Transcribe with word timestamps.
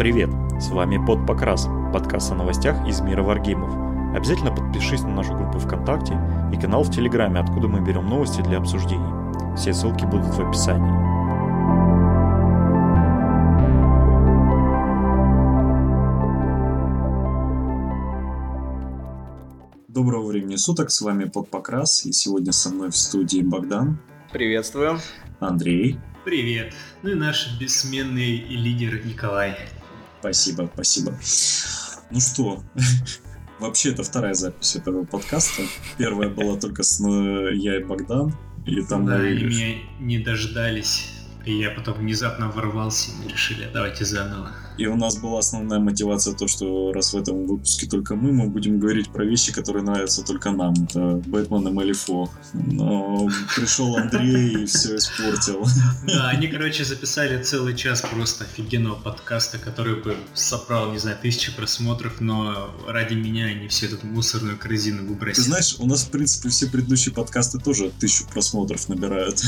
Привет! 0.00 0.30
С 0.58 0.70
вами 0.70 0.96
Под 0.96 1.26
Покрас, 1.26 1.68
подкаст 1.92 2.32
о 2.32 2.34
новостях 2.34 2.88
из 2.88 3.02
мира 3.02 3.22
варгеймов. 3.22 3.70
Обязательно 4.16 4.50
подпишись 4.50 5.02
на 5.02 5.10
нашу 5.10 5.34
группу 5.34 5.58
ВКонтакте 5.58 6.18
и 6.54 6.58
канал 6.58 6.84
в 6.84 6.90
Телеграме, 6.90 7.38
откуда 7.38 7.68
мы 7.68 7.86
берем 7.86 8.08
новости 8.08 8.40
для 8.40 8.56
обсуждений. 8.56 9.04
Все 9.58 9.74
ссылки 9.74 10.06
будут 10.06 10.34
в 10.34 10.40
описании. 10.40 10.90
Доброго 19.88 20.28
времени 20.28 20.56
суток, 20.56 20.92
с 20.92 21.02
вами 21.02 21.24
Под 21.24 21.50
Покрас, 21.50 22.06
и 22.06 22.12
сегодня 22.12 22.52
со 22.52 22.70
мной 22.70 22.90
в 22.90 22.96
студии 22.96 23.42
Богдан. 23.42 23.98
Приветствую. 24.32 24.98
Андрей. 25.40 26.00
Привет. 26.24 26.72
Ну 27.02 27.10
и 27.10 27.14
наш 27.14 27.60
бессменный 27.60 28.38
лидер 28.48 29.04
Николай. 29.04 29.58
Спасибо, 30.20 30.70
спасибо. 30.74 31.14
Ну 32.10 32.20
что, 32.20 32.62
вообще 33.58 33.92
это 33.92 34.02
вторая 34.02 34.34
запись 34.34 34.76
этого 34.76 35.04
подкаста. 35.04 35.62
Первая 35.96 36.28
была 36.28 36.58
только 36.58 36.82
с 36.82 37.00
э, 37.00 37.54
я 37.54 37.78
и 37.78 37.84
Богдан. 37.84 38.36
И 38.66 38.82
там 38.82 39.06
да, 39.06 39.16
мы... 39.16 39.28
они 39.28 39.44
меня 39.44 39.76
не 39.98 40.18
дождались. 40.18 41.12
И 41.46 41.58
я 41.58 41.70
потом 41.70 41.94
внезапно 41.94 42.50
ворвался, 42.50 43.10
и 43.10 43.14
мы 43.24 43.30
решили, 43.30 43.68
давайте 43.72 44.04
заново. 44.04 44.52
И 44.80 44.86
у 44.86 44.96
нас 44.96 45.18
была 45.18 45.40
основная 45.40 45.78
мотивация 45.78 46.32
то, 46.32 46.48
что 46.48 46.90
раз 46.94 47.12
в 47.12 47.18
этом 47.18 47.46
выпуске 47.46 47.86
только 47.86 48.16
мы, 48.16 48.32
мы 48.32 48.48
будем 48.48 48.80
говорить 48.80 49.12
про 49.12 49.26
вещи, 49.26 49.52
которые 49.52 49.82
нравятся 49.84 50.24
только 50.24 50.52
нам. 50.52 50.72
Это 50.72 51.20
Бэтмен 51.26 51.68
и 51.68 51.70
Малифо. 51.70 52.30
Но 52.54 53.28
пришел 53.54 53.94
Андрей 53.98 54.62
и 54.62 54.64
все 54.64 54.96
испортил. 54.96 55.66
Да, 56.06 56.30
они, 56.30 56.48
короче, 56.48 56.86
записали 56.86 57.42
целый 57.42 57.76
час 57.76 58.00
просто 58.00 58.44
офигенного 58.44 58.94
подкаста, 58.94 59.58
который 59.58 60.02
бы 60.02 60.16
собрал, 60.32 60.92
не 60.92 60.98
знаю, 60.98 61.18
тысячи 61.20 61.54
просмотров, 61.54 62.22
но 62.22 62.74
ради 62.88 63.12
меня 63.12 63.46
они 63.46 63.68
всю 63.68 63.84
эту 63.84 64.06
мусорную 64.06 64.56
корзину 64.56 65.02
Ты 65.02 65.08
выбросили. 65.08 65.44
знаешь, 65.44 65.76
у 65.78 65.86
нас, 65.86 66.04
в 66.04 66.10
принципе, 66.10 66.48
все 66.48 66.68
предыдущие 66.68 67.14
подкасты 67.14 67.58
тоже 67.58 67.92
тысячу 68.00 68.24
просмотров 68.32 68.88
набирают. 68.88 69.42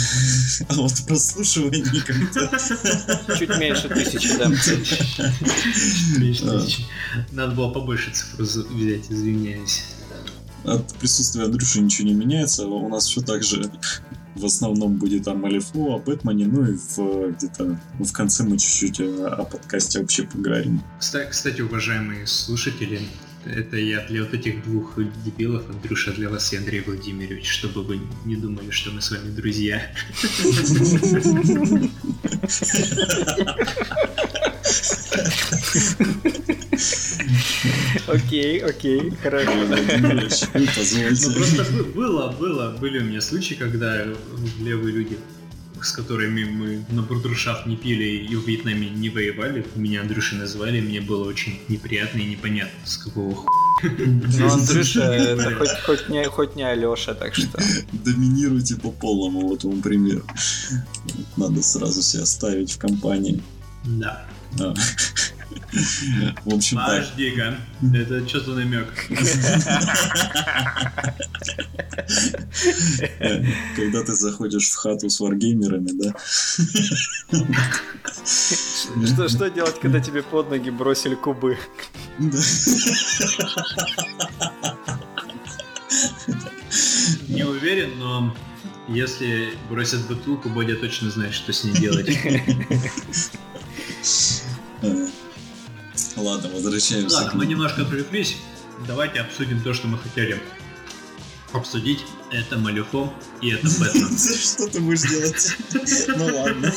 А 0.69 0.75
вот 0.75 0.93
прослушиваний 1.09 2.03
как-то... 2.03 3.39
Чуть 3.39 3.59
меньше 3.59 3.89
тысячи, 3.89 4.37
да. 4.37 4.51
Надо 7.33 7.55
было 7.55 7.71
побольше 7.71 8.11
цифру 8.13 8.45
за- 8.45 8.63
взять, 8.65 9.11
извиняюсь. 9.11 9.85
От 10.65 10.95
присутствия 10.95 11.45
Андрюши 11.45 11.81
ничего 11.81 12.09
не 12.09 12.15
меняется. 12.15 12.67
У 12.67 12.89
нас 12.89 13.07
все 13.07 13.21
так 13.21 13.43
же 13.43 13.71
в 14.37 14.45
основном 14.45 14.97
будет 14.97 15.29
о 15.29 15.35
Малифо, 15.35 15.95
о 15.95 15.99
Бэтмене, 15.99 16.47
ну 16.47 16.65
и 16.65 16.77
в, 16.77 17.33
где-то 17.37 17.79
в 17.99 18.13
конце 18.13 18.45
мы 18.45 18.59
чуть-чуть 18.59 19.01
о, 19.01 19.29
о 19.35 19.45
подкасте 19.45 20.01
вообще 20.01 20.23
поговорим. 20.23 20.83
Кста- 21.01 21.29
Кстати, 21.29 21.61
уважаемые 21.61 22.27
слушатели, 22.27 23.03
это 23.45 23.77
я 23.77 24.07
для 24.07 24.23
вот 24.23 24.33
этих 24.35 24.63
двух 24.65 24.97
дебилов, 25.25 25.69
Андрюша, 25.69 26.13
для 26.13 26.31
вас 26.31 26.53
и 26.53 26.57
Андрей 26.57 26.81
Владимирович, 26.81 27.51
чтобы 27.51 27.83
вы 27.83 28.01
не 28.25 28.37
думали, 28.37 28.71
что 28.71 28.91
мы 28.93 29.03
с 29.03 29.11
вами 29.11 29.31
друзья. 29.31 29.83
Окей, 38.07 38.59
окей, 38.61 39.13
хорошо. 39.23 39.53
Ну 40.55 41.35
просто 41.35 41.65
бы- 41.73 41.85
было, 41.85 42.33
было, 42.33 42.77
были 42.81 42.99
у 43.01 43.05
меня 43.05 43.21
случаи, 43.21 43.55
когда 43.55 44.05
левые 44.61 44.95
люди, 44.95 45.19
с 45.81 45.93
которыми 45.93 46.45
мы 46.45 46.85
на 46.91 47.03
бурдершафт 47.03 47.67
не 47.67 47.77
пили 47.77 48.05
и 48.05 48.37
в 48.37 48.47
Вьетнаме 48.47 48.89
не 48.91 49.11
воевали, 49.11 49.67
меня 49.75 50.01
Андрюшей 50.03 50.39
назвали, 50.39 50.81
мне 50.81 51.01
было 51.01 51.25
очень 51.25 51.61
неприятно 51.69 52.19
и 52.19 52.25
непонятно, 52.25 52.79
с 52.85 52.97
какого 52.97 53.35
ху... 53.35 53.49
Ну, 53.83 54.51
Андрюша, 54.51 55.03
это 55.03 55.55
хоть, 55.57 55.81
хоть, 55.85 56.09
не, 56.09 56.25
хоть 56.25 56.57
не 56.57 56.63
Алеша, 56.63 57.15
так 57.15 57.35
что... 57.35 57.61
Доминируйте 57.93 58.77
по 58.77 58.91
полному, 58.93 59.49
вот 59.49 59.65
вам 59.65 59.83
пример. 59.83 60.23
Надо 61.37 61.63
сразу 61.63 62.01
себя 62.03 62.27
ставить 62.27 62.73
в 62.73 62.79
компании. 62.79 63.43
Да. 63.85 64.25
А. 64.61 64.75
В 66.45 66.55
общем. 66.55 66.77
Подожди-ка, 66.77 67.57
это 67.95 68.29
что 68.29 68.41
за 68.41 68.53
намек? 68.53 68.93
Когда 73.77 74.03
ты 74.05 74.13
заходишь 74.13 74.69
в 74.69 74.77
хату 74.77 75.09
с 75.09 75.19
варгеймерами, 75.19 75.93
да? 75.93 76.15
Что, 79.07 79.29
что 79.29 79.49
делать, 79.49 79.81
когда 79.81 80.01
тебе 80.01 80.23
под 80.23 80.51
ноги 80.51 80.69
бросили 80.69 81.15
кубы? 81.15 81.57
Не 87.29 87.45
уверен, 87.45 87.99
но 87.99 88.37
если 88.89 89.55
бросят 89.71 90.07
бутылку, 90.07 90.51
Бодя 90.51 90.77
точно 90.77 91.11
знает, 91.11 91.33
что 91.33 91.53
с 91.53 91.65
ней 91.65 91.73
делать. 91.73 92.11
Ладно, 96.17 96.49
возвращаемся 96.51 97.17
Ладно, 97.17 97.31
к 97.31 97.35
мы 97.35 97.47
немножко 97.47 97.83
отвлеклись. 97.83 98.37
Давайте 98.87 99.21
обсудим 99.21 99.61
то, 99.63 99.73
что 99.75 99.87
мы 99.89 99.99
хотели 99.99 100.41
обсудить. 101.53 102.05
Это 102.31 102.57
Малюфо 102.59 103.13
и 103.43 103.51
это 103.51 103.67
Бэтмен. 103.81 104.17
Что 104.19 104.69
ты 104.69 104.81
будешь 104.81 105.03
делать? 105.03 105.57
Ну 106.17 106.37
ладно. 106.37 106.73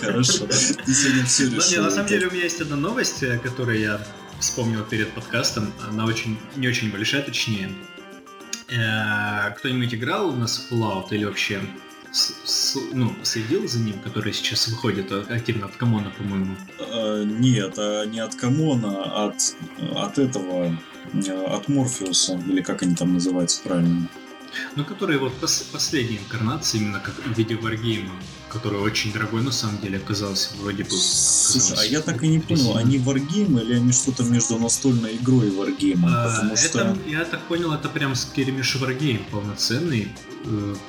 Хорошо. 0.00 0.46
Ты 0.46 0.94
сегодня 0.94 1.24
все 1.26 1.44
Ну, 1.44 1.56
решил. 1.56 1.82
на 1.84 1.90
самом 1.90 2.08
деле 2.08 2.26
у 2.28 2.30
меня 2.30 2.44
есть 2.44 2.60
одна 2.60 2.76
новость, 2.76 3.22
э, 3.22 3.38
которую 3.38 3.78
я 3.80 4.00
вспомнил 4.40 4.82
перед 4.84 5.12
подкастом. 5.12 5.72
Она 5.88 6.06
очень 6.06 6.38
не 6.56 6.68
очень 6.68 6.90
большая, 6.90 7.22
точнее. 7.22 7.70
Э, 8.68 9.50
Кто-нибудь 9.58 9.94
играл 9.94 10.30
у 10.30 10.36
нас 10.36 10.56
в 10.58 10.72
Fallout 10.72 11.08
или 11.10 11.24
вообще 11.24 11.60
с- 12.12 12.34
с- 12.44 12.78
ну, 12.92 13.14
следил 13.22 13.68
за 13.68 13.78
ним, 13.80 13.98
который 14.00 14.32
сейчас 14.32 14.68
выходит 14.68 15.12
а- 15.12 15.26
активно 15.28 15.66
от 15.66 15.76
Камона, 15.76 16.10
по-моему. 16.16 16.56
Э, 16.78 17.24
Нет, 17.24 17.74
а 17.78 18.04
не 18.04 18.20
от 18.20 18.34
Камона, 18.34 19.04
а 19.04 19.26
от, 19.26 19.54
от 19.96 20.18
этого, 20.18 20.76
э, 21.14 21.46
от 21.46 21.68
Морфеуса, 21.68 22.40
или 22.48 22.62
как 22.62 22.82
они 22.82 22.94
там 22.94 23.14
называются 23.14 23.60
правильно. 23.62 24.08
Ну, 24.74 24.84
который 24.84 25.18
вот 25.18 25.32
пос- 25.40 25.64
последняя 25.72 26.18
инкарнация, 26.18 26.80
именно 26.80 26.98
как 26.98 27.14
в 27.14 27.38
виде 27.38 27.54
варгейма, 27.54 28.10
который 28.48 28.80
очень 28.80 29.12
дорогой 29.12 29.42
на 29.42 29.52
самом 29.52 29.78
деле 29.80 29.98
оказался, 29.98 30.50
вроде 30.60 30.82
бы. 30.82 30.90
Слушай, 30.90 31.76
а 31.78 31.84
я 31.84 32.00
так 32.00 32.24
и 32.24 32.28
не 32.28 32.40
понял, 32.40 32.76
они 32.76 32.98
варгеймы 32.98 33.60
или 33.60 33.74
они 33.74 33.92
что-то 33.92 34.24
между 34.24 34.58
настольной 34.58 35.14
игрой 35.16 35.46
и 35.48 35.50
варгеймом? 35.50 36.10
А, 36.12 36.24
Потому 36.28 36.54
это, 36.54 36.62
что... 36.68 36.98
я 37.06 37.24
так 37.24 37.40
понял, 37.42 37.72
это 37.72 37.88
прям 37.88 38.16
скеремиш 38.16 38.74
варгейм 38.74 39.24
полноценный, 39.30 40.08
э, 40.28 40.29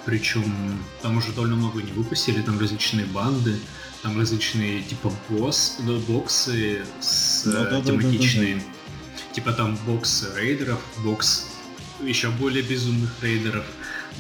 причем 0.06 0.80
там 1.02 1.18
уже 1.18 1.32
довольно 1.34 1.56
много 1.56 1.82
не 1.82 1.92
выпустили, 1.92 2.42
там 2.42 2.60
различные 2.60 3.06
банды, 3.06 3.60
там 4.02 4.18
различные 4.18 4.82
типа 4.82 5.14
босс, 5.30 5.78
да, 5.80 5.94
боксы 6.08 6.84
с, 7.00 7.46
э, 7.46 7.52
Да-да-да-да-да-да. 7.52 8.02
тематичные, 8.02 8.64
типа 9.34 9.54
там 9.54 9.78
бокс 9.86 10.26
рейдеров, 10.36 10.82
бокс 11.04 11.48
еще 12.02 12.30
более 12.30 12.64
безумных 12.64 13.12
рейдеров, 13.22 13.66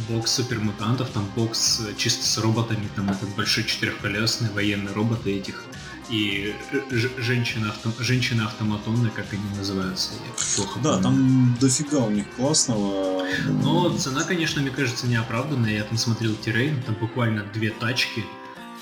бокс 0.09 0.31
супермутантов, 0.33 1.09
там 1.09 1.29
бокс 1.35 1.81
э, 1.87 1.93
чисто 1.97 2.25
с 2.25 2.37
роботами, 2.37 2.87
там 2.95 3.09
этот 3.09 3.29
большой 3.35 3.63
четырехколесный 3.63 4.49
военный 4.51 4.93
робот 4.93 5.25
и 5.25 5.31
этих 5.31 5.63
и 6.11 6.53
ж- 6.91 7.09
женщина 7.17 7.69
авто- 7.69 8.03
женщины-автоматоны, 8.03 9.09
как 9.09 9.25
они 9.33 9.41
называются, 9.57 10.11
я 10.13 10.33
плохо 10.55 10.79
Да, 10.83 10.89
помню. 10.93 11.03
там 11.03 11.57
дофига 11.59 11.99
у 11.99 12.09
них 12.11 12.25
классного. 12.35 13.25
Но 13.63 13.89
цена, 13.97 14.23
конечно, 14.23 14.61
мне 14.61 14.71
кажется, 14.71 15.07
неоправданная. 15.07 15.73
Я 15.77 15.83
там 15.83 15.97
смотрел 15.97 16.35
террейн, 16.35 16.81
там 16.83 16.95
буквально 16.95 17.43
две 17.53 17.69
тачки, 17.71 18.23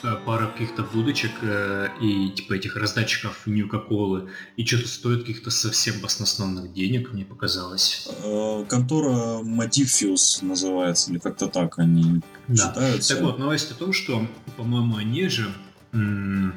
э, 0.02 0.16
пара 0.26 0.48
каких-то 0.48 0.84
будочек 0.84 1.32
э, 1.42 1.90
и 2.02 2.30
типа 2.30 2.54
этих 2.54 2.76
раздатчиков 2.76 3.46
Ньюка-Колы. 3.46 4.30
И 4.58 4.66
что-то 4.66 4.88
стоит 4.88 5.22
каких-то 5.22 5.52
совсем 5.52 6.00
баснословных 6.02 6.74
денег, 6.74 7.12
мне 7.14 7.26
показалось. 7.26 8.08
Э, 8.24 8.66
Контора 8.68 9.42
Modifius 9.44 10.44
называется, 10.44 11.12
или 11.12 11.20
как-то 11.20 11.48
так 11.48 11.78
они 11.80 12.22
Да. 12.48 12.70
читаются. 12.70 13.14
Так 13.16 13.24
вот, 13.24 13.40
новость 13.40 13.72
о 13.72 13.76
том, 13.76 13.94
что, 13.94 14.26
по-моему, 14.58 14.96
они 14.98 15.28
же 15.28 15.54
м, 15.92 16.54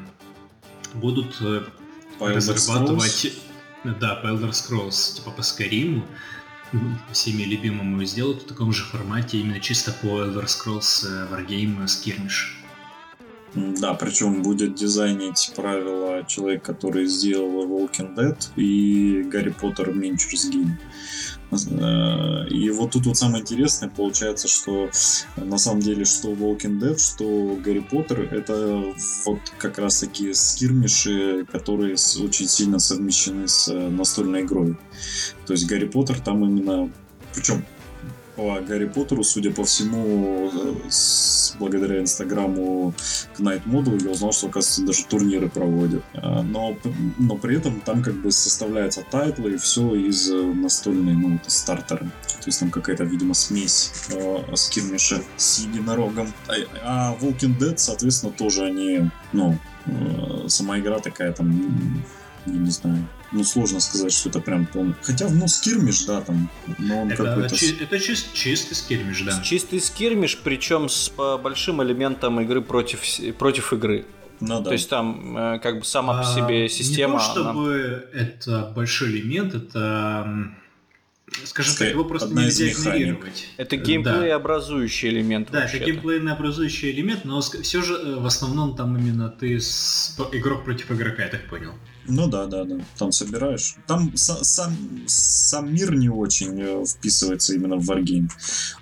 будут 0.94 1.40
э, 1.40 1.62
По 2.18 2.24
Elder 2.24 2.34
разрабатывать, 2.36 3.32
да, 3.84 4.16
по 4.16 4.26
Elder 4.28 4.50
Scrolls, 4.50 5.16
типа 5.16 5.30
по 5.30 5.42
м, 6.72 6.98
всеми 7.12 7.42
любимому 7.42 8.04
сделают 8.04 8.42
в 8.42 8.46
таком 8.46 8.72
же 8.72 8.84
формате, 8.84 9.38
именно 9.38 9.60
чисто 9.60 9.92
по 9.92 10.22
Elder 10.22 10.44
Scrolls 10.46 11.06
э, 11.06 11.28
Wargame 11.30 11.84
Skirmish. 11.84 12.62
Да, 13.54 13.92
причем 13.94 14.42
будет 14.42 14.74
дизайнить 14.74 15.52
правила 15.54 16.24
человек, 16.26 16.62
который 16.62 17.04
сделал 17.06 17.66
Walking 17.66 18.14
Dead 18.14 18.36
и 18.56 19.22
Гарри 19.24 19.50
Поттер 19.50 19.90
Adventures 19.90 20.50
Game. 20.50 20.70
Э, 21.52 22.48
и 22.48 22.70
вот 22.70 22.92
тут 22.92 23.06
вот 23.06 23.16
самое 23.16 23.42
интересное 23.42 23.88
получается, 23.88 24.48
что 24.48 24.90
на 25.36 25.58
самом 25.58 25.80
деле 25.80 26.04
что 26.04 26.32
Walking 26.32 26.80
Dead, 26.80 26.98
что 26.98 27.56
Гарри 27.62 27.80
Поттер 27.80 28.20
это 28.32 28.94
вот 29.24 29.40
как 29.58 29.78
раз 29.78 30.00
таки 30.00 30.32
скирмиши, 30.32 31.46
которые 31.50 31.94
очень 31.94 32.48
сильно 32.48 32.78
совмещены 32.78 33.48
с 33.48 33.68
э, 33.68 33.88
настольной 33.88 34.42
игрой. 34.42 34.76
То 35.46 35.52
есть 35.52 35.66
Гарри 35.66 35.86
Поттер 35.86 36.20
там 36.20 36.44
именно 36.44 36.90
причем 37.34 37.64
по 38.36 38.60
Гарри 38.60 38.86
Поттеру, 38.86 39.24
судя 39.24 39.52
по 39.52 39.64
всему, 39.64 40.50
с, 40.88 41.54
благодаря 41.58 42.00
инстаграму 42.00 42.94
Knight 43.38 43.64
Models, 43.64 44.02
я 44.02 44.10
узнал, 44.10 44.32
что, 44.32 44.48
оказывается, 44.48 44.84
даже 44.84 45.04
турниры 45.04 45.48
проводят. 45.48 46.02
А, 46.14 46.42
но, 46.42 46.76
но 47.18 47.36
при 47.36 47.56
этом 47.56 47.80
там 47.80 48.02
как 48.02 48.14
бы 48.14 48.32
составляются 48.32 49.04
тайтлы 49.10 49.54
и 49.54 49.56
все 49.56 49.94
из 49.94 50.30
э, 50.30 50.34
настольной, 50.34 51.14
ну, 51.14 51.38
стартера. 51.46 52.10
То 52.42 52.46
есть 52.46 52.60
там 52.60 52.70
какая-то, 52.70 53.04
видимо, 53.04 53.34
смесь 53.34 53.92
э, 54.10 54.56
скирмиша 54.56 55.22
с 55.36 55.60
единорогом. 55.60 56.32
А, 56.48 56.54
а 56.82 57.16
Walking 57.20 57.58
Dead, 57.58 57.74
соответственно, 57.76 58.32
тоже 58.32 58.64
они, 58.64 59.10
ну, 59.32 59.58
э, 59.86 60.48
сама 60.48 60.78
игра 60.78 60.98
такая 60.98 61.32
там, 61.32 62.02
я 62.46 62.52
не 62.52 62.70
знаю, 62.70 63.06
ну, 63.32 63.44
сложно 63.44 63.80
сказать, 63.80 64.12
что 64.12 64.28
это 64.28 64.40
прям 64.40 64.66
полный. 64.66 64.94
Хотя, 65.02 65.28
ну, 65.28 65.48
скирмиш, 65.48 66.04
да, 66.04 66.20
там, 66.20 66.50
но 66.78 67.02
он 67.02 67.10
это, 67.10 67.24
какой-то... 67.24 67.56
Чи- 67.56 67.76
это 67.80 67.98
чист, 67.98 68.32
чистый 68.34 68.74
скирмиш, 68.74 69.22
да. 69.22 69.40
Чистый 69.42 69.80
скирмиш, 69.80 70.38
причем 70.38 70.88
с 70.88 71.10
большим 71.42 71.82
элементом 71.82 72.40
игры 72.40 72.62
против, 72.62 73.02
против 73.38 73.72
игры. 73.72 74.04
Ну, 74.40 74.58
да. 74.58 74.64
То 74.64 74.72
есть 74.72 74.88
там 74.88 75.36
э, 75.36 75.58
как 75.60 75.78
бы 75.78 75.84
сама 75.84 76.22
по 76.22 76.24
себе 76.24 76.68
система... 76.68 77.14
Не 77.14 77.18
то, 77.18 77.24
чтобы 77.24 78.10
она... 78.12 78.20
это 78.20 78.72
большой 78.74 79.10
элемент, 79.10 79.54
это 79.54 80.52
скажем 81.44 81.74
так, 81.76 81.88
его 81.88 82.04
просто 82.04 82.34
нельзя 82.34 82.70
игнорировать. 82.70 83.48
Это 83.56 83.76
геймплей-образующий 83.76 85.10
да. 85.10 85.16
элемент. 85.16 85.48
Да, 85.50 85.64
это 85.64 85.78
геймплей-образующий 85.78 86.90
элемент, 86.90 87.24
но 87.24 87.40
все 87.40 87.82
же 87.82 87.94
э, 87.94 88.16
в 88.16 88.26
основном 88.26 88.76
там 88.76 88.96
именно 88.96 89.28
ты 89.28 89.60
с... 89.60 90.16
игрок 90.32 90.64
против 90.64 90.90
игрока, 90.90 91.22
я 91.22 91.28
так 91.28 91.48
понял. 91.48 91.72
Ну 92.06 92.28
да, 92.28 92.46
да, 92.46 92.64
да. 92.64 92.76
Там 92.98 93.12
собираешь. 93.12 93.76
Там 93.86 94.16
сам, 94.16 94.74
сам 95.06 95.72
мир 95.72 95.94
не 95.94 96.08
очень 96.08 96.60
э, 96.60 96.84
вписывается 96.84 97.54
именно 97.54 97.76
в 97.76 97.90
Wargame, 97.90 98.30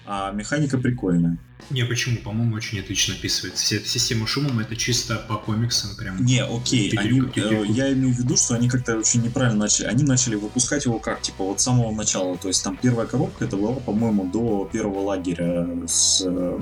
а 0.07 0.33
механика 0.33 0.79
прикольная. 0.79 1.39
Не, 1.69 1.85
почему? 1.85 2.17
По-моему, 2.19 2.57
очень 2.57 2.81
отлично. 2.81 3.15
Вся 3.23 3.77
эта 3.77 3.87
система 3.87 4.27
шумом 4.27 4.59
это 4.59 4.75
чисто 4.75 5.17
по 5.29 5.37
комиксам 5.37 5.95
прям. 5.97 6.25
Не, 6.25 6.43
окей. 6.43 6.91
Они, 6.97 7.21
э, 7.37 7.65
я 7.69 7.93
имею 7.93 8.15
в 8.15 8.19
виду, 8.19 8.37
что 8.37 8.55
они 8.55 8.69
как-то 8.69 8.97
очень 8.97 9.23
неправильно 9.23 9.61
начали. 9.61 9.87
Они 9.87 10.03
начали 10.03 10.35
выпускать 10.35 10.87
его 10.87 10.99
как, 10.99 11.21
типа, 11.23 11.45
вот 11.45 11.61
с 11.61 11.65
самого 11.65 11.95
начала. 11.95 12.37
То 12.39 12.49
есть 12.49 12.65
там 12.65 12.77
первая 12.77 13.07
коробка 13.07 13.45
это 13.45 13.57
была, 13.57 13.75
по-моему, 13.75 14.25
до 14.31 14.69
первого 14.73 15.01
лагеря 15.01 15.69
с 15.87 16.25
Э, 16.25 16.59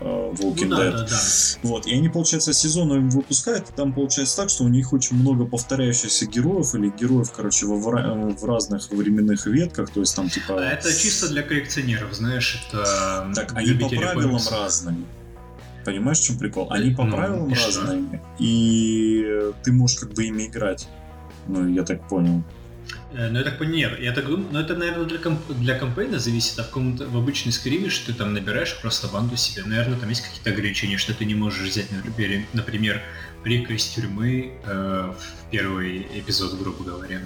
Walking 0.00 0.66
ну, 0.66 0.76
Dead. 0.76 0.90
Да, 0.90 0.98
да, 0.98 1.06
да. 1.06 1.18
Вот, 1.62 1.86
и 1.86 1.94
они, 1.94 2.08
получается, 2.08 2.52
сезонами 2.52 3.08
выпускают, 3.08 3.70
и 3.70 3.72
там 3.72 3.92
получается 3.92 4.36
так, 4.36 4.50
что 4.50 4.64
у 4.64 4.68
них 4.68 4.92
очень 4.92 5.16
много 5.16 5.46
повторяющихся 5.46 6.26
героев, 6.26 6.74
или 6.74 6.90
героев, 6.90 7.32
короче, 7.34 7.66
в, 7.66 7.78
в 7.78 8.44
разных 8.44 8.90
временных 8.90 9.46
ветках, 9.46 9.90
то 9.90 10.00
есть 10.00 10.14
там 10.14 10.28
типа... 10.28 10.60
А 10.60 10.64
это 10.64 10.92
чисто 10.92 11.28
для 11.28 11.42
коллекционеров, 11.42 12.12
знаешь, 12.14 12.62
это... 12.68 13.32
Так, 13.34 13.52
они 13.54 13.72
по 13.72 13.88
правилам 13.88 14.30
комиксов. 14.30 14.52
разные. 14.52 15.04
Понимаешь, 15.84 16.18
в 16.18 16.24
чем 16.24 16.38
прикол? 16.38 16.66
Они 16.70 16.90
по 16.94 17.04
ну, 17.04 17.12
правилам 17.12 17.48
и 17.48 17.54
разные, 17.54 18.06
что? 18.08 18.20
и 18.40 19.52
ты 19.62 19.72
можешь 19.72 19.98
как 19.98 20.12
бы 20.14 20.24
ими 20.24 20.46
играть. 20.46 20.88
Ну, 21.46 21.68
я 21.68 21.84
так 21.84 22.08
понял. 22.08 22.42
Э, 23.16 23.28
ну, 23.30 23.38
я 23.38 23.44
так 23.44 23.60
нет, 23.60 23.98
я 23.98 24.12
так 24.12 24.26
думаю, 24.26 24.48
но 24.52 24.60
это, 24.60 24.76
наверное, 24.76 25.06
для, 25.06 25.18
комп 25.18 25.40
для 25.48 25.78
кампейна 25.78 26.18
зависит, 26.18 26.58
а 26.58 26.64
в, 26.64 26.74
в 26.74 27.16
обычной 27.16 27.52
скримиш 27.52 27.98
ты 28.00 28.12
там 28.12 28.34
набираешь 28.34 28.78
просто 28.80 29.08
банду 29.08 29.36
себе. 29.36 29.64
Наверное, 29.64 29.98
там 29.98 30.08
есть 30.10 30.22
какие-то 30.22 30.50
ограничения, 30.50 30.98
что 30.98 31.14
ты 31.14 31.24
не 31.24 31.34
можешь 31.34 31.68
взять, 31.68 31.90
например, 31.90 32.42
например 32.52 33.02
Рика 33.42 33.72
из 33.72 33.86
тюрьмы 33.86 34.52
э, 34.64 35.12
в 35.18 35.50
первый 35.50 36.06
эпизод, 36.14 36.58
грубо 36.58 36.84
говоря 36.84 37.20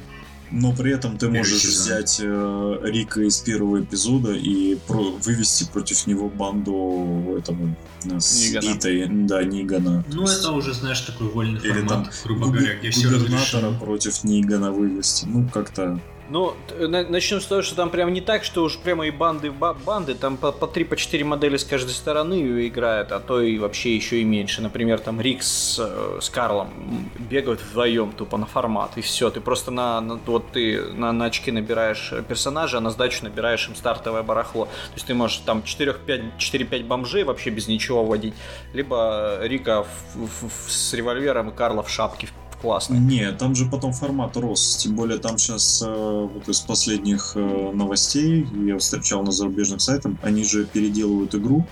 но 0.50 0.73
при 0.73 0.93
этом 0.93 1.17
ты 1.17 1.29
можешь 1.29 1.64
взять 1.64 2.20
э, 2.23 2.79
Рика 2.82 3.23
из 3.23 3.38
первого 3.38 3.81
эпизода 3.82 4.32
и 4.32 4.75
про 4.75 5.12
вывести 5.12 5.64
против 5.73 6.06
него 6.06 6.29
банду 6.29 7.37
этого 7.38 7.76
э, 8.05 8.19
сбитой, 8.19 9.06
да, 9.08 9.43
Нигана. 9.44 10.05
Ну, 10.12 10.26
это 10.26 10.50
уже, 10.52 10.75
знаешь, 10.75 11.00
такой 11.00 11.29
вольный 11.29 11.61
Или 11.61 11.73
формат, 11.73 11.88
там 11.88 12.11
грубо 12.25 12.47
говоря, 12.49 12.75
где 12.79 12.91
все 12.91 13.11
разрешено. 13.11 13.79
против 13.79 14.25
Нигана 14.25 14.73
вывести. 14.73 15.26
Ну, 15.26 15.49
как-то 15.49 16.00
ну, 16.30 16.54
начнем 16.78 17.40
с 17.40 17.46
того, 17.46 17.62
что 17.62 17.74
там 17.74 17.90
прям 17.90 18.12
не 18.12 18.20
так, 18.20 18.44
что 18.44 18.62
уж 18.62 18.78
прямо 18.78 19.06
и 19.06 19.10
банды 19.10 19.50
банды, 19.50 20.14
там 20.14 20.36
по, 20.36 20.52
по 20.52 20.66
3 20.66 20.84
по 20.84 20.96
4 20.96 21.24
модели 21.24 21.56
с 21.56 21.64
каждой 21.64 21.90
стороны 21.90 22.66
играют, 22.66 23.12
а 23.12 23.20
то 23.20 23.40
и 23.40 23.58
вообще 23.58 23.96
еще 23.96 24.20
и 24.20 24.24
меньше. 24.24 24.62
Например, 24.62 25.00
там 25.00 25.20
Рик 25.20 25.42
с, 25.42 25.78
э, 25.78 26.18
с 26.20 26.30
Карлом 26.30 26.70
бегают 27.18 27.60
вдвоем 27.60 28.12
тупо 28.12 28.36
на 28.36 28.46
формат, 28.46 28.96
и 28.96 29.00
все. 29.00 29.30
Ты 29.30 29.40
просто 29.40 29.70
на, 29.70 30.00
на 30.00 30.20
вот 30.26 30.52
ты 30.52 30.80
на, 30.92 31.12
на 31.12 31.26
очки 31.26 31.50
набираешь 31.50 32.12
персонажа, 32.28 32.78
а 32.78 32.80
на 32.80 32.90
сдачу 32.90 33.24
набираешь 33.24 33.68
им 33.68 33.74
стартовое 33.74 34.22
барахло. 34.22 34.66
То 34.66 34.94
есть 34.94 35.06
ты 35.06 35.14
можешь 35.14 35.38
там 35.38 35.62
4-5 35.66 36.84
бомжей 36.84 37.24
вообще 37.24 37.50
без 37.50 37.66
ничего 37.66 38.04
вводить, 38.04 38.34
либо 38.72 39.38
Рика 39.42 39.82
в, 39.82 39.88
в, 40.14 40.48
в, 40.48 40.70
с 40.70 40.92
револьвером 40.94 41.50
и 41.50 41.52
Карла 41.52 41.82
в 41.82 41.90
шапке 41.90 42.28
классный. 42.60 42.98
Не, 42.98 43.32
там 43.32 43.54
же 43.54 43.66
потом 43.66 43.92
формат 43.92 44.36
рос. 44.36 44.76
Тем 44.76 44.94
более 44.94 45.18
там 45.18 45.38
сейчас 45.38 45.82
э, 45.84 46.28
вот 46.32 46.48
из 46.48 46.60
последних 46.60 47.32
э, 47.34 47.72
новостей 47.72 48.46
я 48.66 48.78
встречал 48.78 49.22
на 49.22 49.32
зарубежных 49.32 49.80
сайтах, 49.80 50.12
они 50.22 50.44
же 50.44 50.64
переделывают 50.64 51.34
игру. 51.34 51.66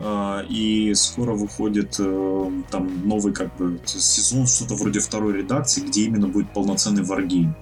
Uh, 0.00 0.46
и 0.48 0.92
скоро 0.94 1.32
выходит 1.32 1.98
там 2.70 3.08
новый 3.08 3.32
как 3.32 3.56
бы 3.56 3.80
сезон, 3.86 4.46
что-то 4.46 4.74
вроде 4.74 5.00
второй 5.00 5.34
редакции, 5.38 5.80
где 5.80 6.04
именно 6.04 6.28
будет 6.28 6.52
полноценный 6.52 7.02
варгейм. 7.02 7.54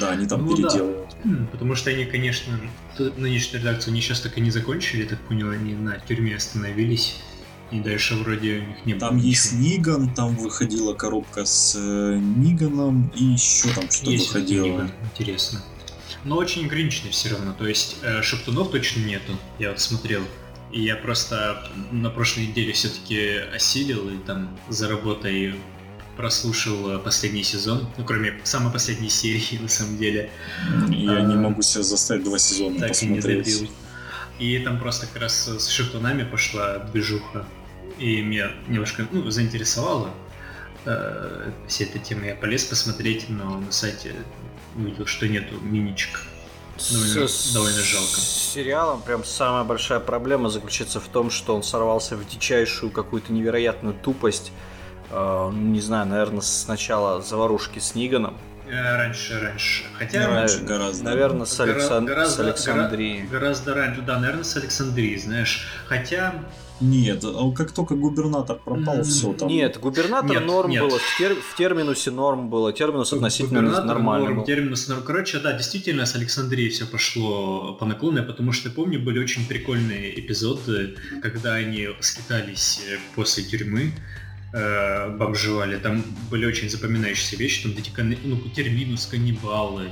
Да, 0.00 0.10
они 0.10 0.26
там 0.26 0.44
ну, 0.44 0.54
переделывают. 0.54 1.16
Да. 1.24 1.46
Потому 1.52 1.74
что 1.74 1.90
они, 1.90 2.04
конечно, 2.04 2.52
нынешнюю 2.98 3.62
редакцию 3.62 3.92
они 3.92 4.00
сейчас 4.00 4.20
так 4.20 4.36
и 4.36 4.40
не 4.40 4.50
закончили, 4.50 5.02
я 5.02 5.08
так 5.08 5.20
понял, 5.20 5.50
они 5.50 5.74
на 5.74 5.98
тюрьме 5.98 6.36
остановились. 6.36 7.16
И 7.72 7.80
дальше 7.80 8.14
вроде 8.14 8.58
у 8.58 8.66
них 8.66 8.86
не 8.86 8.94
было. 8.94 9.10
Там 9.10 9.16
есть 9.18 9.52
Ниган, 9.54 10.14
там 10.14 10.36
выходила 10.36 10.94
коробка 10.94 11.44
с 11.44 11.74
э, 11.76 12.16
Ниганом, 12.16 13.12
и 13.16 13.24
еще 13.24 13.68
там 13.74 13.90
что-то 13.90 14.10
выходило. 14.12 14.66
Ниган. 14.66 14.92
Интересно. 15.12 15.62
Но 16.24 16.36
очень 16.36 16.66
ограниченный 16.66 17.10
все 17.10 17.30
равно. 17.30 17.52
То 17.52 17.66
есть 17.66 17.96
э, 18.02 18.22
шептунов 18.22 18.70
точно 18.70 19.00
нету. 19.00 19.32
Я 19.58 19.70
вот 19.70 19.80
смотрел. 19.80 20.22
И 20.72 20.82
я 20.82 20.96
просто 20.96 21.68
на 21.90 22.10
прошлой 22.10 22.48
неделе 22.48 22.72
все-таки 22.72 23.38
осилил 23.54 24.08
и 24.10 24.16
там 24.18 24.56
за 24.68 24.88
работой 24.88 25.54
прослушал 26.16 26.92
э, 26.92 26.98
последний 26.98 27.42
сезон, 27.42 27.86
ну 27.98 28.04
кроме 28.04 28.40
самой 28.44 28.72
последней 28.72 29.10
серии 29.10 29.58
на 29.60 29.68
самом 29.68 29.98
деле. 29.98 30.30
Я 30.88 31.16
а, 31.16 31.20
не 31.20 31.36
могу 31.36 31.62
себя 31.62 31.82
заставить 31.82 32.24
два 32.24 32.38
сезона 32.38 32.78
так 32.80 32.88
посмотреть. 32.88 33.24
И 33.24 33.50
не 33.50 33.58
добил. 33.60 33.70
И 34.38 34.58
там 34.58 34.78
просто 34.78 35.06
как 35.06 35.22
раз 35.22 35.48
с 35.48 35.68
шифтунами 35.68 36.24
пошла 36.24 36.78
движуха. 36.78 37.46
И 37.98 38.20
меня 38.20 38.50
немножко 38.68 39.06
ну, 39.10 39.30
заинтересовало 39.30 40.10
э, 40.84 41.50
вся 41.66 41.84
эта 41.84 41.98
тема. 41.98 42.26
Я 42.26 42.34
полез 42.34 42.64
посмотреть, 42.64 43.28
но 43.28 43.58
на 43.58 43.72
сайте 43.72 44.14
увидел, 44.76 45.06
что 45.06 45.26
нету 45.26 45.58
миничек. 45.60 46.20
Довольно, 46.92 47.26
с, 47.26 47.54
довольно 47.54 47.80
жалко. 47.80 48.20
С 48.20 48.52
сериалом 48.52 49.00
прям 49.00 49.24
самая 49.24 49.64
большая 49.64 49.98
проблема 49.98 50.50
заключается 50.50 51.00
в 51.00 51.08
том, 51.08 51.30
что 51.30 51.56
он 51.56 51.62
сорвался 51.62 52.16
в 52.16 52.28
дичайшую 52.28 52.92
какую-то 52.92 53.32
невероятную 53.32 53.94
тупость. 53.94 54.52
Э, 55.10 55.50
не 55.54 55.80
знаю, 55.80 56.06
наверное, 56.06 56.42
сначала 56.42 57.22
заварушки 57.22 57.78
с 57.78 57.94
Ниганом, 57.94 58.36
раньше, 58.70 59.40
раньше. 59.40 59.84
Хотя... 59.98 60.26
раньше 60.26 60.60
гораздо. 60.62 61.04
Наверное, 61.04 61.46
с, 61.46 61.60
Алексан... 61.60 62.06
гораздо, 62.06 62.34
с 62.34 62.46
Александрии. 62.46 63.28
Гораздо 63.30 63.74
раньше, 63.74 64.02
да, 64.02 64.18
наверное, 64.18 64.44
с 64.44 64.56
Александрии, 64.56 65.16
знаешь. 65.16 65.66
Хотя... 65.86 66.34
Нет, 66.78 67.24
а 67.24 67.50
как 67.52 67.72
только 67.72 67.94
губернатор 67.94 68.58
пропал, 68.62 68.98
mm-hmm. 68.98 69.02
все 69.04 69.32
там. 69.32 69.48
Нет, 69.48 69.78
губернатор 69.80 70.30
нет, 70.30 70.44
норм 70.44 70.70
нет. 70.70 70.82
было, 70.82 70.98
в, 70.98 71.18
тер... 71.18 71.34
в 71.34 71.56
терминусе 71.56 72.10
норм 72.10 72.50
было, 72.50 72.70
терминус 72.70 73.14
относительно 73.14 73.60
губернатор 73.60 73.86
нормальный 73.86 74.26
норм, 74.26 74.38
был. 74.40 74.44
Терминус 74.44 74.86
норм. 74.88 75.02
Короче, 75.02 75.38
да, 75.38 75.54
действительно, 75.54 76.04
с 76.04 76.14
Александрии 76.14 76.68
все 76.68 76.84
пошло 76.84 77.72
по 77.80 77.86
наклону, 77.86 78.22
потому 78.24 78.52
что, 78.52 78.68
помню, 78.68 79.00
были 79.00 79.18
очень 79.18 79.46
прикольные 79.48 80.20
эпизоды, 80.20 80.96
когда 81.22 81.54
они 81.54 81.88
скитались 82.00 82.82
э, 82.86 82.98
после 83.14 83.44
тюрьмы, 83.44 83.92
э, 84.56 85.16
бомжевали. 85.16 85.78
Там 85.78 86.02
были 86.30 86.46
очень 86.46 86.70
запоминающиеся 86.70 87.36
вещи, 87.36 87.62
там 87.62 87.72
эти 87.72 87.90
ну, 88.24 88.36
терминус, 88.48 89.06
каннибалы, 89.06 89.90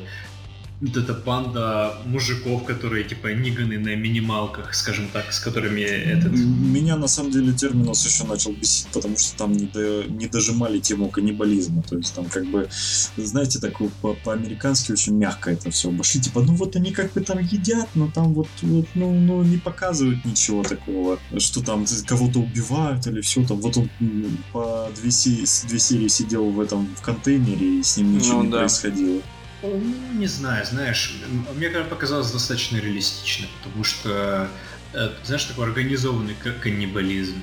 вот 0.85 0.97
эта 0.99 1.15
банда 1.15 1.95
мужиков, 2.05 2.65
которые 2.65 3.05
типа 3.05 3.29
ниганы 3.29 3.79
на 3.79 3.97
минималках, 3.97 4.75
скажем 4.75 5.09
так, 5.13 5.33
с 5.33 5.41
которыми 5.41 5.81
этот... 5.81 6.33
Меня 6.33 6.97
на 6.97 7.09
самом 7.09 7.31
деле 7.31 7.53
терминус 7.53 8.05
еще 8.05 8.25
начал 8.25 8.53
бесить, 8.53 8.89
потому 8.93 9.17
что 9.17 9.37
там 9.39 9.53
не, 9.53 9.65
до, 9.65 10.05
не 10.05 10.27
дожимали 10.27 10.79
тему 10.81 11.09
каннибализма. 11.09 11.83
То 11.83 11.97
есть 11.97 12.15
там 12.15 12.27
как 12.27 12.47
бы, 12.47 12.69
знаете, 13.17 13.61
так 13.61 13.79
по- 14.03 14.15
по-американски 14.15 14.93
очень 14.93 15.15
мягко 15.15 15.51
это 15.51 15.71
все 15.71 15.89
обошли. 15.89 16.21
Типа, 16.21 16.43
ну 16.43 16.55
вот 16.55 16.77
они 16.77 16.93
как 16.93 17.15
бы 17.15 17.23
там 17.23 17.39
едят, 17.39 17.89
но 17.95 18.11
там 18.11 18.35
вот, 18.35 18.49
вот 18.61 18.87
ну, 18.95 19.13
ну 19.13 19.43
не 19.43 19.57
показывают 19.57 20.23
ничего 20.27 20.63
такого, 20.65 21.19
что 21.39 21.65
там 21.65 21.87
кого-то 22.07 22.41
убивают 22.41 23.07
или 23.07 23.23
все 23.23 23.47
там. 23.47 23.59
Вот 23.61 23.79
он 23.79 23.89
по 24.53 24.91
две, 24.95 25.11
две 25.11 25.79
серии 25.81 26.09
сидел 26.09 26.51
в 26.51 26.61
этом 26.61 26.95
в 26.95 27.01
контейнере 27.01 27.81
и 27.81 27.83
с 27.83 27.97
ним 27.97 28.19
ничего 28.19 28.39
ну, 28.39 28.45
не 28.45 28.51
да. 28.51 28.59
происходило. 28.59 29.23
Ну, 29.65 30.19
не 30.19 30.27
знаю, 30.27 30.65
знаешь, 30.67 31.15
мне 31.57 31.71
показалось 31.71 32.31
достаточно 32.31 32.77
реалистично, 32.77 33.47
потому 33.63 33.85
что, 33.85 34.49
э, 34.93 35.11
знаешь, 35.25 35.45
такой 35.45 35.67
организованный 35.67 36.35
каннибализм. 36.63 37.37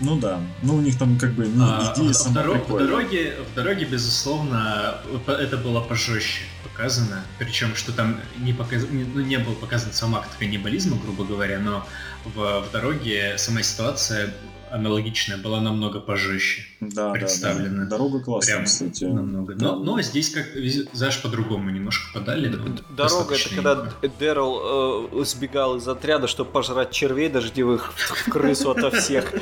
Ну 0.00 0.18
да, 0.18 0.40
ну 0.62 0.74
у 0.74 0.80
них 0.80 0.98
там 0.98 1.18
как 1.18 1.32
бы 1.32 1.46
ну, 1.46 1.64
а, 1.64 1.94
идея 1.94 2.12
в, 2.12 2.32
дорог, 2.32 2.68
в 2.68 2.78
дороге, 2.78 3.34
в 3.50 3.54
дороге, 3.54 3.84
безусловно, 3.84 4.98
это 5.26 5.56
было 5.56 5.80
пожестче 5.80 6.42
показано, 6.64 7.22
причем 7.38 7.76
что 7.76 7.92
там 7.92 8.20
не, 8.38 8.52
показ... 8.52 8.84
ну, 8.90 9.20
не 9.20 9.38
был 9.38 9.54
показан 9.54 9.92
сам 9.92 10.16
акт 10.16 10.30
каннибализма, 10.38 10.98
грубо 10.98 11.24
говоря, 11.24 11.60
но 11.60 11.86
в, 12.24 12.66
в 12.68 12.72
дороге 12.72 13.38
сама 13.38 13.62
ситуация 13.62 14.34
аналогичная 14.74 15.38
была 15.38 15.60
намного 15.60 16.00
пожестче 16.00 16.64
да, 16.80 17.12
представлена. 17.12 17.84
Да, 17.84 17.84
да. 17.84 17.90
Дорога 17.90 18.20
классная, 18.20 18.54
Прям 18.56 18.64
кстати. 18.64 19.04
Намного. 19.04 19.54
Но, 19.54 19.76
но 19.76 20.00
здесь 20.02 20.30
как 20.30 20.46
знаешь 20.92 21.22
по-другому 21.22 21.70
немножко 21.70 22.12
подали. 22.12 22.52
Дорога 22.90 23.36
это 23.36 23.54
когда 23.54 23.88
Дэрил 24.18 25.10
э, 25.20 25.24
сбегал 25.24 25.76
из 25.76 25.86
отряда, 25.86 26.26
чтобы 26.26 26.50
пожрать 26.50 26.90
червей 26.90 27.28
дождевых 27.28 27.92
в 27.96 28.30
крысу 28.30 28.70
ото 28.70 28.90
всех. 28.90 29.32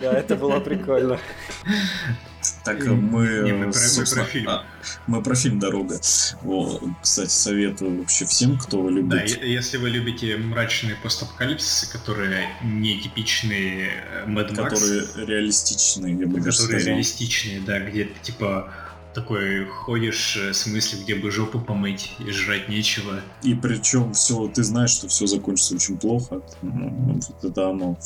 Да, 0.00 0.12
это 0.12 0.34
было 0.36 0.60
прикольно. 0.60 1.18
Так 2.64 2.84
мы, 2.84 2.96
мы, 2.96 3.72
про, 3.72 3.80
мы 3.96 4.04
про 4.04 4.24
фильм. 4.24 4.48
А, 4.48 4.64
мы 5.06 5.22
про 5.22 5.34
фильм 5.34 5.58
«Дорога». 5.58 6.00
О, 6.44 6.80
кстати, 7.02 7.30
советую 7.30 7.98
вообще 7.98 8.24
всем, 8.24 8.58
кто 8.58 8.88
любит... 8.88 9.08
Да, 9.08 9.22
если 9.22 9.76
вы 9.76 9.90
любите 9.90 10.36
мрачные 10.36 10.96
постапокалипсисы, 10.96 11.90
которые 11.90 12.48
не 12.62 12.98
типичные 13.00 14.04
Mad 14.26 14.52
Max. 14.52 14.56
Которые 14.56 15.26
реалистичные, 15.26 16.14
я 16.16 16.26
бы 16.26 16.38
Которые 16.38 16.52
сказал. 16.52 16.86
реалистичные, 16.86 17.60
да, 17.60 17.80
где 17.80 18.10
типа 18.22 18.72
такой 19.14 19.66
ходишь 19.66 20.36
э, 20.36 20.52
с 20.52 20.66
мыслью, 20.66 21.02
где 21.02 21.14
бы 21.14 21.30
жопу 21.30 21.60
помыть 21.60 22.12
и 22.18 22.30
жрать 22.30 22.68
нечего. 22.68 23.20
И 23.42 23.54
причем 23.54 24.12
все, 24.12 24.48
ты 24.48 24.62
знаешь, 24.64 24.90
что 24.90 25.08
все 25.08 25.26
закончится 25.26 25.76
очень 25.76 25.96
плохо. 25.96 26.42
Вот 26.62 27.44
это 27.44 27.70
оно. 27.70 27.96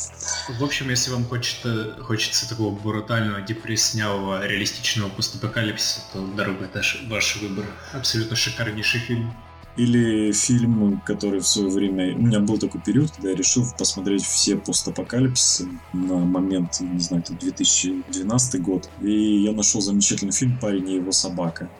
В 0.58 0.64
общем, 0.64 0.90
если 0.90 1.10
вам 1.10 1.24
хочется, 1.24 1.96
хочется 2.00 2.48
такого 2.48 2.78
брутального, 2.78 3.40
депресснявого, 3.40 4.46
реалистичного 4.46 5.08
постапокалипсиса, 5.08 6.02
то 6.12 6.26
«Дорога»— 6.36 6.64
это 6.72 6.82
ваш 7.08 7.36
выбор. 7.36 7.64
Абсолютно 7.92 8.36
шикарнейший 8.36 9.00
фильм. 9.00 9.34
Или 9.78 10.32
фильм, 10.32 11.00
который 11.06 11.38
в 11.38 11.46
свое 11.46 11.68
время... 11.70 12.14
У 12.16 12.20
меня 12.22 12.40
был 12.40 12.58
такой 12.58 12.80
период, 12.80 13.12
когда 13.12 13.30
я 13.30 13.36
решил 13.36 13.64
посмотреть 13.78 14.24
все 14.24 14.56
постапокалипсисы 14.56 15.68
на 15.92 16.16
момент, 16.16 16.80
не 16.80 16.98
знаю, 16.98 17.22
это 17.22 17.32
2012 17.34 18.60
год. 18.60 18.90
И 19.00 19.42
я 19.44 19.52
нашел 19.52 19.80
замечательный 19.80 20.32
фильм 20.32 20.58
«Парень 20.60 20.88
и 20.90 20.94
его 20.96 21.12
собака». 21.12 21.70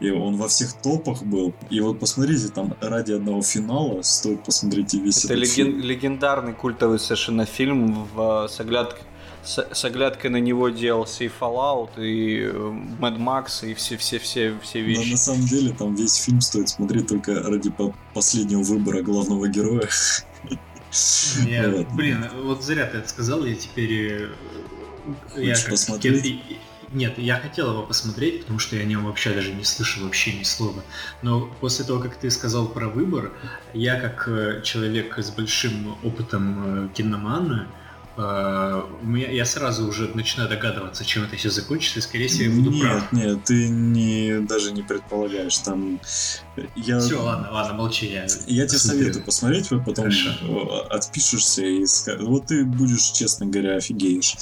И 0.00 0.10
он 0.10 0.36
во 0.36 0.48
всех 0.48 0.72
топах 0.74 1.22
был. 1.22 1.54
И 1.70 1.80
вот 1.80 2.00
посмотрите, 2.00 2.48
там 2.48 2.74
ради 2.80 3.12
одного 3.12 3.40
финала 3.42 4.02
стоит 4.02 4.42
посмотреть 4.44 4.92
и 4.94 5.00
весь 5.00 5.24
Это 5.24 5.34
этот 5.34 5.44
леген- 5.44 5.54
фильм. 5.54 5.80
легендарный 5.80 6.52
культовый 6.52 6.98
совершенно 6.98 7.46
фильм 7.46 8.06
в, 8.14 8.48
с 8.48 8.60
оглядкой 8.60 9.02
с, 9.46 9.66
с 9.72 9.84
оглядкой 9.84 10.30
на 10.30 10.38
него 10.38 10.68
делался 10.68 11.24
и 11.24 11.28
Fallout, 11.28 11.90
и 11.98 12.42
э, 12.42 12.50
Mad 13.00 13.16
Max, 13.18 13.68
и 13.68 13.74
все-все-все 13.74 14.58
все 14.60 14.80
вещи. 14.80 15.04
Но 15.04 15.12
на 15.12 15.16
самом 15.16 15.46
деле 15.46 15.72
там 15.72 15.94
весь 15.94 16.16
фильм 16.16 16.40
стоит 16.40 16.68
смотреть 16.68 17.08
только 17.08 17.42
ради 17.42 17.72
последнего 18.12 18.62
выбора 18.62 19.02
главного 19.02 19.48
героя. 19.48 19.88
Нет, 21.46 21.72
вот. 21.72 21.86
блин, 21.94 22.26
вот 22.42 22.64
зря 22.64 22.86
ты 22.86 22.98
это 22.98 23.08
сказал, 23.08 23.44
я 23.44 23.54
теперь... 23.54 23.92
Э, 23.92 24.28
Хочешь 25.30 25.64
я 25.64 25.70
посмотреть? 25.70 26.42
Нет, 26.92 27.18
я 27.18 27.38
хотел 27.38 27.72
его 27.72 27.82
посмотреть, 27.82 28.42
потому 28.42 28.58
что 28.58 28.76
я 28.76 28.82
о 28.82 28.84
нем 28.84 29.04
вообще 29.04 29.32
даже 29.32 29.52
не 29.52 29.64
слышал 29.64 30.04
вообще 30.04 30.32
ни 30.32 30.42
слова. 30.42 30.82
Но 31.22 31.48
после 31.60 31.84
того, 31.84 32.00
как 32.00 32.16
ты 32.16 32.30
сказал 32.30 32.68
про 32.68 32.88
выбор, 32.88 33.32
я 33.74 34.00
как 34.00 34.28
э, 34.28 34.62
человек 34.62 35.18
с 35.18 35.30
большим 35.30 35.96
опытом 36.02 36.90
киномана, 36.94 37.68
у 38.16 39.06
меня, 39.06 39.30
я 39.30 39.44
сразу 39.44 39.86
уже 39.86 40.08
начинаю 40.14 40.48
догадываться, 40.48 41.04
чем 41.04 41.24
это 41.24 41.36
все 41.36 41.50
закончится, 41.50 41.98
и 41.98 42.02
скорее 42.02 42.28
всего 42.28 42.50
я 42.50 42.56
буду 42.56 42.70
нет, 42.70 42.82
прав. 42.82 43.12
Нет, 43.12 43.44
ты 43.44 43.68
не, 43.68 44.40
даже 44.40 44.72
не 44.72 44.82
предполагаешь. 44.82 45.58
Там 45.58 46.00
я... 46.74 46.98
Все, 46.98 47.22
ладно, 47.22 47.52
ладно, 47.52 47.74
молчи. 47.74 48.06
Я, 48.06 48.26
я 48.46 48.66
тебе 48.66 48.78
советую 48.78 49.24
посмотреть, 49.24 49.70
вы 49.70 49.82
потом 49.82 50.06
Хорошо. 50.06 50.86
отпишешься 50.90 51.62
и 51.64 51.84
скажешь. 51.84 52.26
Вот 52.26 52.46
ты 52.46 52.64
будешь, 52.64 53.10
честно 53.10 53.46
говоря, 53.46 53.76
офигеешь. 53.76 54.34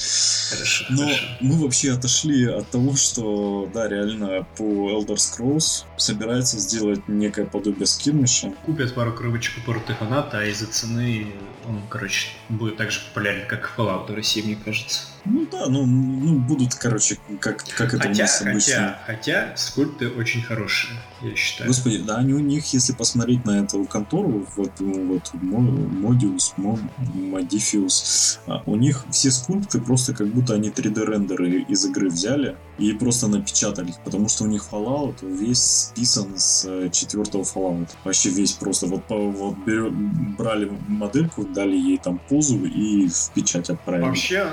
Хорошо. 0.50 0.84
Но 0.90 1.02
хорошо. 1.02 1.24
мы 1.40 1.58
вообще 1.58 1.92
отошли 1.92 2.46
от 2.46 2.70
того, 2.70 2.94
что, 2.94 3.68
да, 3.74 3.88
реально 3.88 4.46
по 4.56 4.62
Elder 4.62 5.16
Scrolls 5.16 5.84
собирается 5.96 6.58
сделать 6.58 7.08
некое 7.08 7.46
подобие 7.46 7.86
скирмиша. 7.86 8.52
Купят 8.64 8.94
пару 8.94 9.12
коробочек 9.12 9.58
у 9.58 9.66
Портефаната, 9.66 10.38
а 10.38 10.44
из-за 10.44 10.66
цены 10.66 11.32
он, 11.66 11.80
короче, 11.88 12.28
будет 12.48 12.76
так 12.76 12.90
же 12.90 13.00
популярен, 13.00 13.46
как 13.48 13.63
Fallout 13.76 14.10
в 14.10 14.14
России, 14.14 14.42
мне 14.42 14.56
кажется. 14.56 15.13
Ну 15.24 15.46
да, 15.50 15.66
ну, 15.68 15.86
ну 15.86 16.38
будут, 16.38 16.74
короче, 16.74 17.18
как, 17.40 17.64
как 17.76 17.94
это 17.94 18.08
хотя, 18.08 18.22
у 18.22 18.26
нас 18.26 18.42
обычно. 18.42 18.98
Хотя, 19.06 19.46
хотя 19.46 19.56
скульпты 19.56 20.08
очень 20.10 20.42
хорошие, 20.42 20.98
я 21.22 21.34
считаю. 21.34 21.68
Господи, 21.68 21.98
да, 21.98 22.16
они 22.18 22.34
у 22.34 22.40
них, 22.40 22.66
если 22.72 22.92
посмотреть 22.92 23.44
на 23.44 23.62
эту 23.62 23.84
контору, 23.84 24.46
вот, 24.56 24.72
ну, 24.80 25.14
вот 25.14 25.30
Modius, 25.34 26.54
Modifius, 27.14 28.38
а, 28.46 28.62
у 28.66 28.76
них 28.76 29.04
все 29.10 29.30
скульпты 29.30 29.80
просто 29.80 30.14
как 30.14 30.28
будто 30.28 30.54
они 30.54 30.68
3D-рендеры 30.68 31.62
из 31.62 31.84
игры 31.86 32.08
взяли 32.08 32.56
и 32.78 32.92
просто 32.92 33.28
напечатали 33.28 33.94
потому 34.04 34.28
что 34.28 34.44
у 34.44 34.46
них 34.46 34.64
Fallout 34.70 35.16
весь 35.22 35.88
списан 35.88 36.36
с 36.36 36.64
э, 36.66 36.90
четвертого 36.90 37.42
Fallout. 37.42 37.88
Вообще 38.04 38.30
весь 38.30 38.52
просто 38.52 38.86
вот, 38.86 39.02
вот 39.08 39.56
берё, 39.66 39.90
брали 39.90 40.70
модельку, 40.88 41.44
дали 41.44 41.76
ей 41.76 41.98
там 41.98 42.20
позу 42.28 42.64
и 42.64 43.08
в 43.08 43.30
печать 43.34 43.70
отправили. 43.70 44.06
Вообще 44.06 44.46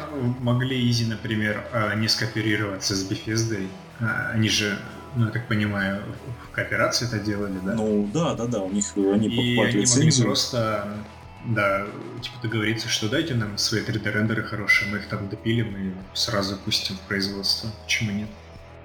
могли 0.62 0.90
Изи, 0.90 1.06
например, 1.06 1.64
а, 1.74 1.96
не 1.96 2.08
скооперироваться 2.08 2.96
с 2.96 3.10
Bethesda. 3.10 3.68
А, 4.00 4.32
они 4.34 4.50
же 4.50 4.78
ну, 5.16 5.26
я 5.26 5.32
так 5.32 5.48
понимаю, 5.48 6.04
в 6.46 6.56
кооперации 6.56 7.06
это 7.06 7.20
делали, 7.20 7.60
да? 7.66 7.74
Ну, 7.74 8.10
да, 8.14 8.34
да, 8.34 8.46
да, 8.46 8.62
у 8.62 8.72
них 8.72 8.86
они 8.96 9.28
и 9.28 9.30
покупают 9.30 9.74
они 9.74 9.82
лицензию. 9.82 10.06
могли 10.06 10.24
просто, 10.24 10.98
да, 11.46 11.86
типа 12.22 12.36
договориться, 12.44 12.88
что 12.88 13.10
дайте 13.10 13.34
нам 13.34 13.58
свои 13.58 13.82
3D-рендеры 13.82 14.44
хорошие, 14.44 14.90
мы 14.90 15.00
их 15.00 15.08
там 15.08 15.28
допилим 15.28 15.76
и 15.76 15.94
сразу 16.16 16.56
пустим 16.56 16.96
в 16.96 17.02
производство. 17.02 17.70
Почему 17.84 18.12
нет? 18.12 18.30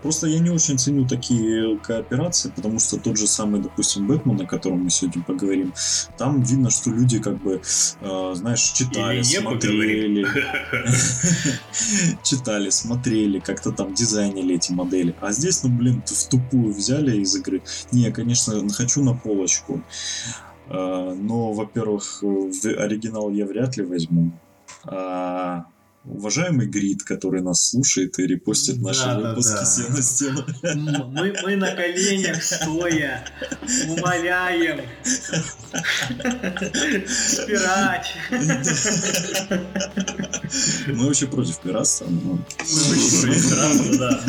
Просто 0.03 0.27
я 0.27 0.39
не 0.39 0.51
очень 0.51 0.79
ценю 0.79 1.07
такие 1.07 1.79
кооперации, 1.79 2.53
потому 2.55 2.79
что 2.79 2.99
тот 2.99 3.17
же 3.17 3.27
самый, 3.27 3.61
допустим, 3.61 4.07
Бэтмен, 4.07 4.41
о 4.41 4.47
котором 4.47 4.85
мы 4.85 4.91
сегодня 4.91 5.23
поговорим, 5.23 5.73
там 6.19 6.43
видно, 6.43 6.71
что 6.71 6.91
люди 6.91 7.19
как 7.19 7.43
бы, 7.43 7.61
э, 8.01 8.33
знаешь, 8.35 8.61
читали, 8.61 9.23
смотрели, 9.23 10.27
читали, 12.23 12.71
смотрели, 12.71 13.39
как-то 13.39 13.73
там 13.73 13.95
дизайнили 13.95 14.57
эти 14.57 14.73
модели. 14.73 15.15
А 15.21 15.33
здесь, 15.33 15.63
ну, 15.63 15.71
блин, 15.71 16.03
в 16.05 16.29
тупую 16.29 16.73
взяли 16.73 17.19
из 17.19 17.35
игры. 17.37 17.63
Не, 17.93 18.11
конечно, 18.13 18.69
хочу 18.69 19.03
на 19.03 19.15
полочку. 19.15 19.83
Э, 20.69 21.15
но, 21.19 21.53
во-первых, 21.53 22.23
оригинал 22.23 23.31
я 23.31 23.47
вряд 23.47 23.77
ли 23.77 23.85
возьму. 23.85 24.33
А 24.85 25.67
уважаемый 26.07 26.67
Грид, 26.67 27.03
который 27.03 27.43
нас 27.43 27.69
слушает 27.69 28.19
и 28.19 28.27
репостит 28.27 28.81
наши 28.81 29.05
да, 29.05 29.19
выпуски 29.19 29.53
да, 29.53 29.61
да. 29.61 29.67
«Сел 29.67 29.89
на 29.91 30.03
стену». 30.03 30.47
Мы, 31.11 31.35
мы 31.43 31.57
на 31.57 31.73
коленях 31.73 32.43
стоя 32.43 33.25
умоляем 33.89 34.81
спирать. 37.07 38.15
Мы 40.87 41.07
вообще 41.07 41.27
против 41.27 41.59
пиратства. 41.61 42.07
Но... 42.07 42.33
Мы 42.33 42.45
против 42.59 43.51
пиратства, 43.51 43.99
да. 43.99 44.21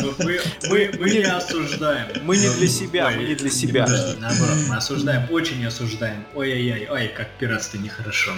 Мы, 0.99 1.09
не 1.09 1.23
осуждаем. 1.23 2.07
Мы 2.23 2.37
не 2.37 2.49
для 2.49 2.67
себя, 2.67 3.11
мы 3.11 3.23
не 3.23 3.35
для 3.35 3.49
себя. 3.49 3.87
Наоборот, 4.19 4.57
мы 4.67 4.75
осуждаем, 4.75 5.31
очень 5.31 5.65
осуждаем. 5.65 6.25
Ой-ой-ой, 6.33 6.87
ой, 6.89 7.07
как 7.15 7.29
пиратство 7.37 7.77
нехорошо. 7.77 8.33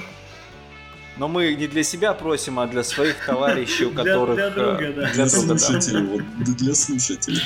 Но 1.19 1.27
мы 1.27 1.53
не 1.53 1.67
для 1.67 1.83
себя 1.83 2.13
просим, 2.13 2.59
а 2.59 2.67
для 2.67 2.81
своих 2.83 3.15
товарищей, 3.25 3.85
у 3.85 3.91
которых... 3.91 4.35
для 4.35 4.47
э, 4.47 4.51
друга, 4.51 4.93
да. 4.95 5.11
Для 5.11 5.25
Для 5.25 5.25
друга, 5.25 5.47
да. 5.47 5.57
слушателей, 5.59 6.03
вот 6.05 6.55
для 6.55 6.73
слушателей. 6.75 7.41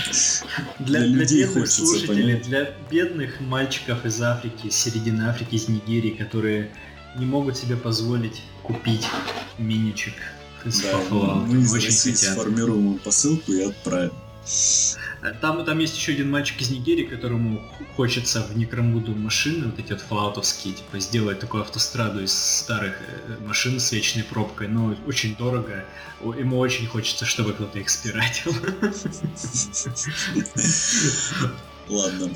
Для, 0.80 1.00
людей 1.00 1.39
бедных 1.42 1.53
хочется, 1.63 1.86
слушателей, 1.86 2.39
для 2.42 2.70
бедных 2.92 3.39
мальчиков 3.42 4.06
из 4.06 4.22
Африки, 4.22 4.68
из 4.68 4.75
середины 4.75 5.24
Африки, 5.24 5.56
из 5.56 5.68
Нигерии, 5.68 6.12
которые 6.12 6.70
не 7.18 7.25
могут 7.25 7.58
себе 7.58 7.75
позволить 7.75 8.44
купить 8.62 9.08
миничек 9.58 10.13
из 10.65 10.80
Да, 10.82 10.92
Fallout. 11.10 11.46
мы 11.48 11.62
из 11.62 11.74
Очень 11.74 11.88
России 11.88 12.12
хотят. 12.12 12.34
сформируем 12.34 13.00
посылку 13.00 13.51
и 13.51 13.63
отправим. 13.63 14.12
Там, 15.42 15.64
там 15.64 15.80
есть 15.80 15.96
еще 15.96 16.12
один 16.12 16.30
мальчик 16.30 16.60
из 16.60 16.70
Нигерии, 16.70 17.06
которому 17.06 17.64
хочется 17.96 18.42
в 18.44 18.58
Некромуду 18.58 19.16
машины, 19.16 19.68
вот 19.68 19.80
эти 19.80 19.94
вот 19.94 20.02
флаутовские, 20.02 20.74
типа 20.74 21.00
сделать 21.00 21.40
такую 21.40 21.62
автостраду 21.64 22.22
из 22.22 22.34
старых 22.34 22.96
э, 23.00 23.38
машин 23.46 23.80
с 23.80 23.92
вечной 23.94 24.24
пробкой, 24.24 24.68
но 24.68 24.98
очень 25.08 25.36
дорого. 25.38 25.86
Ему 26.22 26.58
очень 26.60 26.88
хочется, 26.88 27.26
чтобы 27.26 27.54
кто-то 27.54 27.80
их 27.80 27.90
спиратил. 27.90 28.54
Ладно. 31.90 32.30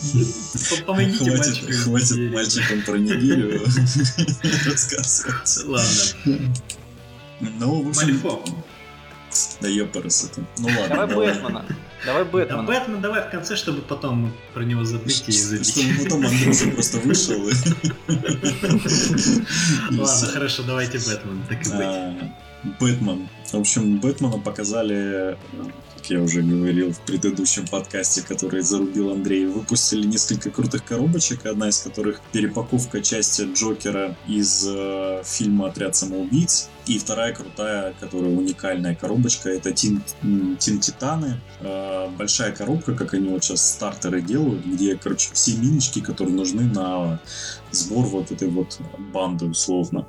Помогите 0.86 1.26
Хватит, 1.26 1.40
мальчику 1.40 1.72
хватит 1.84 2.34
мальчикам 2.34 2.82
про 2.84 2.98
Нигерию 2.98 3.62
рассказывать. 4.66 5.66
Ладно. 5.66 6.54
Ну, 7.40 7.84
в 7.84 7.90
общем, 7.90 8.02
Малифо. 8.02 8.44
да 9.62 9.68
ёпарас 9.68 10.26
это. 10.26 10.46
Ну 10.58 10.68
ладно, 10.68 10.88
Давай 10.96 11.08
давай. 11.08 11.34
Бэтмена. 11.34 11.66
Давай 12.06 12.24
Да, 12.24 12.30
Бэтмена. 12.30 12.64
Бэтмен 12.64 13.02
давай 13.02 13.22
в 13.28 13.30
конце, 13.32 13.56
чтобы 13.56 13.82
потом 13.82 14.34
про 14.54 14.64
него 14.64 14.84
забыть 14.84 15.24
и 15.28 15.32
забить. 15.32 15.70
Чтобы 15.70 16.04
потом 16.04 16.26
Андрюша 16.26 16.70
просто 16.72 16.98
вышел 17.00 17.48
и... 17.50 17.54
Ладно, 19.98 20.28
хорошо, 20.28 20.64
давайте 20.64 21.00
Бэтмен, 21.00 21.44
так 21.50 21.66
и 21.66 21.70
быть. 21.70 22.32
Бэтмен. 22.80 23.28
В 23.52 23.56
общем, 23.56 24.00
Бэтмена 24.00 24.38
показали, 24.40 25.38
я 26.10 26.22
уже 26.22 26.42
говорил 26.42 26.92
в 26.92 27.00
предыдущем 27.02 27.68
подкасте, 27.68 28.22
который 28.22 28.62
зарубил 28.62 29.12
Андрей, 29.12 29.46
выпустили 29.46 30.08
несколько 30.08 30.50
крутых 30.50 30.84
коробочек, 30.86 31.46
одна 31.46 31.70
из 31.70 31.80
которых 31.80 32.22
перепаковка 32.32 33.02
части 33.02 33.48
Джокера 33.54 34.16
из 34.28 34.66
э, 34.68 35.22
фильма 35.26 35.68
«Отряд 35.68 35.96
самоубийц», 35.96 36.70
и 36.88 37.00
вторая 37.00 37.34
крутая, 37.34 37.94
которая 38.00 38.32
уникальная 38.32 38.96
коробочка, 38.96 39.50
это 39.50 39.74
Тин, 39.74 40.02
Тин 40.58 40.80
Титаны. 40.80 41.42
Э, 41.60 42.08
большая 42.18 42.54
коробка, 42.54 42.94
как 42.94 43.14
они 43.14 43.30
вот 43.30 43.44
сейчас 43.44 43.68
стартеры 43.68 44.22
делают, 44.22 44.66
где, 44.66 44.96
короче, 44.96 45.30
все 45.34 45.56
минички, 45.58 46.00
которые 46.00 46.36
нужны 46.36 46.64
на 46.64 47.20
сбор 47.72 48.06
вот 48.06 48.32
этой 48.32 48.48
вот 48.48 48.80
банды, 49.14 49.46
условно. 49.46 50.08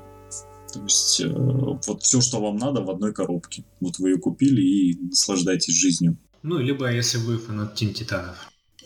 То 0.72 0.80
есть 0.82 1.20
э, 1.20 1.28
вот 1.32 2.02
все, 2.02 2.20
что 2.20 2.40
вам 2.40 2.56
надо 2.56 2.82
в 2.82 2.90
одной 2.90 3.12
коробке. 3.12 3.64
Вот 3.80 3.98
вы 3.98 4.10
ее 4.10 4.18
купили 4.18 4.60
и 4.60 4.98
наслаждайтесь 5.00 5.74
жизнью. 5.74 6.16
Ну, 6.42 6.58
либо 6.58 6.90
если 6.92 7.18
вы 7.18 7.38
фанат 7.38 7.74
Тин 7.74 7.94
Титанов. 7.94 8.36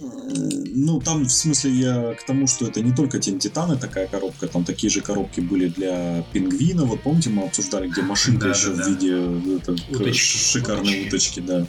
Э, 0.00 0.04
Ну, 0.74 1.00
там, 1.00 1.24
в 1.24 1.30
смысле, 1.30 1.70
я 1.72 2.14
к 2.14 2.24
тому, 2.26 2.46
что 2.46 2.66
это 2.66 2.80
не 2.82 2.92
только 2.92 3.18
Тень 3.18 3.38
Титаны 3.38 3.76
такая 3.76 4.06
коробка, 4.06 4.46
там 4.48 4.64
такие 4.64 4.90
же 4.90 5.00
коробки 5.00 5.40
были 5.40 5.68
для 5.68 6.22
пингвина. 6.32 6.84
Вот 6.84 7.02
помните, 7.02 7.30
мы 7.30 7.42
обсуждали, 7.44 7.88
где 7.88 8.02
машинка 8.02 8.44
Да, 8.46 8.50
еще 8.50 8.74
да, 8.74 8.84
в 8.84 8.88
виде 8.88 9.10
э, 9.12 9.56
это, 9.60 9.74
к- 9.76 9.90
Уточки. 10.00 10.38
шикарной 10.38 11.08
уточки, 11.08 11.40
да. 11.40 11.66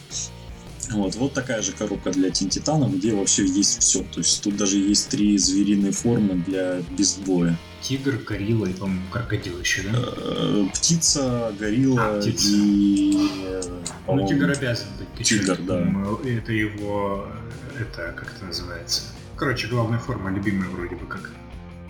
Вот, 0.92 1.16
вот 1.16 1.34
такая 1.34 1.62
же 1.62 1.72
коробка 1.72 2.12
для 2.12 2.30
Тень 2.30 2.50
Титана, 2.50 2.86
где 2.90 3.14
вообще 3.14 3.46
есть 3.46 3.80
все. 3.82 4.00
То 4.04 4.20
есть 4.20 4.44
тут 4.44 4.58
даже 4.58 4.78
есть 4.78 5.10
три 5.10 5.38
звериные 5.38 5.92
формы 5.92 6.36
для 6.46 6.82
безбоя. 6.98 7.58
Тигр, 7.82 8.18
горилла 8.26 8.66
и, 8.68 8.74
по-моему, 8.74 9.02
крокодил 9.12 9.60
еще, 9.60 9.84
да? 9.84 9.90
Э, 9.94 10.66
Птица, 10.74 11.54
горилла 11.60 12.02
А, 12.18 12.22
птица. 12.22 12.48
и... 12.54 13.30
э, 13.44 13.62
Ну, 14.08 14.28
тигр 14.28 14.50
обязан 14.52 14.88
быть. 14.98 15.08
ты 15.18 15.24
Тигр, 15.24 15.58
да. 15.58 15.78
по-моему, 15.80 16.16
Это 16.18 16.52
его... 16.54 17.28
Это, 17.80 18.14
как 18.16 18.34
это 18.36 18.46
называется? 18.46 19.02
Короче, 19.36 19.68
главная 19.68 20.00
форма, 20.00 20.32
любимая 20.32 20.70
вроде 20.70 20.96
бы 20.96 21.06
как. 21.08 21.30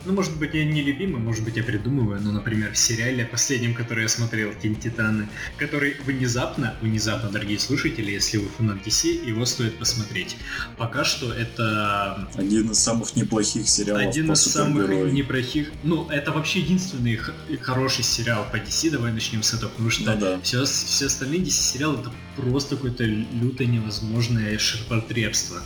Ну, 0.05 0.13
может 0.13 0.37
быть, 0.37 0.53
я 0.53 0.65
не 0.65 0.81
любимый, 0.81 1.21
может 1.21 1.43
быть, 1.45 1.55
я 1.55 1.63
придумываю, 1.63 2.19
но, 2.21 2.31
например, 2.31 2.73
в 2.73 2.77
сериале 2.77 3.25
последнем, 3.25 3.73
который 3.73 4.03
я 4.03 4.09
смотрел, 4.09 4.53
Тень 4.61 4.75
Титаны, 4.75 5.29
который 5.57 5.95
внезапно, 6.05 6.75
внезапно, 6.81 7.29
дорогие 7.29 7.57
слушатели, 7.57 8.11
если 8.11 8.37
вы 8.37 8.49
фанат 8.49 8.85
DC, 8.85 9.25
его 9.25 9.45
стоит 9.45 9.79
посмотреть. 9.79 10.35
Пока 10.77 11.05
что 11.05 11.33
это 11.33 12.27
Один 12.35 12.71
из 12.71 12.79
самых 12.79 13.15
неплохих 13.15 13.69
сериалов 13.69 14.01
один 14.05 14.31
из 14.31 14.41
самых 14.41 14.89
неплохих... 15.13 15.71
Ну, 15.83 16.09
это 16.09 16.31
вообще 16.31 16.59
единственный 16.59 17.15
х- 17.15 17.33
хороший 17.61 18.03
сериал 18.03 18.45
по 18.51 18.57
DC, 18.57 18.91
давай 18.91 19.13
начнем 19.13 19.41
с 19.41 19.53
этого, 19.53 19.69
потому 19.69 19.89
что 19.89 20.13
Ну 20.13 20.19
да. 20.19 20.39
все, 20.41 20.65
все 20.65 21.05
остальные 21.05 21.41
DC-сериалы 21.41 21.99
это 22.01 22.11
просто 22.35 22.75
какое-то 22.75 23.05
лютое 23.05 23.67
невозможное 23.67 24.57
ширпотребство. 24.57 25.61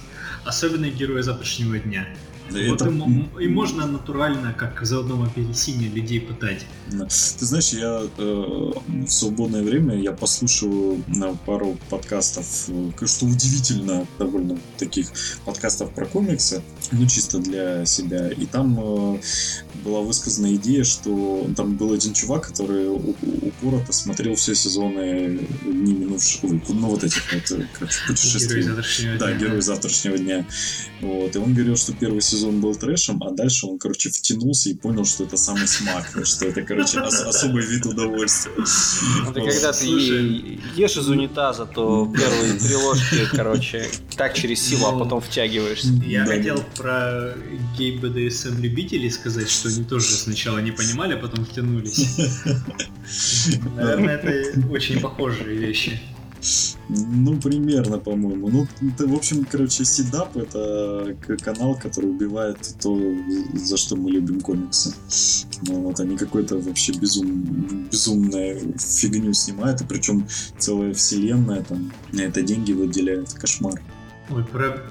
Особенно 0.46 0.90
герои 0.90 1.22
завтрашнего 1.22 1.80
дня. 1.80 2.08
Да 2.52 2.60
вот 2.70 2.82
это- 2.82 2.90
им, 2.90 3.54
можно 3.54 3.86
натурально, 3.88 4.54
как 4.54 4.82
в 4.82 4.86
заодном 4.86 5.24
апельсине, 5.24 5.88
людей 5.88 6.22
пытать. 6.22 6.66
Да. 6.92 7.06
Ты 7.06 7.46
знаешь, 7.46 7.70
я 7.74 8.04
э, 8.18 8.72
в 8.88 9.08
свободное 9.10 9.64
время 9.64 10.00
я 10.00 10.12
послушаю 10.12 11.04
на 11.08 11.34
пару 11.34 11.78
подкастов, 11.90 12.46
э, 12.70 13.06
что 13.06 13.26
удивительно, 13.26 14.06
довольно 14.18 14.58
таких 14.78 15.08
подкастов 15.46 15.92
про 15.92 16.06
комиксы, 16.06 16.62
ну 16.92 17.06
чисто 17.08 17.40
для 17.40 17.86
себя. 17.86 18.30
И 18.30 18.46
там 18.46 18.78
э, 18.80 19.20
была 19.84 20.02
высказана 20.02 20.54
идея, 20.56 20.84
что 20.84 21.48
там 21.56 21.76
был 21.76 21.92
один 21.94 22.14
чувак, 22.14 22.48
который 22.48 22.88
упорото 22.90 23.92
смотрел 23.92 24.36
все 24.36 24.56
сезоны 24.56 25.40
дни 25.66 25.94
минувших, 25.94 26.44
ой, 26.46 26.62
ну 26.70 26.88
вот 26.88 27.04
этих 27.04 27.22
вот 27.34 27.52
э, 27.60 27.66
путешествий. 28.08 28.62
завтрашнего 28.62 29.18
Да, 29.18 29.32
дня. 29.34 29.38
герой 29.40 29.62
завтрашнего 29.62 30.18
дня. 30.18 30.46
Вот. 31.02 31.36
И 31.36 31.40
он 31.40 31.54
говорил, 31.54 31.76
что 31.76 31.94
первый 31.94 32.22
сезон 32.22 32.37
был 32.62 32.76
трэшем, 32.76 33.22
а 33.24 33.32
дальше 33.32 33.66
он, 33.68 33.78
короче, 33.80 34.10
втянулся 34.10 34.70
и 34.70 34.74
понял, 34.74 35.06
что 35.06 35.24
это 35.24 35.38
самый 35.38 35.68
смак, 35.68 36.08
что 36.26 36.46
это, 36.48 36.62
короче, 36.62 37.00
ос- 37.02 37.22
особый 37.22 37.66
вид 37.66 37.86
удовольствия. 37.86 38.52
Это 39.30 39.40
Вот. 39.40 39.50
когда 39.52 39.72
ты 39.74 39.86
ешь 39.86 40.98
из 40.98 41.08
унитаза, 41.10 41.66
то 41.66 42.12
первые 42.16 42.54
три 42.54 42.76
ложки, 42.76 43.28
короче, 43.34 43.88
так 44.16 44.34
через 44.34 44.62
силу, 44.62 44.86
а 44.88 45.00
потом 45.00 45.22
втягиваешься. 45.22 45.90
Я 46.06 46.26
Да, 46.26 46.32
хотел 46.36 46.64
про 46.76 47.34
гей-БДСМ 47.78 48.62
любителей 48.62 49.10
сказать, 49.10 49.50
что 49.50 49.70
они 49.70 49.84
тоже 49.84 50.06
сначала 50.08 50.60
не 50.60 50.72
понимали, 50.72 51.14
а 51.14 51.18
потом 51.18 51.46
втянулись. 51.46 52.18
Наверное, 53.76 54.18
это 54.18 54.68
очень 54.70 55.00
похожие 55.00 55.56
вещи. 55.58 56.00
Ну, 56.90 57.40
примерно, 57.42 57.98
по-моему. 58.00 58.50
Ну, 58.50 58.68
это, 58.82 59.08
в 59.08 59.14
общем, 59.14 59.46
короче, 59.46 59.84
Сидап— 59.84 60.38
это 60.38 61.16
канал, 61.42 61.78
который 61.82 62.10
убивает 62.10 62.76
то, 62.82 62.98
за 63.54 63.78
что 63.78 63.96
мы 63.96 64.12
любим 64.12 64.40
комиксы. 64.42 64.94
Ну, 65.68 65.82
вот 65.82 66.00
они 66.00 66.16
какой-то 66.18 66.58
вообще 66.58 66.94
безум, 66.94 67.88
безумную 67.92 68.74
фигню 68.80 69.34
снимают, 69.34 69.82
и 69.82 69.86
причем 69.86 70.28
целая 70.58 70.94
вселенная 70.94 71.64
там 71.64 71.92
на 72.14 72.22
это 72.22 72.42
деньги 72.42 72.72
выделяют. 72.72 73.34
Кошмар. 73.34 73.82
Ой, 74.30 74.44
про, 74.44 74.82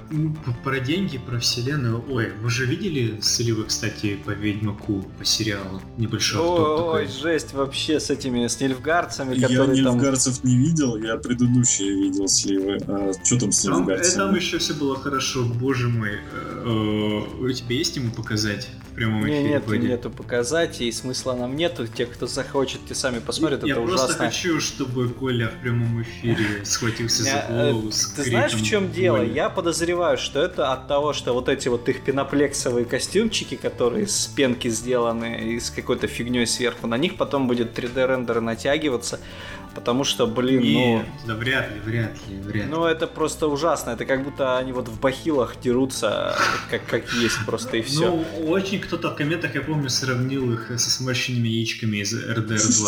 про 0.65 0.81
деньги, 0.81 1.19
про 1.19 1.39
вселенную. 1.39 2.03
Ой, 2.11 2.33
вы 2.41 2.49
же 2.49 2.65
видели 2.65 3.21
сливы, 3.21 3.65
кстати, 3.65 4.17
по 4.25 4.31
Ведьмаку, 4.31 5.03
по 5.19 5.25
сериалу? 5.27 5.83
Небольшой 5.99 6.41
Ой, 6.41 7.05
такой. 7.05 7.09
жесть 7.09 7.53
вообще 7.53 8.01
с 8.01 8.09
этими, 8.09 8.47
с 8.47 8.59
нильфгардцами, 8.61 9.35
Я 9.35 9.49
которые 9.49 9.85
там... 9.85 9.95
Нильфгарцев 9.97 10.43
не 10.43 10.57
видел, 10.57 10.97
я 10.97 11.17
предыдущие 11.19 11.91
видел 11.95 12.29
сливы. 12.29 12.79
А 12.89 13.13
что 13.25 13.39
там 13.39 13.53
с 13.53 13.63
Там, 13.63 13.75
э, 13.75 13.77
Нильфгарцем? 13.93 14.19
там 14.19 14.35
еще 14.35 14.57
все 14.59 14.73
было 14.73 14.97
хорошо, 14.97 15.45
боже 15.45 15.89
мой. 15.89 16.13
Э, 16.33 16.63
э, 16.65 17.45
У 17.45 17.53
тебя 17.53 17.77
есть 17.77 17.95
ему 17.97 18.11
показать 18.13 18.69
прямом 18.97 19.25
Не, 19.25 19.33
эфире? 19.33 19.49
нету, 19.55 19.71
Вадим? 19.71 19.89
нету 19.89 20.11
показать, 20.11 20.81
и 20.81 20.91
смысла 20.91 21.35
нам 21.35 21.55
нету. 21.55 21.87
Те, 21.87 22.07
кто 22.07 22.27
захочет, 22.27 22.85
те 22.87 22.95
сами 22.95 23.21
посмотрят, 23.21 23.63
Я 23.65 23.75
это 23.75 23.83
просто 23.83 24.07
ужасно. 24.07 24.27
хочу, 24.27 24.61
чтобы 24.61 25.09
Коля 25.11 25.49
в 25.49 25.61
прямом 25.63 26.03
эфире 26.03 26.45
схватился 26.65 27.23
за 27.23 27.29
Я, 27.29 27.47
э, 27.49 27.71
голову 27.73 27.93
с 27.93 28.07
Ты 28.13 28.25
знаешь, 28.25 28.55
в 28.55 28.65
чем 28.65 28.91
дело? 28.91 29.23
Я 29.23 29.49
подозреваю, 29.51 30.19
что 30.19 30.41
это 30.43 30.73
от 30.73 30.89
того, 30.89 31.13
что 31.13 31.33
вот 31.35 31.49
эти 31.49 31.69
вот 31.69 31.89
их 31.89 32.03
пеноплексовые 32.03 32.85
костюмчики, 32.85 33.55
которые 33.55 34.07
с 34.09 34.27
пенки 34.27 34.69
сделаны 34.69 35.53
и 35.55 35.61
с 35.61 35.71
какой-то 35.71 36.07
фигней 36.09 36.47
сверху, 36.47 36.87
на 36.87 36.97
них 36.99 37.17
потом 37.17 37.47
будет 37.47 37.79
3D 37.79 38.07
рендер 38.07 38.41
натягиваться. 38.41 39.21
Потому 39.77 40.05
что, 40.05 40.27
блин, 40.27 40.63
Не, 40.63 40.97
ну... 40.97 41.05
да 41.27 41.35
вряд 41.35 41.71
ли, 41.73 41.81
вряд 41.85 42.13
ли, 42.29 42.37
вряд 42.41 42.65
ли. 42.65 42.71
Ну, 42.71 42.85
это 42.87 43.07
просто 43.07 43.47
ужасно. 43.47 43.91
Это 43.91 44.07
как 44.07 44.25
будто 44.25 44.57
они 44.57 44.73
вот 44.73 44.89
в 44.89 44.99
бахилах 44.99 45.61
дерутся, 45.61 46.35
как, 46.71 46.87
как 46.87 47.13
есть 47.13 47.37
просто 47.45 47.77
и 47.77 47.83
все. 47.83 48.07
Ну, 48.11 48.25
очень 48.49 48.81
кто-то 48.81 49.11
в 49.11 49.17
комментах, 49.17 49.55
я 49.55 49.61
помню, 49.61 49.91
сравнил 49.91 50.51
их 50.55 50.71
со 50.81 50.91
сморщенными 50.91 51.47
яичками 51.49 51.99
из 51.99 52.15
RDR 52.15 52.79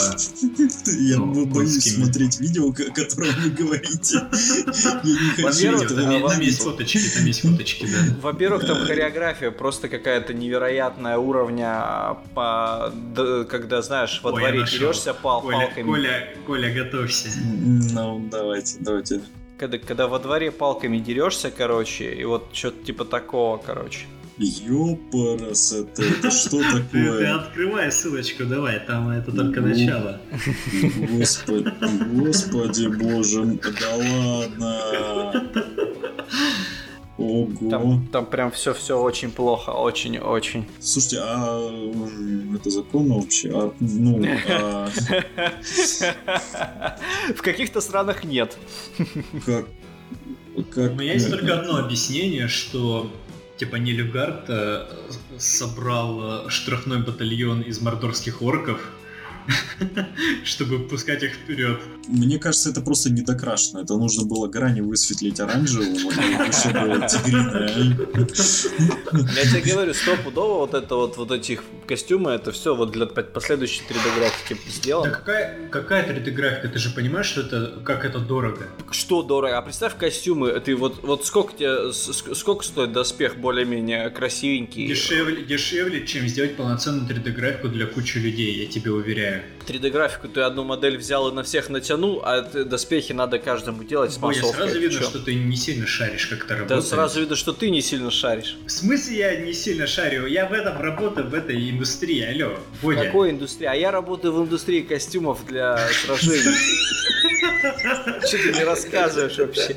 2. 0.57 0.93
Я 0.99 1.17
Ну, 1.19 1.47
боюсь 1.47 1.95
смотреть 1.95 2.41
видео, 2.41 2.69
о 2.71 2.73
котором 2.73 3.35
вы 3.43 3.51
говорите. 3.51 4.17
Я 5.05 5.13
не 5.13 5.31
хочу 5.31 5.43
Во-первых, 5.49 5.89
Там, 5.89 6.09
а, 6.09 6.13
есть- 6.15 6.27
там 6.29 6.41
есть 6.41 6.63
фоточки, 6.63 6.99
там 7.17 7.27
есть 7.27 7.41
фоточки, 7.43 7.85
да. 7.87 8.15
Во-первых, 8.23 8.67
там 8.67 8.79
хореография 8.79 9.51
просто 9.51 9.89
какая-то 9.89 10.33
невероятная 10.33 11.19
уровня, 11.19 12.17
по, 12.35 12.93
д- 13.15 13.45
когда, 13.45 13.83
знаешь, 13.83 14.21
во 14.23 14.31
дворе 14.31 14.65
дерешься 14.65 15.13
палками. 15.15 15.83
Коля, 15.83 16.29
Коля, 16.47 16.71
готовься. 16.85 17.29
Ну, 17.95 18.29
давайте, 18.31 18.77
давайте. 18.81 19.21
Когда, 19.59 19.79
когда 19.79 20.07
во 20.07 20.19
дворе 20.19 20.51
палками 20.53 20.99
дерешься, 20.99 21.51
короче, 21.51 22.15
и 22.15 22.25
вот 22.25 22.49
что-то 22.53 22.85
типа 22.85 23.05
такого, 23.05 23.57
короче. 23.59 24.07
Ёпарас, 24.39 25.73
это, 25.73 26.03
это 26.05 26.31
что 26.41 26.59
Ты, 26.59 26.65
ты 26.73 26.83
такое? 26.83 27.35
открывай 27.37 27.91
ссылочку, 27.91 28.45
давай, 28.45 28.79
там 28.87 29.09
это 29.11 29.33
только 29.33 29.61
Ну. 29.61 29.67
начало. 29.69 30.21
Господи, 31.11 31.73
господи 32.15 32.87
боже, 32.87 33.45
да 33.81 33.97
ладно. 33.97 35.51
Ого. 37.19 37.49
Там, 37.69 38.07
там 38.13 38.27
прям 38.27 38.53
все-все 38.53 39.01
очень 39.01 39.33
плохо, 39.33 39.71
очень-очень. 39.71 40.67
Слушайте, 40.79 41.19
а 41.21 41.69
это 42.55 42.71
законно 42.71 43.17
вообще? 43.17 43.51
А, 43.53 43.73
ну, 43.81 44.25
а 44.49 44.89
В 47.35 47.43
каких-то 47.43 47.81
странах 47.81 48.23
нет. 48.23 48.57
как... 49.45 49.67
как 50.73 50.93
У 50.93 50.95
меня 50.95 51.15
есть 51.15 51.29
только 51.29 51.59
одно 51.59 51.79
объяснение, 51.79 52.47
что 52.47 53.11
типа 53.57 53.75
Нильфгард 53.77 54.45
э, 54.49 54.87
собрал 55.39 56.47
э, 56.47 56.51
штрафной 56.51 57.03
батальон 57.03 57.63
из 57.63 57.81
мордорских 57.81 58.43
орков, 58.43 58.81
чтобы 60.45 60.79
пускать 60.81 61.23
их 61.23 61.33
вперед. 61.33 61.81
Мне 62.07 62.39
кажется, 62.39 62.71
это 62.71 62.81
просто 62.81 63.11
недокрашено. 63.11 63.81
Это 63.81 63.95
нужно 63.97 64.25
было 64.25 64.47
грани 64.49 64.81
высветлить 64.81 65.41
оранжевым, 65.41 65.97
а 66.39 66.53
чтобы 66.53 67.07
тигриное. 67.07 67.97
Я 69.35 69.51
тебе 69.51 69.73
говорю, 69.73 69.95
стопудово 69.95 70.59
вот 70.61 70.75
это 70.75 70.95
вот, 70.95 71.17
вот 71.17 71.31
этих 71.33 71.63
костюмы, 71.87 72.33
это 72.33 72.53
все 72.53 72.75
вот 72.75 72.93
для 72.93 73.07
по- 73.07 73.23
последующей 73.23 73.83
3D 73.89 74.19
графики 74.19 74.55
Да 74.55 74.71
сделано. 74.71 75.11
какая, 75.11 75.69
какая 75.71 76.07
3D-графика? 76.07 76.69
Ты 76.69 76.79
же 76.79 76.91
понимаешь, 76.91 77.27
что 77.27 77.43
это 77.43 77.81
как 77.85 78.05
это 78.05 78.19
дорого? 78.19 78.69
Что 78.91 79.23
дорого? 79.23 79.57
А 79.59 79.63
представь 79.63 79.97
костюмы, 79.97 80.59
ты 80.61 80.77
вот, 80.77 81.03
вот 81.03 81.25
сколько 81.27 81.55
тебе, 81.57 81.93
сколько 81.93 82.65
стоит 82.65 82.93
доспех 82.93 83.37
более-менее 83.39 84.11
красивенький? 84.11 84.87
Дешевле, 84.87 85.45
дешевле, 85.45 86.07
чем 86.07 86.27
сделать 86.29 86.57
полноценную 86.57 87.09
3D-графику 87.09 87.69
для 87.69 87.87
кучи 87.87 88.19
людей, 88.19 88.63
я 88.65 88.67
тебе 88.67 88.91
уверяю. 88.93 89.38
3D 89.67 89.91
графику 89.91 90.29
ты 90.29 90.41
одну 90.41 90.65
модель 90.65 90.97
взял 90.97 91.29
и 91.29 91.33
на 91.35 91.43
всех 91.43 91.69
натянул, 91.69 92.23
а 92.25 92.41
доспехи 92.43 93.13
надо 93.13 93.39
каждому 93.39 93.85
делать 93.85 94.13
с 94.13 94.19
массовкой. 94.19 94.53
сразу 94.55 94.73
Ты 94.75 94.79
видно, 94.81 94.99
чё? 94.99 95.05
что 95.05 95.19
ты 95.19 95.35
не 95.35 95.57
сильно 95.57 95.87
шаришь, 95.87 96.27
как 96.27 96.39
это 96.41 96.49
Да 96.49 96.57
работает. 96.61 96.85
сразу 96.87 97.21
видно, 97.21 97.37
что 97.37 97.53
ты 97.53 97.71
не 97.71 97.83
сильно 97.83 98.11
шаришь. 98.11 98.57
В 98.67 98.71
смысле 98.71 99.17
я 99.19 99.37
не 99.37 99.53
сильно 99.53 99.87
шарю? 99.87 100.27
Я 100.27 100.47
в 100.47 100.53
этом 100.53 100.81
работаю, 100.81 101.29
в 101.29 101.35
этой 101.35 101.71
индустрии, 101.71 102.23
алло, 102.23 102.59
Бодя. 102.83 103.05
Какой 103.05 103.31
индустрии? 103.31 103.67
А 103.67 103.75
я 103.75 103.91
работаю 103.91 104.33
в 104.33 104.43
индустрии 104.43 104.81
костюмов 104.81 105.45
для 105.47 105.77
сражений. 106.05 106.39
Что 108.27 108.39
ты 108.39 108.53
мне 108.53 108.65
рассказываешь 108.65 109.37
вообще? 109.39 109.77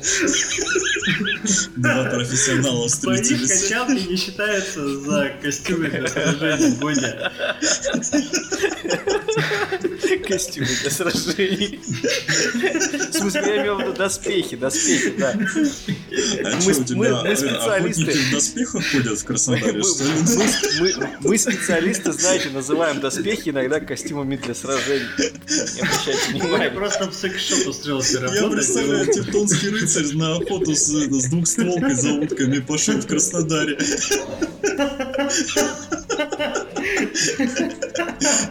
Два 1.76 2.04
профессионала 2.04 2.88
встретились. 2.88 3.62
качалке 3.62 4.04
не 4.04 4.16
считаются 4.16 5.00
за 5.00 5.32
костюмы 5.42 5.88
для 5.88 6.06
сражений, 6.08 6.76
Бодя. 6.80 7.32
Костюмы 10.28 10.68
для 10.82 10.90
сражений. 10.90 11.80
В 11.82 13.12
смысле, 13.16 13.42
я 13.46 13.62
имел 13.62 13.76
в 13.76 13.80
виду 13.82 13.92
доспехи, 13.94 14.56
доспехи, 14.56 15.14
да. 15.18 15.32
А 15.32 16.56
Мы 16.64 16.72
что, 16.72 16.80
у 16.82 16.84
тебя 16.84 16.96
мы- 16.96 17.22
мы 17.22 17.28
э, 17.28 17.36
специалисты. 17.36 18.12
в 18.12 18.30
доспехах 18.32 18.84
ходят 18.90 19.18
в 19.18 19.22
Мы, 19.22 19.26
Краснодаре, 19.26 19.82
что 19.82 20.04
ли? 20.04 20.10
мы- 20.80 20.92
мы- 20.96 21.16
мы 21.22 21.38
специалисты, 21.38 22.12
знаете, 22.12 22.50
называем 22.50 23.00
доспехи 23.00 23.48
иногда 23.50 23.80
костюмами 23.80 24.36
для 24.36 24.54
сражений. 24.54 25.06
Не 25.18 25.80
обращайте 25.80 26.32
Боня 26.32 26.44
внимания. 26.44 26.70
просто 26.70 27.10
в 27.10 27.14
секс-шоп 27.14 27.66
устроился 27.68 28.14
Я 28.14 28.20
работать. 28.20 28.52
представляю, 28.52 29.12
тевтонский 29.12 29.68
рыцарь 29.70 30.14
на 30.14 30.36
охоту 30.36 30.74
с 30.74 30.88
двухстволкой 31.32 31.94
за 31.94 32.12
утками 32.12 32.58
пошел 32.60 33.00
в 33.00 33.06
Краснодаре. 33.06 33.78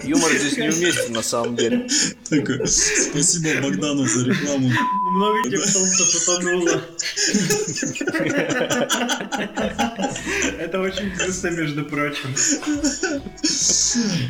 Юмор 0.03 0.31
здесь 0.31 0.57
неуместен 0.57 1.13
на 1.13 1.21
самом 1.21 1.55
деле. 1.55 1.87
Такой, 2.29 2.67
спасибо 2.67 3.61
Богдану 3.61 4.05
за 4.05 4.25
рекламу. 4.25 4.71
Много 5.11 5.49
тевтонцев 5.49 6.15
утонуло. 6.15 6.81
Это 10.59 10.79
очень 10.79 11.09
грустно, 11.15 11.49
между 11.49 11.85
прочим. 11.85 12.35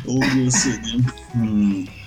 О, 0.06 0.20
господи. 0.34 2.01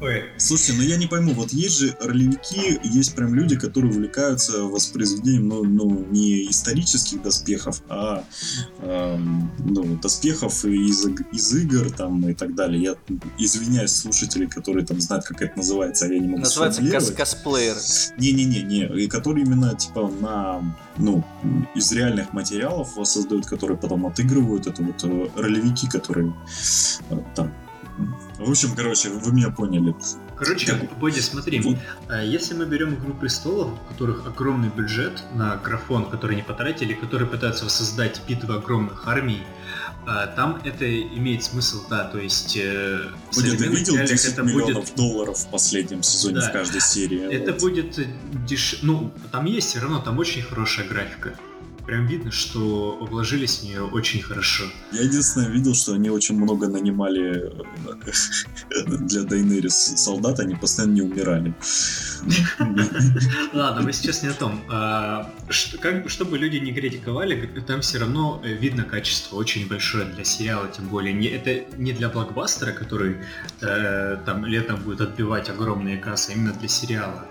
Ой, 0.00 0.24
Слушайте, 0.36 0.74
ну 0.74 0.82
я 0.82 0.96
не 0.96 1.06
пойму, 1.06 1.34
вот 1.34 1.52
есть 1.52 1.78
же 1.78 1.96
ролевики, 2.00 2.78
есть 2.84 3.14
прям 3.14 3.34
люди, 3.34 3.56
которые 3.58 3.92
увлекаются 3.92 4.62
воспроизведением, 4.62 5.48
ну, 5.48 5.64
ну 5.64 6.06
не 6.10 6.48
исторических 6.50 7.22
доспехов, 7.22 7.82
а 7.88 8.24
эм, 8.80 9.50
ну, 9.58 9.96
доспехов 9.96 10.64
из, 10.64 11.06
из 11.32 11.54
игр 11.54 11.90
там 11.90 12.28
и 12.28 12.34
так 12.34 12.54
далее. 12.54 12.82
Я 12.82 13.16
извиняюсь 13.38 13.92
слушателей, 13.92 14.48
которые 14.48 14.86
там 14.86 15.00
знают, 15.00 15.24
как 15.24 15.42
это 15.42 15.58
называется, 15.58 16.06
а 16.06 16.08
я 16.08 16.18
не 16.18 16.28
могу 16.28 16.42
Называется 16.42 16.82
кос 16.90 17.10
косплееры. 17.10 17.78
Не-не-не-не, 18.18 19.02
и 19.02 19.08
которые 19.08 19.44
именно 19.44 19.74
типа 19.74 20.10
на, 20.20 20.62
ну, 20.96 21.24
из 21.74 21.90
реальных 21.92 22.32
материалов 22.32 22.96
воссоздают, 22.96 23.46
которые 23.46 23.76
потом 23.76 24.06
отыгрывают, 24.06 24.66
это 24.66 24.82
вот 24.82 25.04
э, 25.04 25.28
ролевики, 25.36 25.88
которые 25.88 26.34
э, 27.10 27.18
там. 27.34 27.52
В 28.48 28.52
общем, 28.52 28.74
короче, 28.74 29.10
вы 29.10 29.32
меня 29.32 29.50
поняли. 29.50 29.94
Короче, 30.34 30.68
Так. 30.72 30.98
Бодя, 30.98 31.22
смотри, 31.22 31.60
Вот. 31.60 31.76
а 32.08 32.22
если 32.22 32.54
мы 32.54 32.64
берем 32.64 32.94
«Игру 32.94 33.12
престолов», 33.12 33.72
у 33.72 33.92
которых 33.92 34.26
огромный 34.26 34.70
бюджет 34.70 35.22
на 35.34 35.56
графон, 35.56 36.08
который 36.08 36.36
они 36.36 36.42
потратили, 36.42 36.94
которые 36.94 37.28
пытаются 37.28 37.66
воссоздать 37.66 38.22
битвы 38.26 38.54
огромных 38.54 39.06
армий, 39.06 39.42
а, 40.06 40.28
там 40.28 40.62
это 40.64 40.86
имеет 40.98 41.44
смысл, 41.44 41.82
да, 41.90 42.04
то 42.04 42.18
есть 42.18 42.56
э, 42.56 43.00
Бодя, 43.36 43.50
ты 43.50 43.66
видел 43.66 43.94
реалиях 43.96 44.12
10 44.12 44.32
это 44.32 44.42
миллионов 44.42 44.84
будет 44.84 44.94
долларов 44.96 45.36
в 45.36 45.50
последнем 45.50 46.02
сезоне 46.02 46.36
Да. 46.36 46.48
в 46.48 46.52
каждой 46.52 46.80
серии? 46.80 47.30
Это 47.30 47.52
Вот. 47.52 47.60
будет 47.60 47.98
деш... 48.46 48.78
Ну, 48.80 49.12
там 49.30 49.44
есть 49.44 49.68
все 49.68 49.80
равно, 49.80 49.98
там 49.98 50.18
очень 50.18 50.40
хорошая 50.40 50.88
графика. 50.88 51.34
Прям 51.88 52.04
видно, 52.04 52.30
что 52.30 52.98
вложились 53.00 53.60
в 53.60 53.62
нее 53.62 53.82
очень 53.82 54.20
хорошо. 54.20 54.64
Я 54.92 55.04
единственное 55.04 55.48
видел, 55.48 55.72
что 55.74 55.94
они 55.94 56.10
очень 56.10 56.36
много 56.36 56.68
нанимали 56.68 57.50
э, 57.50 58.84
для 58.98 59.22
Дайнерис 59.22 59.94
солдат, 59.96 60.38
они 60.38 60.54
постоянно 60.54 60.92
не 60.92 61.00
умирали. 61.00 61.54
Ладно, 63.54 63.80
мы 63.80 63.94
сейчас 63.94 64.22
не 64.22 64.28
о 64.28 64.34
том. 64.34 64.60
А, 64.68 65.32
чтобы 65.48 66.36
люди 66.36 66.58
не 66.58 66.74
критиковали, 66.74 67.46
там 67.66 67.80
все 67.80 68.00
равно 68.00 68.42
э, 68.44 68.52
видно 68.52 68.82
качество 68.82 69.36
очень 69.36 69.66
большое 69.66 70.04
для 70.04 70.24
сериала, 70.24 70.68
тем 70.68 70.88
более. 70.88 71.14
Это 71.30 71.74
не 71.78 71.94
для 71.94 72.10
блокбастера, 72.10 72.72
который 72.72 73.16
э, 73.62 74.18
там 74.26 74.44
летом 74.44 74.78
будет 74.82 75.00
отбивать 75.00 75.48
огромные 75.48 75.96
кассы, 75.96 76.32
а 76.32 76.34
именно 76.34 76.52
для 76.52 76.68
сериала. 76.68 77.26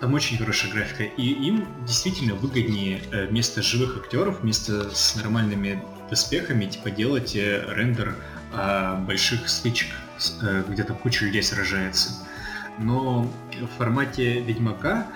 Там 0.00 0.12
очень 0.12 0.36
хорошая 0.36 0.72
графика, 0.72 1.04
и 1.04 1.22
им 1.22 1.66
действительно 1.86 2.34
выгоднее 2.34 3.00
э, 3.12 3.26
вместо 3.26 3.62
живых 3.62 3.96
актеров, 3.96 4.40
вместо 4.40 4.94
с 4.94 5.16
нормальными 5.16 5.82
доспехами, 6.10 6.66
типа 6.66 6.90
делать 6.90 7.34
э, 7.34 7.64
рендер 7.68 8.14
а, 8.52 8.96
больших 8.96 9.48
стычек, 9.48 9.88
э, 10.42 10.64
где 10.68 10.82
там 10.82 10.96
куча 10.96 11.24
людей 11.24 11.42
сражается. 11.42 12.10
Но 12.78 13.30
в 13.58 13.66
формате 13.78 14.40
Ведьмака 14.40 15.06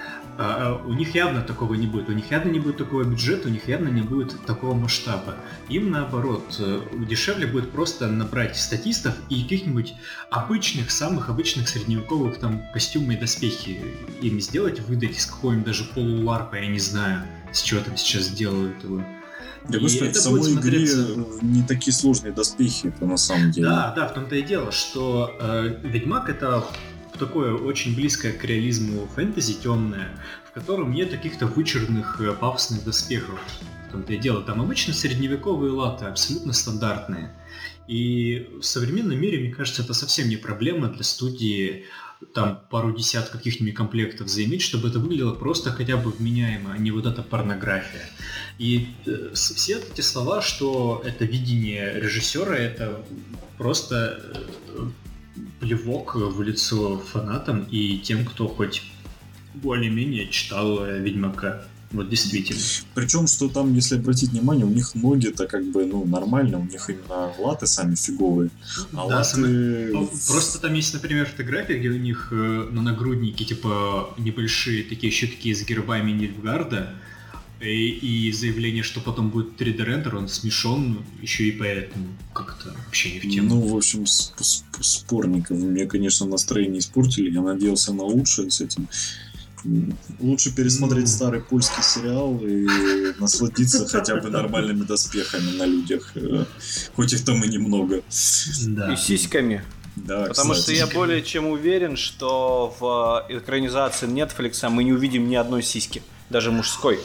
а, 0.43 0.81
а, 0.83 0.89
у 0.89 0.95
них 0.95 1.15
явно 1.15 1.43
такого 1.43 1.75
не 1.75 1.87
будет. 1.87 2.09
У 2.09 2.13
них 2.13 2.31
явно 2.31 2.49
не 2.49 2.59
будет 2.61 2.79
такого 2.79 3.05
бюджета, 3.05 3.49
у 3.49 3.51
них 3.51 3.69
явно 3.69 3.89
не 3.89 4.01
будет 4.01 4.41
такого 4.47 4.73
масштаба. 4.73 5.37
Им 5.69 5.91
наоборот, 5.91 6.57
э, 6.59 6.81
дешевле 7.07 7.47
будет 7.47 7.71
просто 7.73 8.07
набрать 8.07 8.57
статистов 8.57 9.13
и 9.29 9.43
каких-нибудь 9.43 9.93
обычных, 10.31 10.91
самых 10.93 11.29
обычных 11.29 11.69
средневековых 11.69 12.39
там 12.39 12.63
костюмы 12.73 13.15
и 13.15 13.17
доспехи 13.19 13.83
им 14.23 14.41
сделать, 14.41 14.81
выдать 14.81 15.19
из 15.19 15.27
какого-нибудь 15.27 15.67
даже 15.67 15.85
полуларпа, 15.85 16.55
я 16.55 16.69
не 16.69 16.79
знаю, 16.79 17.23
с 17.53 17.61
чего 17.61 17.83
там 17.83 17.99
сейчас 17.99 18.31
делают 18.31 18.83
его. 18.83 19.05
Да, 19.69 19.77
И 19.77 19.81
господи, 19.83 20.13
в 20.13 20.17
самой 20.17 20.41
будет 20.41 20.65
игре 20.65 20.87
смотреться- 20.87 21.39
не 21.45 21.63
такие 21.63 21.93
сложные 21.93 22.33
доспехи, 22.33 22.87
это 22.87 23.05
на 23.05 23.19
самом 23.19 23.51
деле. 23.51 23.69
Да, 23.69 23.93
да, 23.95 24.09
в 24.09 24.15
том-то 24.15 24.37
и 24.37 24.43
дело, 24.43 24.73
что 24.73 25.37
э, 25.39 25.81
Ведьмак 25.83 26.31
это 26.31 26.65
такое 27.21 27.55
очень 27.55 27.95
близкое 27.95 28.33
к 28.33 28.45
реализму 28.45 29.07
фэнтези, 29.15 29.55
темное, 29.63 30.09
в 30.45 30.53
котором 30.53 30.93
нет 30.93 31.11
каких-то 31.11 31.47
вычурных 31.47 32.21
э, 32.21 32.33
пафосных 32.33 32.85
доспехов. 32.85 33.39
В 33.89 33.93
том-то 33.93 34.13
и 34.13 34.19
дело, 34.19 34.43
там 34.43 34.61
обычно 34.61 34.93
средневековые 34.95 35.73
латы, 35.73 36.07
абсолютно 36.07 36.53
стандартные. 36.53 37.33
И 37.87 38.49
в 38.61 38.65
современном 38.65 39.21
мире, 39.21 39.39
мне 39.39 39.53
кажется, 39.53 39.83
это 39.83 39.95
совсем 39.95 40.29
не 40.29 40.37
проблема 40.37 40.89
для 40.89 41.05
студии 41.05 41.85
там 42.35 42.61
пару 42.71 42.93
десятков 42.93 43.39
каких-нибудь 43.39 43.75
комплектов 43.75 44.29
заиметь, 44.29 44.63
чтобы 44.63 44.89
это 44.89 44.99
выглядело 44.99 45.33
просто 45.33 45.71
хотя 45.71 45.97
бы 45.97 46.11
вменяемо, 46.11 46.73
а 46.73 46.79
не 46.79 46.91
вот 46.91 47.07
эта 47.07 47.23
порнография. 47.23 48.09
И 48.59 48.89
э, 49.07 49.31
все 49.35 49.79
эти 49.79 50.03
слова, 50.03 50.43
что 50.43 51.03
это 51.05 51.25
видение 51.25 51.99
режиссера, 51.99 52.55
это 52.55 53.05
просто 53.57 54.21
э, 54.75 54.89
плевок 55.61 56.15
в 56.17 56.43
лицо 56.43 56.99
фанатам 56.99 57.67
и 57.71 57.99
тем, 57.99 58.25
кто 58.25 58.49
хоть 58.49 58.83
более-менее 59.55 60.29
читал 60.29 60.85
э, 60.85 61.01
Ведьмака. 61.01 61.65
Вот 61.93 62.09
действительно. 62.09 62.61
Причем, 62.95 63.27
что 63.27 63.49
там, 63.49 63.75
если 63.75 63.97
обратить 63.97 64.31
внимание, 64.31 64.65
у 64.65 64.69
них 64.71 64.95
ноги-то 64.95 65.49
как 65.49 65.65
бы, 65.73 65.85
ну, 65.87 66.05
нормально, 66.07 66.59
у 66.61 66.65
них 66.65 66.89
именно 66.89 67.33
латы 67.37 67.67
сами 67.67 67.97
фиговые. 67.97 68.51
А 68.93 68.97
Да, 68.97 69.03
латы... 69.17 69.25
сами- 69.25 69.91
Ну, 69.91 70.09
Просто 70.29 70.61
там 70.61 70.75
есть, 70.75 70.95
например, 70.95 71.27
фотография, 71.27 71.81
где 71.81 71.89
у 71.89 71.99
них 71.99 72.29
э, 72.31 72.69
на 72.71 72.81
нагруднике, 72.83 73.45
типа, 73.45 74.15
небольшие 74.19 74.85
такие 74.85 75.13
щитки 75.13 75.53
с 75.53 75.65
гербами 75.67 76.13
Нильфгарда, 76.13 76.95
и, 77.61 78.29
и 78.29 78.33
заявление, 78.33 78.83
что 78.83 79.01
потом 79.01 79.31
будет 79.31 79.61
3D-рендер, 79.61 80.17
он 80.17 80.29
смешон 80.29 81.05
еще 81.21 81.45
и 81.45 81.53
поэтому 81.53 82.07
как-то 82.33 82.75
вообще 82.87 83.13
не 83.13 83.19
в 83.21 83.23
тему. 83.23 83.49
Ну, 83.49 83.61
в 83.69 83.77
общем, 83.77 84.05
сп- 84.05 84.39
сп- 84.41 84.83
спорненько. 84.83 85.55
Мне, 85.55 85.87
конечно, 85.87 86.27
настроение 86.27 86.79
испортили. 86.79 87.31
Я 87.31 87.43
надеялся 87.43 87.93
на 87.93 88.05
лучшее 88.05 88.51
с 88.51 88.61
этим. 88.61 88.89
Лучше 90.21 90.55
пересмотреть 90.55 91.03
Ну. 91.05 91.11
старый 91.11 91.41
польский 91.43 91.83
сериал 91.83 92.39
и 92.43 92.67
насладиться 93.21 93.87
хотя 93.87 94.17
бы 94.17 94.31
нормальными 94.31 94.85
доспехами 94.85 95.51
на 95.59 95.67
людях. 95.67 96.13
э, 96.15 96.47
Хоть 96.97 97.13
их 97.13 97.25
там 97.25 97.45
и 97.45 97.49
немного. 97.49 98.03
да. 98.69 98.95
И 98.95 98.97
сиськами. 98.97 99.63
Да, 99.97 100.27
Потому 100.29 100.55
что 100.55 100.63
кстати. 100.63 100.79
я 100.79 100.87
более 100.87 101.21
чем 101.23 101.47
уверен, 101.49 101.97
что 101.99 102.75
в 102.81 103.27
экранизации 103.29 104.09
Netflix 104.09 104.67
мы 104.71 104.83
не 104.85 104.95
увидим 104.95 105.29
ни 105.29 105.35
одной 105.35 105.63
сиськи, 105.63 106.03
даже 106.31 106.51
мужской. 106.53 106.99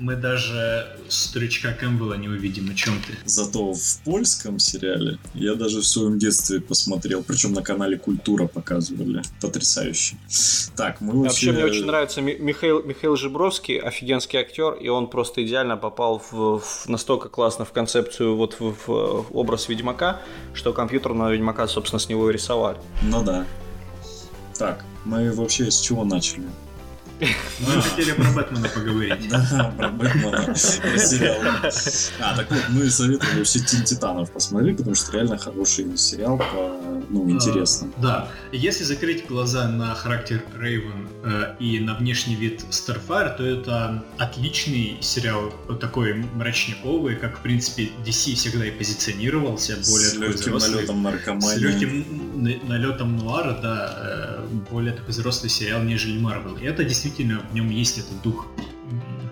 Мы 0.00 0.14
даже 0.14 0.86
старичка 1.08 1.72
Кэмпбелла 1.72 2.14
не 2.14 2.28
увидим, 2.28 2.70
о 2.70 2.74
чем 2.74 2.94
ты. 3.04 3.18
Зато 3.24 3.72
в 3.72 3.98
польском 4.04 4.60
сериале 4.60 5.18
я 5.34 5.56
даже 5.56 5.80
в 5.80 5.86
своем 5.86 6.20
детстве 6.20 6.60
посмотрел, 6.60 7.24
причем 7.24 7.52
на 7.52 7.62
канале 7.62 7.98
Культура 7.98 8.46
показывали. 8.46 9.22
Потрясающе. 9.40 10.16
Так, 10.76 11.00
мы 11.00 11.22
Вообще, 11.24 11.48
вообще... 11.48 11.52
мне 11.52 11.64
очень 11.64 11.84
нравится 11.84 12.20
Ми- 12.20 12.38
Михаил, 12.38 12.84
Михаил 12.84 13.16
Жибровский, 13.16 13.76
офигенский 13.76 14.38
актер, 14.38 14.74
и 14.74 14.86
он 14.86 15.10
просто 15.10 15.44
идеально 15.44 15.76
попал 15.76 16.22
в, 16.30 16.60
в- 16.60 16.88
настолько 16.88 17.28
классно 17.28 17.64
в 17.64 17.72
концепцию, 17.72 18.36
вот 18.36 18.60
в, 18.60 18.76
в 18.86 19.26
образ 19.36 19.68
Ведьмака, 19.68 20.20
что 20.54 20.72
компьютерного 20.72 21.32
Ведьмака, 21.32 21.66
собственно, 21.66 21.98
с 21.98 22.08
него 22.08 22.30
и 22.30 22.32
рисовали. 22.32 22.78
Ну 23.02 23.24
да. 23.24 23.44
Так, 24.56 24.84
мы 25.04 25.32
вообще 25.32 25.72
с 25.72 25.80
чего 25.80 26.04
начали? 26.04 26.44
Мы 27.20 27.82
хотели 27.82 28.12
про 28.12 28.30
Бэтмена 28.30 28.68
поговорить. 28.68 29.28
Да, 29.28 29.72
про 29.76 29.88
Бэтмена, 29.88 30.54
сериал. 30.54 31.36
А, 32.20 32.36
так 32.36 32.50
вот, 32.50 32.62
мы 32.68 32.88
советуем 32.90 33.38
вообще 33.38 33.58
Тим 33.60 33.82
Титанов 33.84 34.30
посмотреть, 34.30 34.76
потому 34.78 34.94
что 34.94 35.12
реально 35.12 35.36
хороший 35.38 35.96
сериал, 35.96 36.40
ну, 37.10 37.28
интересно. 37.30 37.88
А, 37.96 38.00
Да, 38.00 38.28
если 38.52 38.84
закрыть 38.84 39.26
глаза 39.26 39.68
на 39.68 39.94
характер 39.94 40.42
Рейвен 40.56 41.08
э, 41.24 41.54
и 41.58 41.80
на 41.80 41.94
внешний 41.94 42.36
вид 42.36 42.64
Starfire, 42.70 43.36
то 43.36 43.44
это 43.44 44.04
отличный 44.18 44.98
сериал, 45.00 45.52
такой 45.80 46.14
мрачниковый, 46.14 47.16
как 47.16 47.38
в 47.38 47.40
принципе 47.42 47.88
DC 48.06 48.34
всегда 48.34 48.64
и 48.66 48.70
позиционировался, 48.70 49.72
более 49.90 50.08
С 50.08 50.14
легким 50.14 50.52
налетом 50.58 51.00
С 51.00 51.04
наркомании. 51.04 51.60
легким 51.60 52.46
н- 52.46 52.60
налетом 52.68 53.16
нуара, 53.16 53.58
да, 53.60 53.94
э, 53.98 54.46
более 54.70 54.92
такой 54.92 55.10
взрослый 55.10 55.50
сериал, 55.50 55.82
нежели 55.82 56.18
Марвел. 56.18 56.56
И 56.56 56.64
это 56.64 56.84
действительно 56.84 57.07
в 57.16 57.54
нем 57.54 57.70
есть 57.70 57.98
этот 57.98 58.20
дух. 58.22 58.46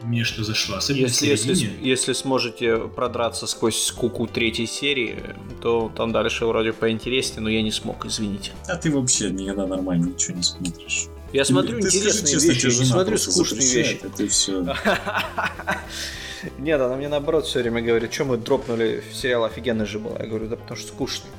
Мне 0.02 0.22
что 0.22 0.44
зашло, 0.44 0.76
особенно 0.76 1.02
Если, 1.06 1.26
в 1.26 1.30
если, 1.30 1.70
если 1.82 2.12
сможете 2.12 2.76
продраться 2.78 3.48
сквозь 3.48 3.82
скуку 3.82 4.28
третьей 4.28 4.66
серии, 4.66 5.18
то 5.60 5.90
там 5.96 6.12
дальше 6.12 6.46
вроде 6.46 6.72
поинтереснее, 6.72 7.40
но 7.40 7.48
я 7.50 7.60
не 7.62 7.72
смог, 7.72 8.06
извините. 8.06 8.52
А 8.68 8.76
ты 8.76 8.92
вообще 8.92 9.30
никогда 9.30 9.66
нормально 9.66 10.10
ничего 10.10 10.36
не 10.36 10.44
смотришь. 10.44 11.06
Я 11.32 11.42
Ты- 11.42 11.48
смотрю 11.52 11.80
ты 11.80 11.90
скажи 11.90 11.98
интересные 11.98 12.32
честно, 12.34 12.48
вещи, 12.48 12.60
тебе 12.60 12.72
я 12.72 12.78
не 12.78 12.84
смотрю 12.84 13.18
скучные 13.18 13.74
вещи. 13.74 14.00
ты 14.16 14.28
все... 14.28 14.62
Нет, 16.58 16.80
она 16.80 16.94
мне 16.96 17.08
наоборот 17.08 17.46
все 17.46 17.60
время 17.60 17.82
говорит, 17.82 18.12
что 18.14 18.24
мы 18.24 18.36
дропнули, 18.36 19.02
сериал 19.12 19.44
офигенный 19.44 19.86
же 19.86 19.98
был. 19.98 20.16
Я 20.18 20.26
говорю, 20.26 20.46
да 20.48 20.54
потому 20.56 20.78
что 20.78 20.88
скучный. 20.88 21.30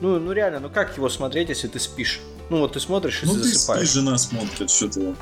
Ну, 0.00 0.18
ну 0.18 0.32
реально, 0.32 0.60
ну 0.60 0.70
как 0.70 0.96
его 0.96 1.08
смотреть, 1.10 1.50
если 1.50 1.68
ты 1.68 1.78
спишь? 1.78 2.20
Ну 2.50 2.58
вот 2.60 2.72
ты 2.72 2.80
смотришь 2.80 3.22
и 3.22 3.26
Ну 3.26 3.34
ты 3.34 3.40
ты 3.40 3.48
засыпаешь. 3.48 3.80
спишь, 3.88 3.94
жена 3.94 4.16
смотрит, 4.16 4.70
что 4.70 4.88
ты... 4.88 5.14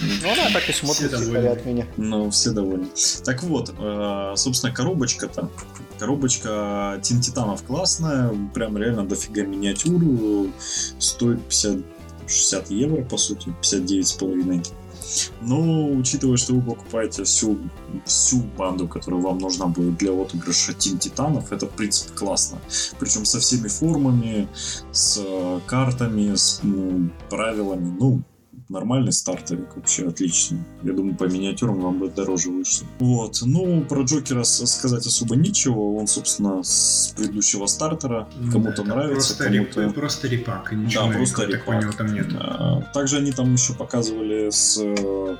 Ну 0.00 0.32
она 0.32 0.50
так 0.52 0.68
и 0.68 0.72
смотрит 0.72 1.12
Все 1.12 1.24
довольны. 1.24 1.46
от 1.48 1.66
меня. 1.66 1.86
Ну, 1.96 2.30
все 2.30 2.50
довольны. 2.50 2.88
Так 3.24 3.42
вот, 3.42 3.74
э, 3.78 4.32
собственно, 4.36 4.72
коробочка-то. 4.74 5.50
Коробочка 5.98 6.98
Тин 7.02 7.20
Титанов 7.20 7.62
классная, 7.62 8.34
прям 8.52 8.76
реально 8.76 9.06
дофига 9.06 9.44
миниатюр, 9.44 10.02
стоит 10.98 11.40
50, 11.44 11.78
60 12.26 12.70
евро, 12.70 13.02
по 13.02 13.16
сути, 13.16 13.44
59 13.60 14.08
с 14.08 14.12
половиной. 14.12 14.62
Но, 15.40 15.90
учитывая, 15.90 16.36
что 16.36 16.54
вы 16.54 16.62
покупаете 16.62 17.24
всю, 17.24 17.58
всю 18.04 18.38
банду, 18.56 18.88
которая 18.88 19.20
вам 19.20 19.38
нужна 19.38 19.66
будет 19.66 19.98
для 19.98 20.12
отыгрыша 20.12 20.72
Тин 20.72 20.98
Титанов, 20.98 21.52
это, 21.52 21.66
в 21.66 21.70
принципе, 21.70 22.12
классно. 22.14 22.58
Причем 22.98 23.24
со 23.24 23.38
всеми 23.38 23.68
формами, 23.68 24.48
с 24.92 25.20
э, 25.24 25.60
картами, 25.66 26.34
с 26.34 26.60
ну, 26.62 27.10
правилами. 27.28 27.96
Ну, 28.00 28.22
нормальный 28.68 29.12
стартовик 29.12 29.76
вообще 29.76 30.08
отличный. 30.08 30.60
Я 30.82 30.92
думаю, 30.92 31.14
по 31.16 31.24
миниатюрам 31.24 31.78
вам 31.80 31.98
бы 31.98 32.08
дороже 32.08 32.50
вышло. 32.50 32.86
Вот. 32.98 33.38
Ну, 33.42 33.82
про 33.82 34.02
Джокера 34.02 34.42
сказать 34.44 35.06
особо 35.06 35.36
ничего. 35.36 35.96
Он, 35.96 36.06
собственно, 36.06 36.62
с 36.62 37.12
предыдущего 37.16 37.66
стартера. 37.66 38.28
Ну 38.38 38.50
Кому-то 38.52 38.82
да, 38.82 38.94
нравится, 38.94 39.36
Просто, 39.36 39.52
реп- 39.52 39.74
кому-то... 39.74 39.94
просто 39.94 40.28
репак, 40.28 40.72
и 40.72 40.76
ничего 40.76 41.06
Да, 41.08 41.12
просто 41.12 41.44
репак. 41.46 41.64
понял, 41.64 41.92
там 41.92 42.14
нет. 42.14 42.26
А, 42.34 42.80
Также 42.94 43.18
они 43.18 43.32
там 43.32 43.52
еще 43.52 43.74
показывали 43.74 44.50
с 44.50 44.78
э, 44.80 45.36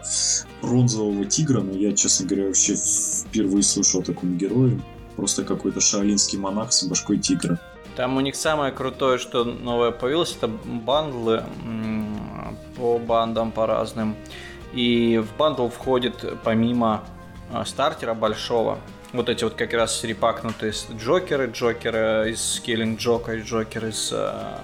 бронзового 0.63 1.25
тигра, 1.25 1.61
но 1.61 1.73
я, 1.73 1.93
честно 1.93 2.27
говоря, 2.27 2.47
вообще 2.47 2.77
впервые 2.77 3.63
слышал 3.63 4.01
о 4.01 4.05
таком 4.05 4.37
герое. 4.37 4.81
Просто 5.17 5.45
какой-то 5.45 5.81
шаолинский 5.81 6.39
монах 6.39 6.73
с 6.73 6.83
башкой 6.85 7.19
тигра. 7.19 7.61
Там 7.97 8.17
у 8.17 8.21
них 8.21 8.35
самое 8.35 8.73
крутое, 8.73 9.19
что 9.19 9.45
новое 9.45 9.93
появилось, 9.93 10.37
это 10.37 10.49
бандлы 10.49 11.45
по 12.77 12.99
бандам, 12.99 13.53
по 13.53 13.67
разным. 13.67 14.17
И 14.73 15.19
в 15.19 15.37
бандл 15.37 15.69
входит 15.69 16.25
помимо 16.43 17.05
а, 17.53 17.65
стартера 17.65 18.15
большого, 18.15 18.79
вот 19.13 19.29
эти 19.29 19.45
вот 19.45 19.55
как 19.55 19.73
раз 19.73 20.03
репакнутые 20.03 20.73
Джокеры, 20.99 21.49
Джокеры 21.53 22.33
из 22.33 22.61
Killing 22.67 22.97
Joke 22.97 23.22
а, 23.22 23.35
и 23.35 23.43
Джокер 23.43 23.87
из 23.87 24.11
а, 24.13 24.59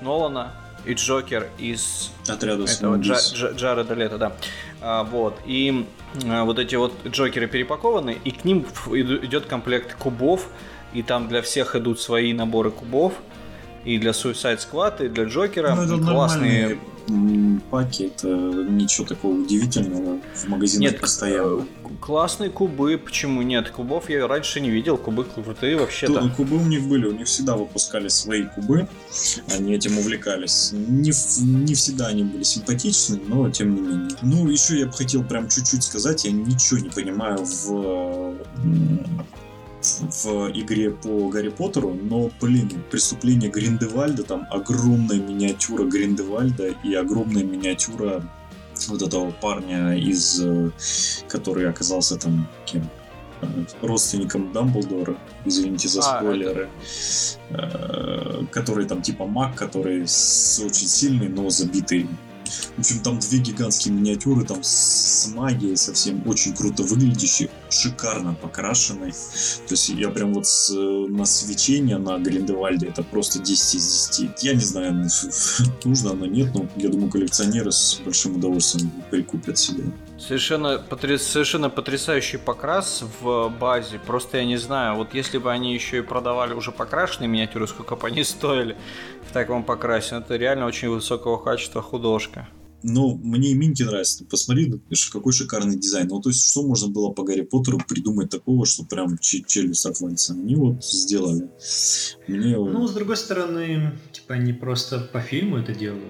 Нолана, 0.00 0.52
и 0.84 0.94
Джокер 0.94 1.48
из 1.58 2.10
Отряда 2.28 2.64
этого 2.64 2.96
Джа-. 2.96 3.14
Джа- 3.14 3.54
Джареда 3.54 3.94
Лето, 3.94 4.18
да. 4.18 4.32
А, 4.80 5.04
вот. 5.04 5.38
И 5.46 5.86
а, 6.26 6.44
вот 6.44 6.58
эти 6.58 6.74
вот 6.74 6.92
Джокеры 7.06 7.46
перепакованы, 7.46 8.18
и 8.24 8.32
к 8.32 8.44
ним 8.44 8.66
идет 8.88 9.46
комплект 9.46 9.94
кубов, 9.94 10.48
и 10.94 11.02
там 11.02 11.28
для 11.28 11.42
всех 11.42 11.76
идут 11.76 12.00
свои 12.00 12.32
наборы 12.32 12.70
кубов. 12.70 13.14
И 13.84 13.96
для 13.98 14.10
Suicide 14.10 14.58
Squad, 14.58 15.06
и 15.06 15.08
для 15.08 15.24
Джокера. 15.24 15.74
Ну, 15.74 15.82
это 15.84 15.96
классные. 16.04 16.78
паки, 17.70 18.04
это 18.04 18.28
ничего 18.28 19.06
такого 19.06 19.32
удивительного 19.32 20.18
в 20.34 20.48
магазинах 20.48 20.92
Нет, 20.92 21.00
постоянно. 21.00 21.66
классные 22.00 22.50
кубы, 22.50 22.98
почему 22.98 23.42
нет? 23.42 23.70
Кубов 23.70 24.10
я 24.10 24.28
раньше 24.28 24.60
не 24.60 24.70
видел, 24.70 24.96
кубы 24.98 25.24
крутые 25.24 25.76
То- 25.76 25.82
вообще-то. 25.82 26.28
кубы 26.36 26.56
у 26.56 26.64
них 26.66 26.86
были, 26.86 27.06
у 27.06 27.12
них 27.12 27.26
всегда 27.26 27.56
выпускали 27.56 28.08
свои 28.08 28.44
кубы, 28.44 28.86
они 29.56 29.74
этим 29.74 29.98
увлекались. 29.98 30.70
Не, 30.72 31.10
не 31.64 31.74
всегда 31.74 32.08
они 32.08 32.22
были 32.24 32.42
симпатичны, 32.42 33.18
но 33.26 33.50
тем 33.50 33.74
не 33.74 33.80
менее. 33.80 34.10
Ну, 34.22 34.46
еще 34.48 34.78
я 34.78 34.86
бы 34.86 34.92
хотел 34.92 35.24
прям 35.24 35.48
чуть-чуть 35.48 35.82
сказать, 35.82 36.26
я 36.26 36.32
ничего 36.32 36.78
не 36.80 36.90
понимаю 36.90 37.38
в, 37.44 38.36
в 40.24 40.50
игре 40.52 40.90
по 40.90 41.28
Гарри 41.28 41.48
Поттеру, 41.48 41.94
но, 41.94 42.30
блин, 42.40 42.70
преступление 42.90 43.50
Гриндевальда, 43.50 44.22
там 44.24 44.46
огромная 44.50 45.18
миниатюра 45.18 45.84
Гриндевальда 45.84 46.74
и 46.84 46.94
огромная 46.94 47.44
миниатюра 47.44 48.22
вот 48.88 49.02
этого 49.02 49.30
парня 49.30 49.94
из, 49.94 50.40
э, 50.42 50.70
который 51.28 51.68
оказался 51.68 52.16
там 52.16 52.48
кем? 52.66 52.88
родственником 53.80 54.52
Дамблдора, 54.52 55.16
извините 55.44 55.88
за 55.88 56.00
А, 56.00 56.18
спойлеры, 56.18 56.68
э, 57.50 58.44
который 58.50 58.86
там 58.86 59.02
типа 59.02 59.26
маг, 59.26 59.54
который 59.54 60.02
очень 60.02 60.88
сильный, 60.88 61.28
но 61.28 61.48
забитый. 61.48 62.06
В 62.76 62.80
общем, 62.80 63.00
там 63.00 63.18
две 63.18 63.38
гигантские 63.38 63.94
миниатюры, 63.94 64.44
там 64.44 64.62
с 64.62 65.28
магией 65.34 65.76
совсем 65.76 66.26
очень 66.26 66.54
круто 66.54 66.82
выглядящие, 66.82 67.50
шикарно 67.68 68.34
покрашенные. 68.34 69.12
То 69.12 69.72
есть 69.72 69.88
я 69.90 70.10
прям 70.10 70.34
вот 70.34 70.46
с, 70.46 70.70
на 70.72 71.24
свечение 71.24 71.98
на 71.98 72.18
Гриндевальде 72.18 72.86
это 72.88 73.02
просто 73.02 73.38
10 73.38 73.74
из 73.74 74.08
10. 74.08 74.42
Я 74.42 74.54
не 74.54 74.60
знаю, 74.60 75.08
нужно 75.84 76.10
оно, 76.12 76.26
нет, 76.26 76.54
но 76.54 76.68
я 76.76 76.88
думаю, 76.88 77.10
коллекционеры 77.10 77.72
с 77.72 78.00
большим 78.04 78.36
удовольствием 78.36 78.90
прикупят 79.10 79.58
себе. 79.58 79.84
Совершенно, 80.20 80.78
потряс- 80.78 81.22
совершенно 81.22 81.70
потрясающий 81.70 82.36
покрас 82.36 83.02
в 83.20 83.48
базе. 83.48 83.98
Просто 83.98 84.36
я 84.36 84.44
не 84.44 84.58
знаю, 84.58 84.96
вот 84.96 85.14
если 85.14 85.38
бы 85.38 85.50
они 85.50 85.72
еще 85.72 85.98
и 85.98 86.02
продавали 86.02 86.52
уже 86.52 86.72
покрашенные 86.72 87.26
миниатюры, 87.26 87.66
сколько 87.66 87.96
бы 87.96 88.06
они 88.06 88.22
стоили 88.24 88.76
в 89.28 89.32
таком 89.32 89.64
покрасе, 89.64 90.16
это 90.16 90.36
реально 90.36 90.66
очень 90.66 90.90
высокого 90.90 91.38
качества 91.38 91.80
художка. 91.80 92.46
Ну, 92.82 93.18
мне 93.22 93.50
и 93.50 93.54
Минки 93.54 93.82
нравится. 93.82 94.24
Посмотри, 94.24 94.72
какой 95.12 95.32
шикарный 95.32 95.76
дизайн. 95.76 96.08
Ну, 96.08 96.20
то 96.20 96.30
есть, 96.30 96.50
что 96.50 96.62
можно 96.62 96.88
было 96.88 97.10
по 97.10 97.24
Гарри 97.24 97.42
Поттеру 97.42 97.78
придумать 97.86 98.30
такого, 98.30 98.64
что 98.64 98.84
прям 98.84 99.18
че- 99.18 99.42
челюсть 99.46 99.84
отвалится? 99.84 100.32
Они 100.32 100.54
вот 100.54 100.82
сделали. 100.84 101.48
Мне... 102.26 102.56
Ну, 102.56 102.86
с 102.86 102.92
другой 102.92 103.16
стороны, 103.16 103.98
типа 104.12 104.34
они 104.34 104.52
просто 104.52 105.00
по 105.00 105.20
фильму 105.20 105.58
это 105.58 105.74
делают. 105.74 106.04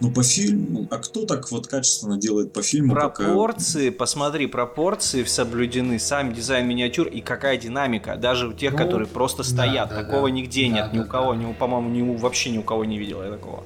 Ну, 0.00 0.12
по 0.12 0.22
фильму... 0.22 0.86
А 0.90 0.98
кто 0.98 1.24
так 1.26 1.50
вот 1.50 1.66
качественно 1.66 2.16
делает 2.18 2.52
по 2.52 2.62
фильму? 2.62 2.94
пока- 2.94 3.24
Пропорции, 3.24 3.90
посмотри, 3.90 4.46
пропорции 4.46 5.24
соблюдены, 5.24 5.98
сам 5.98 6.32
дизайн 6.32 6.66
миниатюр 6.68 7.08
и 7.08 7.20
какая 7.20 7.56
динамика, 7.56 8.16
даже 8.16 8.48
у 8.48 8.52
тех, 8.52 8.72
Ну, 8.72 8.78
которые 8.78 9.08
просто 9.08 9.42
да, 9.42 9.48
стоят. 9.48 9.88
да, 9.88 10.02
такого 10.04 10.28
да. 10.28 10.34
нигде 10.34 10.68
Да, 10.68 10.74
нет, 10.74 10.92
ни 10.92 10.98
да, 10.98 11.04
у 11.04 11.08
кого, 11.08 11.32
да. 11.34 11.40
ни 11.40 11.46
у, 11.46 11.54
по-моему, 11.54 11.90
ни 11.90 12.02
у, 12.02 12.16
вообще 12.16 12.50
ни 12.50 12.58
у 12.58 12.62
кого 12.62 12.84
не 12.84 12.98
видел 12.98 13.22
я 13.24 13.30
такого. 13.30 13.64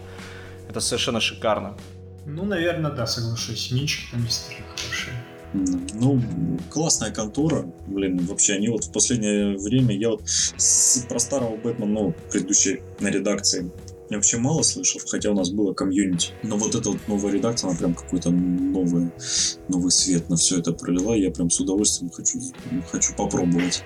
Это 0.71 0.81
совершенно 0.81 1.21
шикарно. 1.21 1.77
Ну, 2.27 2.45
наверное, 2.45 2.91
да, 2.91 3.07
соглашусь. 3.07 3.71
Минчики 3.71 4.07
там 4.11 4.23
действительно 4.25 4.67
хорошие. 4.77 5.13
Ну, 5.95 6.21
классная 6.71 7.13
контора. 7.13 7.71
Блин, 7.87 8.19
вообще, 8.27 8.55
они 8.55 8.69
вот 8.69 8.85
в 8.85 8.93
последнее 8.93 9.57
время... 9.57 9.97
Я 9.97 10.11
вот 10.11 10.23
с- 10.27 11.05
про 11.09 11.19
старого 11.19 11.57
Бэтмена, 11.57 11.93
ну, 11.93 12.15
предыдущей 12.31 12.83
на 13.01 13.09
редакции, 13.09 13.71
я 14.11 14.17
вообще 14.19 14.37
мало 14.39 14.63
слышал, 14.63 15.01
хотя 15.09 15.31
у 15.31 15.35
нас 15.35 15.51
было 15.51 15.73
комьюнити. 15.73 16.33
Но 16.43 16.57
вот 16.57 16.75
эта 16.75 16.91
вот 16.91 16.99
новая 17.09 17.33
редакция, 17.33 17.71
она 17.71 17.79
прям 17.79 17.95
какой-то 17.95 18.31
новый, 18.31 19.11
новый 19.69 19.91
свет 19.91 20.29
на 20.29 20.37
все 20.37 20.59
это 20.59 20.73
пролила. 20.73 21.15
Я 21.17 21.31
прям 21.31 21.51
с 21.51 21.59
удовольствием 21.61 22.11
хочу, 22.11 22.39
хочу 22.91 23.15
попробовать. 23.15 23.83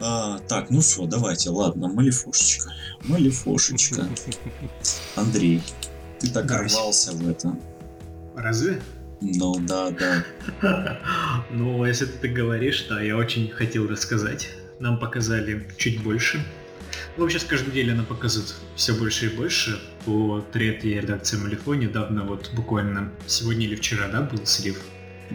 А, 0.00 0.38
так, 0.46 0.70
ну 0.70 0.80
все, 0.80 1.06
давайте, 1.06 1.50
ладно, 1.50 1.88
Малифошечка. 1.88 2.72
Малифошечка. 3.04 4.08
Андрей, 5.16 5.62
ты 6.18 6.30
так 6.30 6.46
Давай. 6.46 6.66
рвался 6.66 7.12
в 7.12 7.28
это. 7.28 7.56
Разве? 8.36 8.80
Ну 9.20 9.56
да, 9.60 9.90
да. 9.90 10.24
Ну, 11.50 11.84
если 11.84 12.06
ты 12.06 12.28
говоришь, 12.28 12.86
да, 12.88 13.02
я 13.02 13.16
очень 13.16 13.50
хотел 13.50 13.86
рассказать. 13.88 14.50
Нам 14.78 14.98
показали 14.98 15.68
чуть 15.76 16.02
больше. 16.02 16.40
Ну, 17.16 17.24
вообще, 17.24 17.38
с 17.40 17.44
каждой 17.44 17.70
неделей 17.70 17.94
нам 17.94 18.06
показывают 18.06 18.54
все 18.76 18.94
больше 18.94 19.26
и 19.26 19.36
больше. 19.36 19.80
По 20.04 20.44
третьей 20.52 21.00
редакции 21.00 21.36
Малифо 21.36 21.74
недавно, 21.74 22.22
вот 22.22 22.50
буквально 22.54 23.10
сегодня 23.26 23.66
или 23.66 23.74
вчера, 23.74 24.08
да, 24.08 24.22
был 24.22 24.46
слив. 24.46 24.80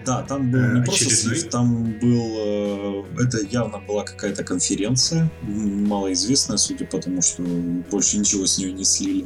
Да, 0.06 0.24
там 0.24 0.52
был 0.52 0.60
Э, 0.60 0.74
не 0.80 0.84
просто 0.84 1.06
очередной? 1.06 1.36
слив, 1.38 1.50
там 1.52 2.00
был... 2.00 2.36
э, 2.38 3.24
Это 3.24 3.40
явно 3.52 3.80
была 3.80 4.04
какая-то 4.04 4.44
конференция, 4.44 5.30
малоизвестная, 5.42 6.58
судя 6.58 6.86
по 6.86 6.98
тому, 7.00 7.22
что 7.22 7.44
больше 7.92 8.18
ничего 8.18 8.46
с 8.46 8.58
нее 8.58 8.72
не 8.74 8.84
слили, 8.86 9.26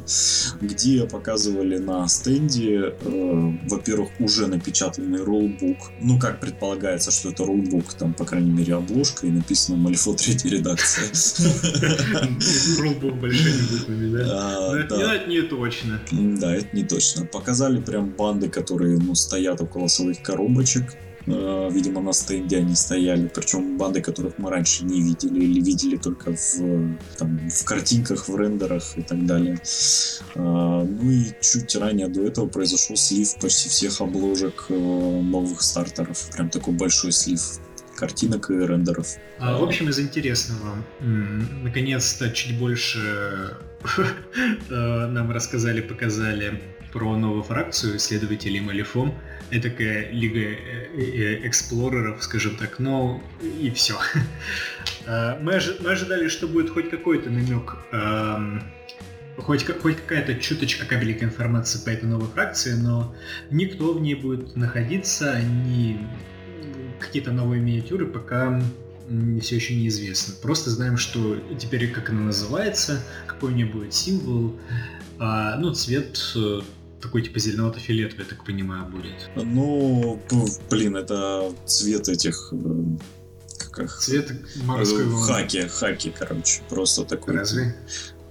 где 0.60 1.04
показывали 1.06 1.78
на 1.78 2.06
стенде, 2.08 2.94
э, 3.00 3.52
во-первых, 3.68 4.10
уже 4.20 4.46
напечатанный 4.46 5.22
роллбук. 5.24 5.78
Ну, 6.00 6.18
как 6.18 6.40
предполагается, 6.40 7.10
что 7.10 7.30
это 7.30 7.44
роллбук, 7.44 7.94
там, 7.94 8.12
по 8.14 8.24
крайней 8.24 8.50
мере, 8.50 8.74
обложка, 8.74 9.26
и 9.26 9.30
написано 9.30 9.78
Малифо 9.78 10.14
третья 10.14 10.50
редакция. 10.50 11.04
Рулбук 12.78 13.14
большими 13.20 13.78
буквами, 13.78 14.16
да? 14.16 14.24
А, 14.30 14.70
Но 14.72 14.76
это 14.78 14.96
да. 14.96 15.06
ну, 15.06 15.12
это 15.12 15.28
не 15.30 15.42
точно. 15.42 16.00
Да, 16.12 16.54
это 16.54 16.76
не 16.76 16.84
точно. 16.84 17.24
Показали 17.26 17.80
прям 17.80 18.10
банды, 18.10 18.48
которые 18.48 18.98
ну, 18.98 19.14
стоят 19.14 19.60
около 19.60 19.88
своих 19.88 20.22
коробочек. 20.22 20.57
Э, 21.30 21.68
Видимо, 21.70 22.00
на 22.00 22.12
стенде 22.12 22.58
они 22.58 22.74
стояли. 22.74 23.28
Причем 23.28 23.76
банды, 23.76 24.00
которых 24.00 24.38
мы 24.38 24.50
раньше 24.50 24.84
не 24.84 25.02
видели 25.02 25.44
или 25.44 25.60
видели 25.60 25.96
только 25.96 26.32
в, 26.32 26.96
там, 27.18 27.38
в 27.50 27.64
картинках, 27.64 28.28
в 28.28 28.36
рендерах 28.36 28.96
и 28.96 29.02
так 29.02 29.26
далее. 29.26 29.58
Э, 30.34 30.86
Ну 30.86 31.10
и 31.10 31.26
чуть 31.40 31.76
ранее 31.76 32.08
до 32.08 32.22
этого 32.22 32.46
произошел 32.46 32.96
слив 32.96 33.34
почти 33.40 33.68
всех 33.68 34.00
обложек 34.00 34.66
э, 34.68 34.74
новых 34.74 35.62
стартеров. 35.62 36.30
Прям 36.34 36.48
такой 36.50 36.74
большой 36.74 37.12
слив 37.12 37.40
картинок 37.96 38.50
и 38.50 38.54
рендеров. 38.54 39.16
А, 39.40 39.58
в 39.58 39.64
общем, 39.64 39.88
из 39.88 39.98
интересного, 39.98 40.76
наконец-то 41.00 42.30
чуть 42.30 42.56
больше 42.56 43.56
э, 44.70 45.06
нам 45.08 45.30
рассказали, 45.32 45.80
показали 45.80 46.62
про 46.92 47.16
новую 47.16 47.42
фракцию 47.42 47.96
исследователей 47.96 48.60
Малифом. 48.60 49.14
Это 49.50 49.70
такая 49.70 50.10
лига 50.10 50.40
э, 50.40 50.88
э, 50.96 51.46
эксплореров, 51.46 52.22
скажем 52.22 52.56
так, 52.56 52.78
но 52.78 53.22
и 53.42 53.70
все. 53.70 53.98
Мы, 55.06 55.54
ожи- 55.54 55.76
мы 55.80 55.90
ожидали, 55.92 56.28
что 56.28 56.46
будет 56.46 56.68
хоть 56.70 56.90
какой-то 56.90 57.30
намек, 57.30 57.76
хоть, 59.38 59.64
ка- 59.64 59.72
хоть 59.72 59.96
какая-то 59.96 60.34
чуточка 60.34 60.84
капелька 60.84 61.24
информации 61.24 61.82
по 61.82 61.88
этой 61.88 62.04
новой 62.04 62.28
фракции, 62.28 62.74
но 62.74 63.14
никто 63.50 63.94
в 63.94 64.02
ней 64.02 64.14
будет 64.14 64.54
находиться, 64.54 65.40
ни 65.40 65.98
какие-то 67.00 67.32
новые 67.32 67.62
миниатюры 67.62 68.06
пока 68.06 68.60
все 69.40 69.56
еще 69.56 69.74
неизвестно. 69.74 70.34
Просто 70.42 70.68
знаем, 70.68 70.98
что 70.98 71.38
теперь 71.58 71.90
как 71.90 72.10
она 72.10 72.20
называется, 72.24 73.02
какой 73.26 73.52
у 73.52 73.54
нее 73.54 73.66
будет 73.66 73.94
символ. 73.94 74.58
А, 75.18 75.56
ну, 75.56 75.72
цвет 75.72 76.20
э, 76.36 76.60
такой 77.00 77.22
типа 77.22 77.38
зеленовато-фиолетовый, 77.38 78.24
я 78.24 78.28
так 78.28 78.44
понимаю, 78.44 78.86
будет. 78.86 79.30
Ну, 79.36 80.20
блин, 80.70 80.96
это 80.96 81.52
цвет 81.66 82.08
этих... 82.08 82.52
э, 82.52 82.84
Как? 83.70 83.90
Цвет 83.98 84.32
морской 84.64 85.04
Э, 85.04 85.06
волны. 85.08 85.26
Хаки, 85.26 85.68
хаки, 85.68 86.12
короче, 86.18 86.60
просто 86.68 87.04
такой. 87.04 87.34
Разве? 87.34 87.74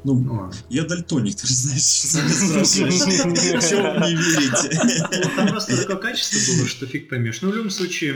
Ну, 0.03 0.13
Ну, 0.19 0.33
ладно. 0.35 0.53
я 0.69 0.83
дальтоник, 0.85 1.35
ты 1.35 1.47
же 1.47 1.53
знаешь, 1.53 1.81
что 1.83 2.21
ты 2.21 2.33
спрашиваешь. 2.33 3.25
Мне 3.25 4.15
верите? 4.15 5.01
Ну, 5.11 5.35
Там 5.35 5.47
просто 5.49 5.77
такое 5.77 5.97
качество 5.97 6.37
было, 6.57 6.67
что 6.67 6.85
фиг 6.85 7.09
поймешь. 7.09 7.41
Но 7.41 7.49
в 7.49 7.55
любом 7.55 7.69
случае, 7.71 8.13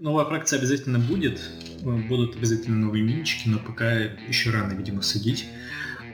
новая 0.00 0.24
фракция 0.26 0.58
обязательно 0.58 0.98
будет. 0.98 1.40
Э, 1.82 1.96
Будут 2.08 2.36
обязательно 2.36 2.76
новые 2.76 3.02
минички, 3.04 3.48
но 3.48 3.58
пока 3.58 3.92
еще 4.28 4.50
рано, 4.50 4.72
видимо, 4.72 5.02
судить. 5.02 5.46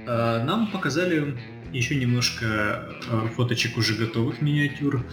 Нам 0.07 0.71
показали 0.73 1.39
еще 1.73 1.95
немножко 1.95 2.89
э, 3.11 3.29
фоточек 3.35 3.77
уже 3.79 3.95
готовых 3.95 4.41
миниатюр 4.41 5.05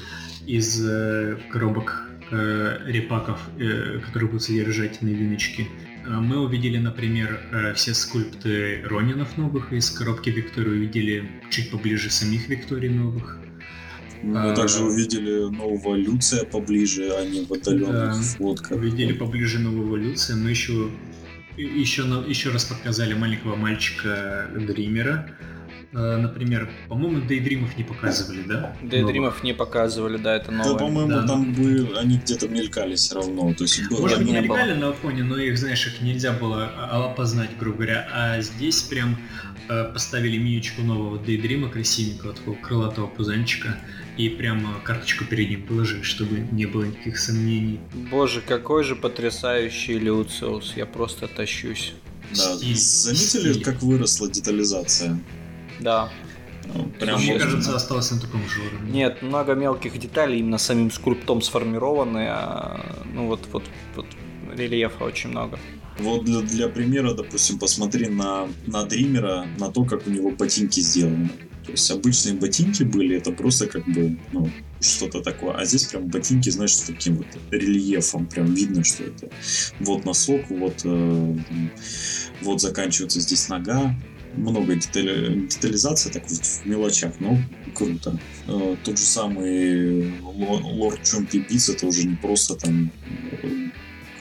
из 0.46 0.84
э, 0.86 1.38
коробок 1.50 2.10
э, 2.32 2.80
репаков, 2.86 3.40
которые 4.06 4.30
будут 4.30 4.44
содержать 4.44 5.02
новиночки. 5.02 5.68
Мы 6.06 6.40
увидели, 6.40 6.78
например, 6.78 7.74
все 7.76 7.94
скульпты 7.94 8.82
Ронинов 8.86 9.38
новых 9.38 9.74
из 9.74 9.90
коробки 9.90 10.30
Виктории, 10.30 10.70
увидели 10.70 11.30
чуть 11.50 11.70
поближе 11.70 12.10
самих 12.10 12.48
Викторий 12.48 12.88
новых. 12.88 13.38
Мы 14.24 14.52
А, 14.52 14.56
также 14.56 14.86
увидели 14.86 15.50
нового 15.54 15.96
Люция 15.96 16.46
поближе, 16.46 17.12
а 17.12 17.26
не 17.26 17.46
в 17.46 17.52
отдаленных 17.52 17.92
Да, 17.92 18.22
фотках. 18.22 18.72
Увидели 18.78 19.12
поближе 19.12 19.60
новую 19.60 19.90
эволюцию, 19.90 20.38
мы 20.38 20.52
еще 20.52 20.90
еще, 21.58 22.04
еще 22.28 22.52
раз 22.52 22.66
показали 22.66 23.14
маленького 23.14 23.56
мальчика 23.56 24.50
Дримера. 24.56 25.30
Э, 25.94 26.18
Например, 26.18 26.70
по-моему, 26.90 27.22
Дейдримов 27.26 27.78
не 27.78 27.84
показывали, 27.84 28.42
да? 28.42 28.76
Дейдримов 28.84 29.44
не 29.44 29.54
показывали, 29.54 30.18
да, 30.18 30.36
это 30.36 30.52
Да, 30.52 30.58
новое. 30.58 30.78
по-моему, 30.80 31.12
Да. 31.12 31.28
там 31.28 31.54
бы 31.54 31.90
они 31.98 32.18
где-то 32.18 32.48
мелькали 32.50 32.96
все 32.96 33.16
равно. 33.16 33.54
То 33.54 33.64
есть 33.64 33.88
было- 33.90 34.02
Может 34.02 34.18
быть, 34.20 34.28
не 34.28 34.34
не 34.34 34.42
было. 34.42 34.56
мелькали 34.58 34.74
на 34.80 34.92
фоне, 34.94 35.24
но 35.24 35.38
их, 35.40 35.58
знаешь, 35.58 35.88
их 35.88 36.02
нельзя 36.02 36.34
было 36.34 36.70
а, 36.78 37.06
опознать, 37.12 37.52
грубо 37.58 37.78
говоря. 37.78 38.08
А 38.14 38.42
здесь 38.42 38.82
прям 38.82 39.18
э, 39.70 39.84
поставили 39.92 40.38
миничку 40.38 40.82
нового 40.82 41.18
Дейдрима 41.20 41.70
красивенького, 41.70 42.34
такого 42.34 42.56
крылатого 42.56 43.08
пузанчика, 43.08 43.78
и 44.18 44.30
прямо 44.30 44.80
карточку 44.84 45.26
перед 45.26 45.50
ним 45.50 45.64
положили, 45.68 46.04
чтобы 46.04 46.40
не 46.52 46.66
было 46.66 46.84
никаких 46.86 47.18
сомнений. 47.20 47.80
Боже, 48.10 48.42
какой 48.42 48.84
же 48.86 48.96
потрясающий 48.96 50.00
Люциус, 50.00 50.74
я 50.78 50.86
просто 50.86 51.28
тащусь. 51.28 51.94
Да. 52.32 52.56
Стиль. 52.58 52.76
Заметили, 52.76 53.52
Стиль. 53.54 53.64
как 53.64 53.82
выросла 53.82 54.30
детализация? 54.30 55.20
Да. 55.80 56.10
Ну, 56.74 56.86
Прям 57.00 57.22
Мне 57.22 57.40
кажется, 57.40 57.76
осталось 57.76 58.12
на 58.12 58.20
таком 58.20 58.42
же 58.48 58.62
уровне. 58.62 58.92
Нет, 58.92 59.22
много 59.22 59.54
мелких 59.54 59.98
деталей 59.98 60.40
именно 60.40 60.58
самим 60.58 60.92
скульптом 60.92 61.42
сформированы, 61.42 62.28
а, 62.30 63.04
ну 63.14 63.28
вот, 63.28 63.48
вот, 63.54 63.64
вот 63.96 64.06
рельефа 64.54 65.04
очень 65.04 65.30
много. 65.30 65.60
Вот 66.00 66.26
для, 66.26 66.42
для 66.42 66.68
примера, 66.68 67.14
допустим, 67.14 67.58
посмотри 67.58 68.08
на, 68.08 68.48
на 68.68 68.84
Дримера, 68.84 69.48
на 69.58 69.72
то, 69.72 69.84
как 69.84 70.06
у 70.08 70.10
него 70.10 70.32
ботинки 70.32 70.80
сделаны. 70.80 71.30
То 71.66 71.72
есть 71.72 71.92
обычные 71.92 72.36
ботинки 72.36 72.84
были, 72.84 73.18
это 73.18 73.32
просто 73.32 73.68
как 73.68 73.86
бы, 73.88 74.18
ну, 74.32 74.50
что-то 74.80 75.22
такое. 75.22 75.54
А 75.54 75.66
здесь 75.66 75.86
прям 75.86 76.08
ботинки, 76.08 76.50
знаешь, 76.50 76.74
с 76.74 76.82
таким 76.82 77.18
вот 77.18 77.28
рельефом. 77.52 78.26
Прям 78.28 78.54
видно, 78.54 78.84
что 78.84 79.04
это 79.04 79.30
вот 79.80 80.06
носок, 80.06 80.50
вот, 80.50 80.82
э, 80.86 81.38
вот 82.42 82.62
заканчивается 82.62 83.20
здесь 83.20 83.50
нога. 83.50 83.96
Много 84.36 84.76
детали, 84.76 85.48
детализации 85.48 86.12
так 86.12 86.24
вот 86.30 86.46
в 86.46 86.66
мелочах, 86.66 87.14
но 87.20 87.38
круто. 87.74 88.20
Э, 88.48 88.76
тот 88.84 88.98
же 88.98 89.04
самый 89.04 90.14
Лорд 90.22 91.04
Чомпи 91.04 91.40
Битс, 91.40 91.70
это 91.70 91.88
уже 91.88 92.08
не 92.08 92.16
просто 92.16 92.56
там 92.56 92.92
э, 93.32 93.70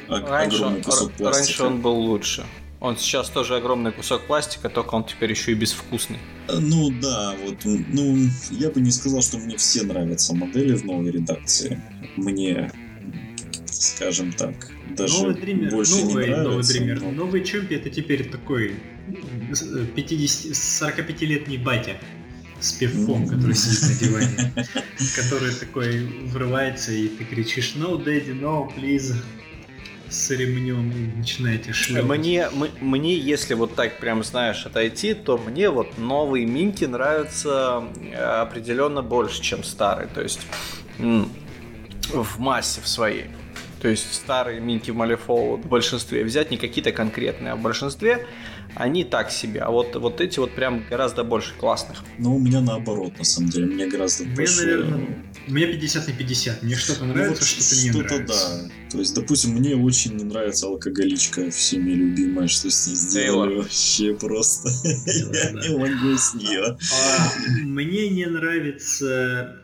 раньше, 0.08 0.56
огромный 0.56 0.82
кусок 0.82 1.12
пластика. 1.12 1.38
Раньше 1.38 1.62
он 1.64 1.82
был 1.82 1.96
лучше. 1.96 2.46
Он 2.80 2.96
сейчас 2.96 3.30
тоже 3.30 3.56
огромный 3.56 3.90
кусок 3.90 4.26
пластика, 4.26 4.68
только 4.68 4.94
он 4.94 5.04
теперь 5.04 5.30
еще 5.30 5.52
и 5.52 5.54
безвкусный. 5.54 6.18
Ну 6.48 6.90
да, 7.00 7.34
вот, 7.44 7.56
ну, 7.64 8.28
я 8.50 8.70
бы 8.70 8.80
не 8.80 8.90
сказал, 8.90 9.22
что 9.22 9.38
мне 9.38 9.56
все 9.56 9.82
нравятся 9.82 10.34
модели 10.34 10.74
в 10.74 10.84
новой 10.84 11.10
редакции. 11.10 11.80
Мне, 12.16 12.70
скажем 13.82 14.32
так, 14.32 14.70
даже 14.96 15.22
новый 15.22 15.34
Dreamer, 15.34 15.70
больше 15.70 15.96
новый, 15.96 16.26
не 16.26 16.34
нравится. 16.34 16.80
Новый 16.80 16.94
Dreamer. 16.94 17.00
Но... 17.00 17.10
Новый 17.10 17.44
Чемпи 17.44 17.74
это 17.74 17.90
теперь 17.90 18.28
такой 18.28 18.76
50, 19.94 20.52
45-летний 20.52 21.58
батя 21.58 21.96
с 22.60 22.72
пивком, 22.72 23.28
который 23.28 23.54
сидит 23.54 23.82
на 23.82 24.06
диване, 24.06 24.52
который 25.16 25.52
такой 25.54 26.06
врывается, 26.26 26.92
и 26.92 27.08
ты 27.08 27.24
кричишь 27.24 27.74
«No, 27.76 28.02
daddy, 28.02 28.38
no, 28.40 28.74
please» 28.74 29.14
с 30.08 30.30
ремнем 30.30 30.90
и 30.92 31.16
начинаете 31.18 31.72
шлепать. 31.72 32.18
Мне, 32.18 32.48
мне, 32.80 33.16
если 33.16 33.54
вот 33.54 33.74
так 33.74 33.98
прям 33.98 34.22
знаешь 34.22 34.64
отойти, 34.64 35.14
то 35.14 35.36
мне 35.36 35.68
вот 35.68 35.98
новые 35.98 36.46
минки 36.46 36.84
нравятся 36.84 37.84
э, 38.00 38.14
определенно 38.14 39.02
больше, 39.02 39.42
чем 39.42 39.64
старые. 39.64 40.08
То 40.08 40.22
есть 40.22 40.40
в 40.98 42.38
массе 42.38 42.80
в 42.80 42.88
своей. 42.88 43.26
То 43.80 43.88
есть 43.88 44.14
старые 44.14 44.60
минки 44.60 44.90
в 44.90 44.96
Малифол 44.96 45.56
в 45.56 45.66
большинстве 45.66 46.24
взять 46.24 46.50
не 46.50 46.56
какие-то 46.56 46.92
конкретные, 46.92 47.52
а 47.52 47.56
в 47.56 47.62
большинстве 47.62 48.26
они 48.74 49.04
так 49.04 49.30
себе. 49.30 49.60
А 49.60 49.70
вот, 49.70 49.94
вот 49.96 50.20
эти 50.20 50.38
вот 50.38 50.54
прям 50.54 50.84
гораздо 50.88 51.24
больше 51.24 51.54
классных. 51.54 52.02
Ну, 52.18 52.36
у 52.36 52.38
меня 52.38 52.60
наоборот, 52.60 53.18
на 53.18 53.24
самом 53.24 53.50
деле. 53.50 53.66
Мне 53.66 53.86
гораздо 53.86 54.24
мне, 54.24 54.34
больше... 54.34 54.64
Наверное, 54.64 55.24
у 55.48 55.52
меня 55.52 55.66
50 55.66 56.08
на 56.08 56.12
50. 56.14 56.62
Мне 56.62 56.74
что-то 56.74 57.04
ну, 57.04 57.14
нравится, 57.14 57.42
ну, 57.42 57.46
что-то 57.46 57.82
не 57.82 57.90
что 57.90 57.98
нравится. 57.98 58.62
да. 58.64 58.90
То 58.90 58.98
есть, 58.98 59.14
допустим, 59.14 59.50
мне 59.52 59.76
очень 59.76 60.14
не 60.16 60.24
нравится 60.24 60.66
алкоголичка 60.66 61.50
всеми 61.50 61.90
любимая, 61.90 62.48
что 62.48 62.70
с 62.70 62.86
ней 62.86 62.96
сделали. 62.96 63.50
Тейлор. 63.50 63.62
Вообще 63.62 64.14
просто. 64.14 64.68
Я 65.06 65.52
не 65.52 65.76
могу 65.76 66.16
с 66.16 66.34
нее. 66.34 66.76
А, 66.92 67.64
мне 67.64 68.08
не 68.08 68.26
нравится 68.26 69.62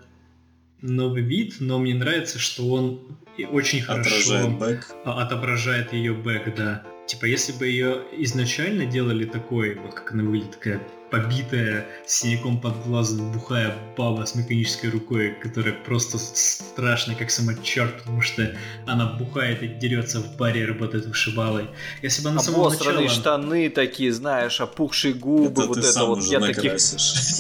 новый 0.82 1.22
вид, 1.22 1.56
но 1.60 1.78
мне 1.78 1.94
нравится, 1.94 2.38
что 2.38 2.68
он 2.68 3.18
очень 3.50 3.82
хорошо 3.82 4.58
отображает 5.04 5.92
ее 5.92 6.14
бэк, 6.14 6.54
да. 6.54 6.84
Типа, 7.06 7.24
если 7.24 7.52
бы 7.52 7.66
ее 7.66 8.02
изначально 8.12 8.86
делали 8.86 9.24
такой, 9.24 9.74
вот 9.74 9.94
как 9.94 10.12
она 10.12 10.22
выглядит, 10.22 10.52
такая 10.52 10.80
побитая 11.12 11.86
синяком 12.06 12.58
под 12.58 12.84
глазом 12.86 13.32
бухая 13.32 13.74
баба 13.98 14.24
с 14.24 14.34
механической 14.34 14.88
рукой, 14.88 15.36
которая 15.42 15.74
просто 15.74 16.16
страшная, 16.18 17.14
как 17.14 17.30
сама 17.30 17.52
черт, 17.62 17.98
потому 17.98 18.22
что 18.22 18.56
она 18.86 19.04
бухает 19.04 19.62
и 19.62 19.68
дерется 19.68 20.20
в 20.20 20.36
баре, 20.38 20.64
работает 20.64 21.04
вышибалой. 21.04 21.68
Если 22.00 22.22
бы 22.22 22.30
она 22.30 22.40
самого 22.40 22.70
начала... 22.70 23.08
штаны 23.08 23.68
такие, 23.68 24.10
знаешь, 24.10 24.58
опухшие 24.62 25.12
губы, 25.12 25.62
это 25.62 25.66
вот 25.66 25.78
это 25.78 26.04
вот. 26.06 26.24
Я 26.24 26.40
таких... 26.40 26.72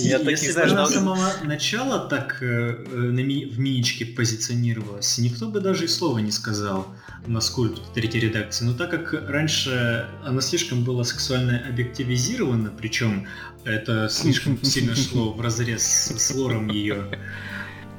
Я 0.00 0.18
таких, 0.18 0.52
знаешь, 0.52 0.72
она 0.72 0.86
с 0.86 0.92
самого 0.92 1.32
начала 1.42 1.98
так 2.10 2.42
э, 2.42 2.74
в 2.74 3.58
миничке 3.58 4.04
позиционировалась, 4.04 5.16
никто 5.16 5.48
бы 5.48 5.60
даже 5.60 5.84
и 5.84 5.88
слова 5.88 6.18
не 6.18 6.30
сказал 6.30 6.86
на 7.26 7.40
скульпт 7.40 7.94
третьей 7.94 8.20
редакции. 8.20 8.66
Но 8.66 8.74
так 8.74 8.90
как 8.90 9.30
раньше 9.30 10.06
она 10.24 10.42
слишком 10.42 10.84
была 10.84 11.04
сексуально 11.04 11.62
объективизирована, 11.68 12.70
причем 12.76 13.26
это 13.64 14.08
слишком 14.08 14.62
сильно 14.62 14.94
шло 14.94 15.32
в 15.32 15.40
разрез 15.40 15.82
с 15.82 16.34
лором 16.34 16.68
ее, 16.68 17.06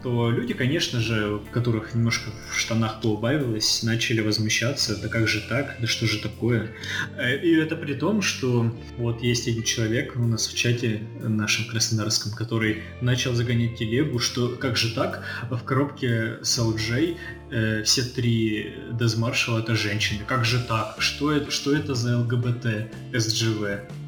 то 0.03 0.30
люди, 0.30 0.53
конечно 0.53 0.99
же, 0.99 1.39
которых 1.51 1.95
немножко 1.95 2.30
в 2.51 2.59
штанах 2.59 2.99
поубавилось, 3.01 3.84
начали 3.84 4.20
возмущаться, 4.20 5.01
да 5.01 5.07
как 5.07 5.28
же 5.28 5.41
так, 5.47 5.78
да 5.80 5.88
что 5.88 6.05
же 6.05 6.20
такое. 6.20 6.72
Э, 7.18 7.38
и 7.38 7.55
это 7.55 7.78
при 7.78 7.93
том, 7.93 8.22
что 8.22 8.76
вот 8.97 9.24
есть 9.24 9.47
один 9.47 9.64
человек 9.64 10.14
у 10.18 10.26
нас 10.26 10.47
в 10.47 10.55
чате 10.55 11.01
нашем 11.22 11.66
краснодарском, 11.66 12.34
который 12.34 12.84
начал 13.01 13.34
загонять 13.34 13.78
телегу, 13.78 14.20
что 14.20 14.49
как 14.49 14.76
же 14.76 14.93
так, 14.93 15.24
в 15.49 15.64
коробке 15.64 16.39
с 16.41 16.59
LJ 16.59 17.18
э, 17.51 17.84
все 17.84 18.03
три 18.03 18.76
Дезмаршала 18.91 19.59
это 19.59 19.74
женщины, 19.76 20.20
как 20.28 20.43
же 20.43 20.59
так, 20.59 20.97
что 20.99 21.32
это, 21.32 21.49
что 21.49 21.74
это 21.74 21.95
за 21.95 22.20
ЛГБТ 22.20 22.91
СГВ? 23.14 24.03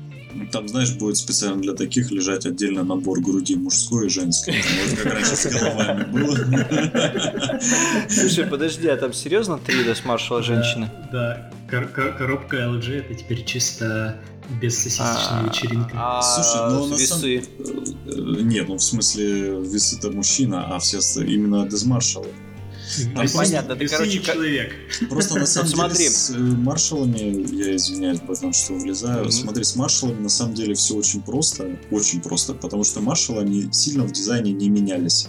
Там, 0.51 0.67
знаешь, 0.67 0.93
будет 0.93 1.17
специально 1.17 1.61
для 1.61 1.73
таких 1.73 2.11
лежать 2.11 2.45
отдельно 2.45 2.83
набор 2.83 3.21
груди 3.21 3.55
мужской 3.55 4.07
и 4.07 4.09
женской. 4.09 4.55
Вот 4.55 4.99
как 4.99 5.13
раньше 5.13 5.36
с 5.36 5.45
головами 5.45 6.03
было. 6.05 6.36
Слушай, 8.09 8.45
подожди, 8.45 8.88
а 8.88 8.97
там 8.97 9.13
серьезно 9.13 9.59
3D 9.65 9.95
с 9.95 10.05
маршала 10.05 10.43
женщины? 10.43 10.89
Да, 11.11 11.51
коробка 11.69 12.57
LG 12.57 12.93
это 12.99 13.15
теперь 13.15 13.45
чисто 13.45 14.19
без 14.61 14.77
сосисочной 14.77 15.39
а, 15.39 15.47
вечеринки. 15.47 15.91
А 15.95 16.21
Слушай, 16.21 16.71
ну 16.71 16.86
на 16.88 16.97
самом... 16.97 17.25
Э, 17.25 18.41
нет, 18.43 18.67
ну 18.67 18.75
в 18.75 18.83
смысле 18.83 19.59
весы 19.61 19.97
это 19.97 20.11
мужчина, 20.11 20.75
а 20.75 20.79
все 20.79 20.99
именно 21.23 21.67
дезмаршалы. 21.67 22.27
Там 23.15 23.27
понятно, 23.33 23.75
ты, 23.75 23.88
короче, 23.88 24.21
человек. 24.21 24.73
Просто 25.09 25.39
на 25.39 25.45
самом 25.45 25.91
деле 25.93 26.09
с 26.09 26.29
э, 26.29 26.38
маршалами, 26.38 27.45
я 27.55 27.75
извиняюсь, 27.75 28.19
потому 28.19 28.53
что 28.53 28.73
влезаю, 28.73 29.31
смотри, 29.31 29.63
с 29.63 29.75
маршалами 29.75 30.21
на 30.21 30.29
самом 30.29 30.53
деле 30.53 30.75
все 30.75 30.95
очень 30.95 31.21
просто, 31.21 31.77
очень 31.91 32.21
просто, 32.21 32.53
потому 32.53 32.83
что 32.83 33.01
маршалы, 33.01 33.41
они 33.41 33.69
сильно 33.71 34.03
в 34.03 34.11
дизайне 34.11 34.51
не 34.51 34.69
менялись. 34.69 35.27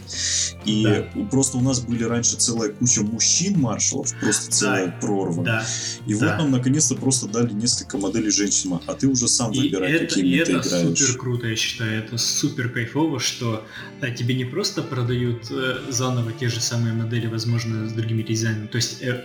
И 0.64 1.06
просто 1.30 1.58
у 1.58 1.60
нас 1.60 1.80
были 1.80 2.04
раньше 2.04 2.36
целая 2.36 2.70
куча 2.70 3.02
мужчин-маршалов, 3.02 4.12
просто 4.20 4.50
целая 4.50 4.98
прорва. 5.00 5.64
И 6.06 6.14
вот 6.14 6.22
нам 6.22 6.50
наконец-то 6.50 6.94
просто 6.94 7.26
дали 7.26 7.52
несколько 7.52 7.98
моделей 7.98 8.30
женщин, 8.30 8.78
а 8.86 8.94
ты 8.94 9.08
уже 9.08 9.28
сам 9.28 9.52
выбирай, 9.52 9.98
какими 9.98 10.42
ты 10.44 10.52
играешь. 10.52 10.66
это 10.66 10.96
супер 10.96 11.18
круто, 11.18 11.46
я 11.46 11.56
считаю, 11.56 11.98
это 11.98 12.18
супер 12.18 12.68
кайфово, 12.68 13.20
что 13.20 13.64
а, 14.00 14.10
тебе 14.10 14.34
не 14.34 14.44
просто 14.44 14.82
продают 14.82 15.50
э, 15.50 15.78
заново 15.88 16.32
те 16.32 16.48
же 16.48 16.60
самые 16.60 16.94
модели, 16.94 17.26
возможно, 17.26 17.45
возможно, 17.46 17.88
с 17.88 17.92
другими 17.92 18.22
дизайнами. 18.22 18.66
То 18.66 18.76
есть 18.76 19.02
э, 19.02 19.22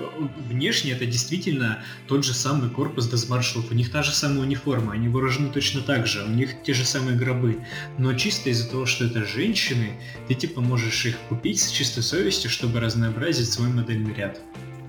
внешне 0.50 0.92
это 0.92 1.06
действительно 1.06 1.84
тот 2.08 2.24
же 2.24 2.34
самый 2.34 2.70
корпус 2.70 3.08
Дезмаршалов, 3.08 3.72
у 3.72 3.74
них 3.74 3.92
та 3.92 4.04
же 4.04 4.12
самая 4.12 4.42
униформа, 4.42 4.94
они 4.94 5.10
вооружены 5.10 5.50
точно 5.50 5.82
так 5.82 6.08
же, 6.08 6.24
у 6.24 6.30
них 6.30 6.62
те 6.64 6.74
же 6.74 6.86
самые 6.86 7.18
гробы. 7.18 7.58
Но 7.98 8.14
чисто 8.14 8.50
из-за 8.50 8.70
того, 8.70 8.86
что 8.86 9.06
это 9.06 9.26
женщины, 9.26 9.94
ты 10.28 10.36
типа 10.36 10.62
можешь 10.62 11.06
их 11.06 11.18
купить 11.30 11.60
с 11.60 11.72
чистой 11.72 12.04
совестью, 12.04 12.50
чтобы 12.50 12.80
разнообразить 12.80 13.52
свой 13.52 13.70
модельный 13.70 14.14
ряд. 14.14 14.40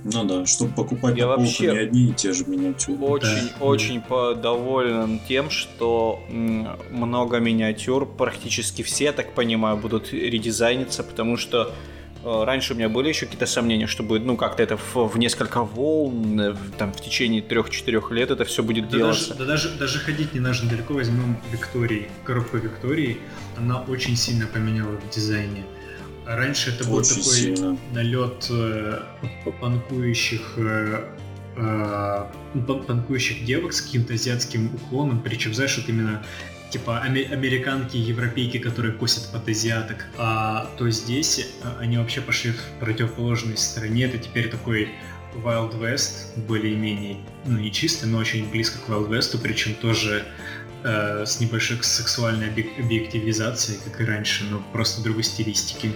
Ну 0.04 0.24
да, 0.24 0.44
чтобы 0.46 0.74
покупать 0.74 1.16
Я 1.16 1.26
на 1.26 1.36
вообще 1.36 1.70
не 1.70 1.78
одни 1.78 2.08
и 2.10 2.12
те 2.12 2.32
же 2.32 2.44
миниатюры. 2.44 2.98
Очень, 2.98 3.48
да. 3.58 3.64
очень 3.64 4.02
да. 4.08 4.34
доволен 4.34 5.20
тем, 5.28 5.48
что 5.48 6.20
много 6.90 7.38
миниатюр, 7.38 8.04
практически 8.04 8.82
все, 8.82 9.12
так 9.12 9.32
понимаю, 9.32 9.76
будут 9.76 10.12
редизайниться, 10.12 11.04
потому 11.04 11.36
что 11.36 11.72
раньше 12.24 12.74
у 12.74 12.76
меня 12.76 12.88
были 12.88 13.08
еще 13.08 13.26
какие-то 13.26 13.46
сомнения, 13.46 13.86
что 13.86 14.02
будет, 14.02 14.24
ну, 14.24 14.36
как-то 14.36 14.62
это 14.62 14.76
в, 14.76 14.94
в 15.08 15.18
несколько 15.18 15.62
волн, 15.62 16.40
э, 16.40 16.56
там, 16.78 16.92
в 16.92 17.00
течение 17.00 17.42
трех-четырех 17.42 18.10
лет 18.10 18.30
это 18.30 18.44
все 18.44 18.62
будет 18.62 18.88
да 18.88 18.96
делаться. 18.98 19.34
Даже, 19.34 19.38
да 19.38 19.44
даже, 19.44 19.78
даже 19.78 19.98
ходить 19.98 20.34
не 20.34 20.40
нужно 20.40 20.68
далеко, 20.68 20.94
возьмем 20.94 21.36
Виктории, 21.50 22.08
коробку 22.24 22.58
Виктории, 22.58 23.18
она 23.56 23.80
очень 23.82 24.16
сильно 24.16 24.46
поменяла 24.46 24.96
в 24.96 25.10
дизайне. 25.10 25.64
Раньше 26.26 26.70
это 26.70 26.84
был 26.84 26.96
очень 26.96 27.16
такой 27.16 27.32
сильно. 27.32 27.76
налет 27.92 28.46
э, 28.50 29.00
панкующих 29.60 30.54
э, 30.56 31.04
э, 31.56 32.24
панкующих 32.86 33.44
девок 33.44 33.72
с 33.72 33.80
каким-то 33.82 34.14
азиатским 34.14 34.72
уклоном, 34.74 35.20
причем, 35.20 35.52
знаешь, 35.52 35.76
вот 35.76 35.88
именно 35.88 36.22
типа 36.72 37.00
американки, 37.00 37.96
европейки, 37.98 38.58
которые 38.58 38.94
косят 38.94 39.30
под 39.30 39.46
азиаток, 39.48 40.06
а 40.16 40.70
то 40.78 40.90
здесь 40.90 41.48
а, 41.62 41.78
они 41.80 41.98
вообще 41.98 42.22
пошли 42.22 42.52
в 42.52 42.80
противоположной 42.80 43.58
стороне, 43.58 44.04
это 44.04 44.18
теперь 44.18 44.48
такой 44.48 44.88
Wild 45.34 45.78
West, 45.78 46.38
более-менее, 46.46 47.18
ну 47.44 47.58
не 47.58 47.70
чисто, 47.70 48.06
но 48.06 48.18
очень 48.18 48.50
близко 48.50 48.78
к 48.78 48.88
Wild 48.88 49.10
West, 49.10 49.38
причем 49.42 49.74
тоже 49.74 50.24
э, 50.82 51.24
с 51.26 51.40
небольшой 51.40 51.82
сексуальной 51.82 52.48
объективизацией, 52.48 53.78
как 53.84 54.00
и 54.00 54.04
раньше, 54.04 54.44
но 54.44 54.62
просто 54.72 55.02
другой 55.02 55.24
стилистики. 55.24 55.92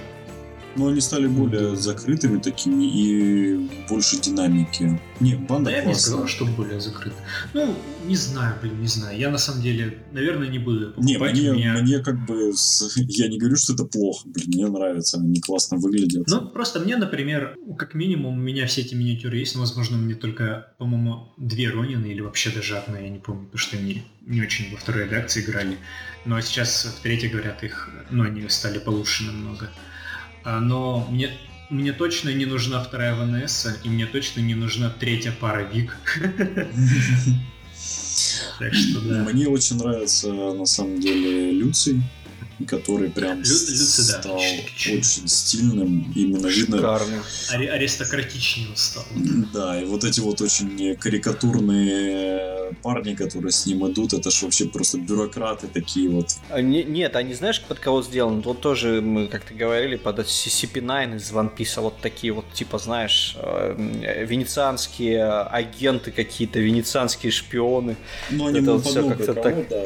Но 0.77 0.89
они 0.89 1.01
стали 1.01 1.27
более 1.27 1.75
закрытыми 1.77 2.39
такими 2.39 2.85
и 2.85 3.71
больше 3.89 4.19
динамики. 4.21 5.01
Не, 5.21 5.35
банда 5.37 5.71
Да 5.71 5.77
я 5.77 5.83
бы 5.83 5.89
не 5.89 5.93
классная. 5.95 6.11
сказал, 6.13 6.27
что 6.29 6.45
более 6.45 6.81
закрыт. 6.81 7.15
Ну, 7.55 7.75
не 8.07 8.15
знаю, 8.17 8.57
блин, 8.61 8.81
не 8.81 8.87
знаю. 8.89 9.19
Я 9.19 9.31
на 9.31 9.39
самом 9.39 9.63
деле, 9.63 9.99
наверное, 10.13 10.49
не 10.49 10.59
буду 10.59 10.93
Не, 10.99 11.15
покупать. 11.15 11.33
мне, 11.33 11.51
У 11.51 11.55
меня- 11.55 11.79
мне 11.83 11.99
как 12.01 12.27
бы... 12.27 12.53
Я 12.97 13.29
не 13.29 13.39
говорю, 13.39 13.57
что 13.57 13.73
это 13.73 13.85
плохо, 13.85 14.29
блин, 14.29 14.47
мне 14.49 14.69
нравится, 14.69 15.17
они 15.19 15.41
классно 15.41 15.79
выглядят. 15.79 16.27
Ну, 16.29 16.49
просто 16.49 16.81
мне, 16.81 16.97
например, 16.97 17.57
как 17.79 17.95
минимум, 17.95 18.35
у 18.39 18.41
меня 18.41 18.67
все 18.67 18.83
эти 18.83 18.95
миниатюры 18.95 19.39
есть, 19.39 19.55
но, 19.55 19.63
возможно, 19.63 19.97
мне 19.97 20.15
только, 20.15 20.73
по-моему, 20.79 21.33
две 21.39 21.71
Ронины 21.71 22.07
или 22.07 22.21
вообще 22.21 22.51
даже 22.51 22.77
одна, 22.77 22.99
я 22.99 23.09
не 23.09 23.19
помню, 23.19 23.45
потому 23.47 23.59
что 23.59 23.77
они 23.79 24.03
не 24.27 24.43
очень 24.43 24.71
во 24.73 24.77
второй 24.77 25.05
редакции 25.05 25.41
играли. 25.43 25.79
Но 26.27 26.39
сейчас 26.43 26.85
в 26.99 27.03
третьей, 27.03 27.31
говорят, 27.31 27.63
их, 27.65 27.89
ну, 28.11 28.25
они 28.25 28.47
стали 28.49 28.79
получше 28.79 29.25
намного. 29.25 29.71
А, 30.47 30.61
Но 30.61 31.05
мне, 31.11 31.31
мне 31.71 31.93
точно 31.93 32.31
не 32.31 32.47
нужна 32.47 32.83
вторая 32.83 33.17
ВНС, 33.17 33.67
и 33.83 33.89
мне 33.89 34.07
точно 34.07 34.41
не 34.41 34.55
нужна 34.55 34.91
третья 34.91 35.33
пара 35.33 35.63
Вик. 35.63 35.99
Так 38.59 38.73
что 38.73 39.01
да. 39.01 39.23
Мне 39.23 39.49
очень 39.49 39.77
нравится, 39.77 40.33
на 40.33 40.65
самом 40.65 40.99
деле, 40.99 41.51
Люций, 41.51 42.01
который 42.65 43.11
прям 43.11 43.41
Лю- 43.41 43.45
да, 43.45 44.21
стал 44.21 44.37
очень 44.37 45.29
стильным. 45.29 46.13
Именно 46.15 46.47
видно. 46.47 46.79
Ари- 47.53 47.67
аристократичнее 47.69 48.69
стал. 48.77 49.05
Да, 49.53 49.81
и 49.81 49.85
вот 49.85 50.05
эти 50.05 50.21
вот 50.21 50.41
очень 50.41 50.97
карикатурные 50.97 52.73
парни, 52.83 53.15
которые 53.15 53.53
с 53.53 53.67
ним 53.67 53.87
идут, 53.91 54.13
это 54.13 54.31
ж 54.31 54.43
вообще 54.43 54.67
просто 54.67 54.99
бюрократы 54.99 55.67
такие 55.67 56.09
вот. 56.09 56.31
А, 56.51 56.61
не- 56.61 56.85
нет, 56.85 57.15
они 57.17 57.35
знаешь, 57.35 57.61
под 57.61 57.79
кого 57.79 58.03
сделаны? 58.03 58.41
Вот 58.41 58.61
тоже 58.61 59.01
мы 59.01 59.29
как-то 59.29 59.55
говорили, 59.55 59.97
под 59.97 60.19
CCP-9 60.21 61.17
из 61.17 61.31
One 61.33 61.55
Piece, 61.55 61.81
вот 61.81 62.01
такие 62.01 62.33
вот, 62.33 62.51
типа, 62.53 62.79
знаешь, 62.79 63.37
э, 63.39 64.25
венецианские 64.29 65.25
агенты 65.25 66.11
какие-то, 66.11 66.59
венецианские 66.59 67.33
шпионы. 67.33 67.97
Ну, 68.31 68.47
они 68.47 68.61
вот 68.61 68.85
много 68.87 69.15
как-то 69.15 69.35
кого, 69.35 69.43
так. 69.45 69.69
да. 69.69 69.77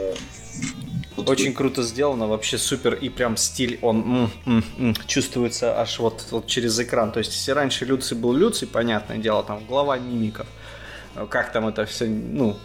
Вот 1.17 1.29
Очень 1.29 1.53
круто 1.55 1.83
сделано, 1.83 2.29
вообще 2.29 2.57
супер, 2.57 2.95
и 2.95 3.09
прям 3.09 3.37
стиль, 3.37 3.79
он 3.83 3.97
м, 4.01 4.31
м, 4.47 4.65
м, 4.79 4.95
чувствуется 5.07 5.79
аж 5.81 5.99
вот, 5.99 6.27
вот 6.31 6.47
через 6.47 6.79
экран. 6.79 7.11
То 7.13 7.19
есть, 7.19 7.33
если 7.35 7.51
раньше 7.51 7.85
Люций 7.85 8.17
был 8.17 8.33
Люций, 8.33 8.69
понятное 8.69 9.19
дело, 9.19 9.43
там 9.43 9.65
глава 9.67 9.99
мимиков, 9.99 10.47
э, 11.17 11.27
как 11.29 11.53
там 11.53 11.67
это 11.67 11.85
все, 11.85 12.07
ну, 12.07 12.57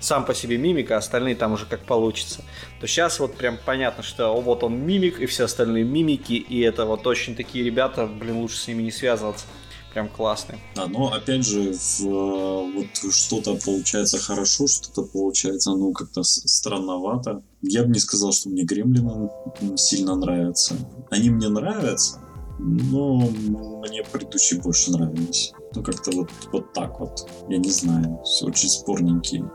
сам 0.00 0.24
по 0.26 0.34
себе 0.34 0.58
мимика, 0.58 0.96
остальные 0.96 1.36
там 1.36 1.52
уже 1.52 1.66
как 1.66 1.80
получится. 1.80 2.42
То 2.80 2.86
сейчас 2.86 3.20
вот 3.20 3.36
прям 3.36 3.58
понятно, 3.64 4.02
что 4.02 4.34
вот 4.40 4.62
он 4.64 4.76
мимик, 4.76 5.20
и 5.20 5.26
все 5.26 5.44
остальные 5.44 5.84
мимики, 5.84 6.34
и 6.34 6.60
это 6.60 6.84
вот 6.84 7.06
очень 7.06 7.34
такие 7.36 7.64
ребята, 7.64 8.06
блин, 8.06 8.38
лучше 8.38 8.56
с 8.58 8.66
ними 8.68 8.82
не 8.82 8.90
связываться. 8.90 9.46
Прям 9.94 10.08
классные. 10.08 10.58
Да, 10.74 10.86
но 10.88 11.12
опять 11.12 11.46
же, 11.46 11.72
в, 11.72 12.02
вот 12.02 13.12
что-то 13.12 13.56
получается 13.64 14.18
хорошо, 14.18 14.66
что-то 14.66 15.02
получается, 15.02 15.70
ну, 15.70 15.92
как-то 15.92 16.24
странновато. 16.24 17.44
Я 17.62 17.84
бы 17.84 17.90
не 17.90 18.00
сказал, 18.00 18.32
что 18.32 18.48
мне 18.48 18.64
гремлины 18.64 19.30
сильно 19.76 20.16
нравятся. 20.16 20.74
Они 21.10 21.30
мне 21.30 21.48
нравятся, 21.48 22.18
но 22.58 23.20
мне 23.20 24.02
предыдущие 24.02 24.60
больше 24.60 24.90
нравились. 24.90 25.52
Ну, 25.76 25.84
как-то 25.84 26.10
вот, 26.10 26.30
вот 26.52 26.72
так 26.72 26.98
вот. 26.98 27.28
Я 27.48 27.58
не 27.58 27.70
знаю, 27.70 28.20
очень 28.42 28.68
спорненькие. 28.68 29.48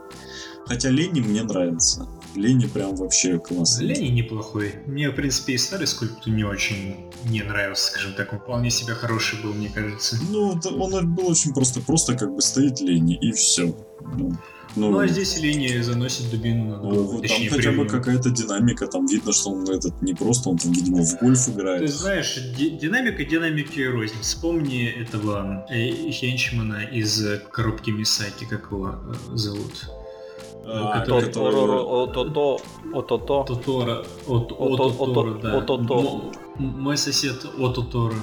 Хотя 0.64 0.88
Лени 0.88 1.20
мне 1.20 1.42
нравится. 1.42 2.08
Лени 2.34 2.66
прям 2.66 2.94
вообще 2.96 3.38
классный. 3.38 3.86
Лени 3.86 4.08
неплохой. 4.08 4.74
Мне, 4.86 5.10
в 5.10 5.14
принципе, 5.14 5.54
и 5.54 5.58
старый 5.58 5.86
скульптор 5.86 6.32
не 6.32 6.44
очень 6.44 6.96
не 7.24 7.42
нравился, 7.42 7.90
скажем 7.90 8.14
так. 8.14 8.32
Он 8.32 8.38
вполне 8.38 8.70
себе 8.70 8.94
хороший 8.94 9.42
был, 9.42 9.52
мне 9.52 9.68
кажется. 9.68 10.16
Ну, 10.30 10.58
он 10.78 11.14
был 11.14 11.28
очень 11.28 11.52
просто, 11.52 11.80
просто 11.80 12.16
как 12.16 12.34
бы 12.34 12.40
стоит 12.42 12.80
Лени 12.80 13.16
и 13.20 13.32
все. 13.32 13.74
Ну, 14.16 14.32
Ну, 14.76 14.98
а 14.98 15.06
здесь 15.08 15.36
Лени 15.40 15.82
заносит 15.82 16.30
дубину 16.30 16.64
на 16.70 16.76
Ну, 16.76 16.90
ногу, 16.94 17.02
вот 17.14 17.26
там 17.26 17.38
хотя 17.50 17.72
бы 17.72 17.86
какая-то 17.86 18.30
динамика, 18.30 18.86
там 18.86 19.06
видно, 19.06 19.32
что 19.32 19.50
он 19.50 19.68
этот 19.68 20.00
не 20.00 20.14
просто, 20.14 20.48
он 20.48 20.58
там, 20.58 20.70
видимо, 20.72 21.02
в 21.04 21.18
гольф 21.18 21.44
Ты 21.44 21.50
играет. 21.50 21.90
знаешь, 21.90 22.38
ди- 22.56 22.70
динамика 22.70 23.24
динамики 23.24 23.80
рознь. 23.80 24.14
Вспомни 24.22 24.84
этого 24.86 25.66
э, 25.68 26.10
Хенчмана 26.12 26.84
из 26.84 27.20
коробки 27.50 27.90
Мисаки, 27.90 28.44
как 28.48 28.70
его 28.70 28.94
э, 29.32 29.36
зовут. 29.36 29.90
А, 30.64 31.00
который- 31.00 31.32
Тот- 31.32 31.34
который- 31.34 31.80
о- 31.82 32.06
то-то, 32.06 32.60
о-то-то. 32.92 33.44
Тотора. 33.46 34.04
Отото. 35.58 36.32
Мой 36.58 36.96
сосед 36.96 37.44
Ототора, 37.58 38.16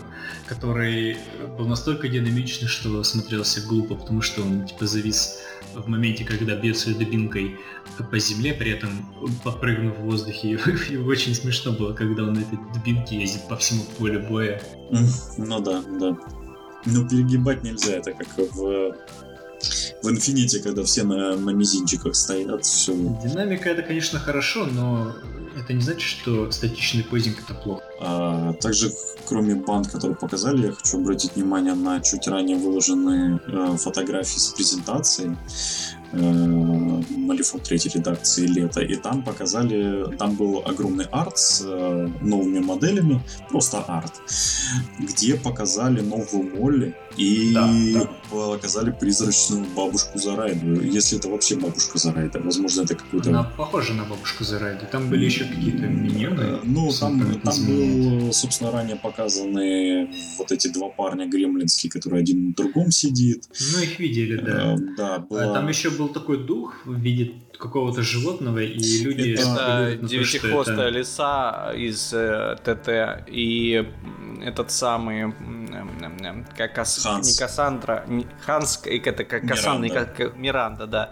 который 0.47 1.17
был 1.57 1.65
настолько 1.67 2.07
динамичный, 2.07 2.67
что 2.67 3.03
смотрелся 3.03 3.61
глупо, 3.67 3.95
потому 3.95 4.21
что 4.21 4.41
он 4.43 4.65
типа 4.65 4.85
завис 4.85 5.39
в 5.73 5.87
моменте, 5.87 6.23
когда 6.23 6.55
бьет 6.55 6.77
своей 6.77 6.97
дубинкой 6.97 7.57
по 8.11 8.19
земле, 8.19 8.53
при 8.53 8.71
этом 8.71 8.89
подпрыгнув 9.43 9.97
в 9.97 10.01
воздухе. 10.03 10.59
И 10.89 10.97
очень 10.97 11.33
смешно 11.33 11.71
было, 11.71 11.93
когда 11.93 12.23
он 12.23 12.33
на 12.33 12.39
этой 12.39 12.59
дубинке 12.73 13.19
ездит 13.19 13.47
по 13.47 13.55
всему 13.57 13.83
полю 13.97 14.21
боя. 14.27 14.61
Ну 15.37 15.59
да, 15.59 15.81
да. 15.99 16.17
Ну, 16.85 17.09
перегибать 17.09 17.63
нельзя, 17.63 17.95
это 17.95 18.13
как 18.13 18.27
в, 18.37 18.95
в 20.07 20.11
Инфините, 20.11 20.59
когда 20.59 20.83
все 20.83 21.03
на, 21.03 21.35
на 21.35 21.49
мизинчиках 21.51 22.15
стоят, 22.15 22.65
все. 22.65 22.93
Динамика 22.93 23.69
это, 23.69 23.81
конечно, 23.81 24.19
хорошо, 24.19 24.65
но 24.65 25.13
это 25.57 25.73
не 25.73 25.81
значит, 25.81 26.01
что 26.01 26.49
статичный 26.51 27.03
позинг 27.03 27.39
это 27.43 27.53
плохо. 27.53 27.83
А, 27.99 28.53
также, 28.53 28.91
кроме 29.27 29.55
банд, 29.55 29.87
которые 29.87 30.15
показали, 30.15 30.67
я 30.67 30.71
хочу 30.71 30.97
обратить 30.99 31.35
внимание 31.35 31.73
на 31.73 31.99
чуть 31.99 32.27
ранее 32.27 32.57
выложенные 32.57 33.41
э, 33.47 33.77
фотографии 33.77 34.39
с 34.39 34.47
презентацией 34.49 35.35
э, 36.11 36.17
Малифон 37.17 37.59
третьей 37.61 37.91
редакции 37.93 38.45
лета. 38.47 38.81
И 38.81 38.95
там 38.95 39.23
показали, 39.23 40.15
там 40.17 40.35
был 40.35 40.63
огромный 40.65 41.05
арт 41.11 41.37
с 41.37 41.61
э, 41.65 42.09
новыми 42.21 42.59
моделями, 42.59 43.21
просто 43.49 43.79
арт, 43.79 44.13
где 44.99 45.35
показали 45.35 46.01
новую 46.01 46.55
Молли 46.55 46.95
и 47.17 47.53
Да, 47.53 47.67
да. 47.93 48.09
показали 48.29 48.91
призрачную 48.91 49.65
бабушку 49.75 50.19
Зарайду. 50.19 50.81
Если 50.81 51.17
это 51.17 51.29
вообще 51.29 51.55
бабушка 51.55 51.97
Зарайда, 51.97 52.39
возможно, 52.39 52.81
это 52.83 52.95
какой-то 52.95 53.29
Она 53.29 53.43
похожа 53.43 53.93
на 53.93 54.03
бабушку 54.05 54.43
Зарайду. 54.43 54.85
Там 54.91 55.09
были 55.09 55.25
еще 55.25 55.45
какие-то 55.45 55.85
Э, 55.85 55.89
миньоны. 55.89 56.59
Ну, 56.63 56.91
там, 56.99 57.39
там 57.41 57.53
был, 57.65 58.33
собственно, 58.33 58.71
ранее 58.71 58.95
показаны 58.97 60.09
вот 60.37 60.51
эти 60.51 60.67
два 60.67 60.89
парня 60.89 61.27
гремлинские, 61.27 61.91
которые 61.91 62.21
один 62.21 62.47
на 62.47 62.53
другом 62.53 62.91
сидит. 62.91 63.47
Ну, 63.73 63.81
их 63.81 63.99
видели, 63.99 64.37
да. 64.37 64.73
Э, 64.73 64.77
Да, 64.97 65.15
А 65.15 65.19
была... 65.19 65.53
Там 65.53 65.67
еще 65.69 65.89
был 65.97 66.09
такой 66.09 66.37
дух 66.37 66.73
в 66.85 66.93
виде 66.93 67.33
какого-то 67.57 68.01
животного, 68.03 68.59
и 68.59 68.77
люди 69.03 69.33
Это- 69.33 69.97
девятихвостая 70.01 70.75
это- 70.89 70.89
лиса 70.99 71.73
из 71.75 72.13
э, 72.13 72.55
ТТ 72.63 73.23
и 73.27 73.85
этот 74.43 74.71
самый 74.71 75.33
как 76.57 76.73
Кас- 76.75 77.03
Ханс. 77.03 77.27
не 77.27 77.37
Кассандра, 77.37 78.03
не- 78.07 78.27
Ханс, 78.45 78.81
и 78.85 78.97
это 78.99 79.23
как 79.23 79.47
Кассандра, 79.47 79.81
не 79.83 79.89
Миранда. 79.89 80.13
как 80.17 80.37
Миранда, 80.37 80.87
да. 80.87 81.11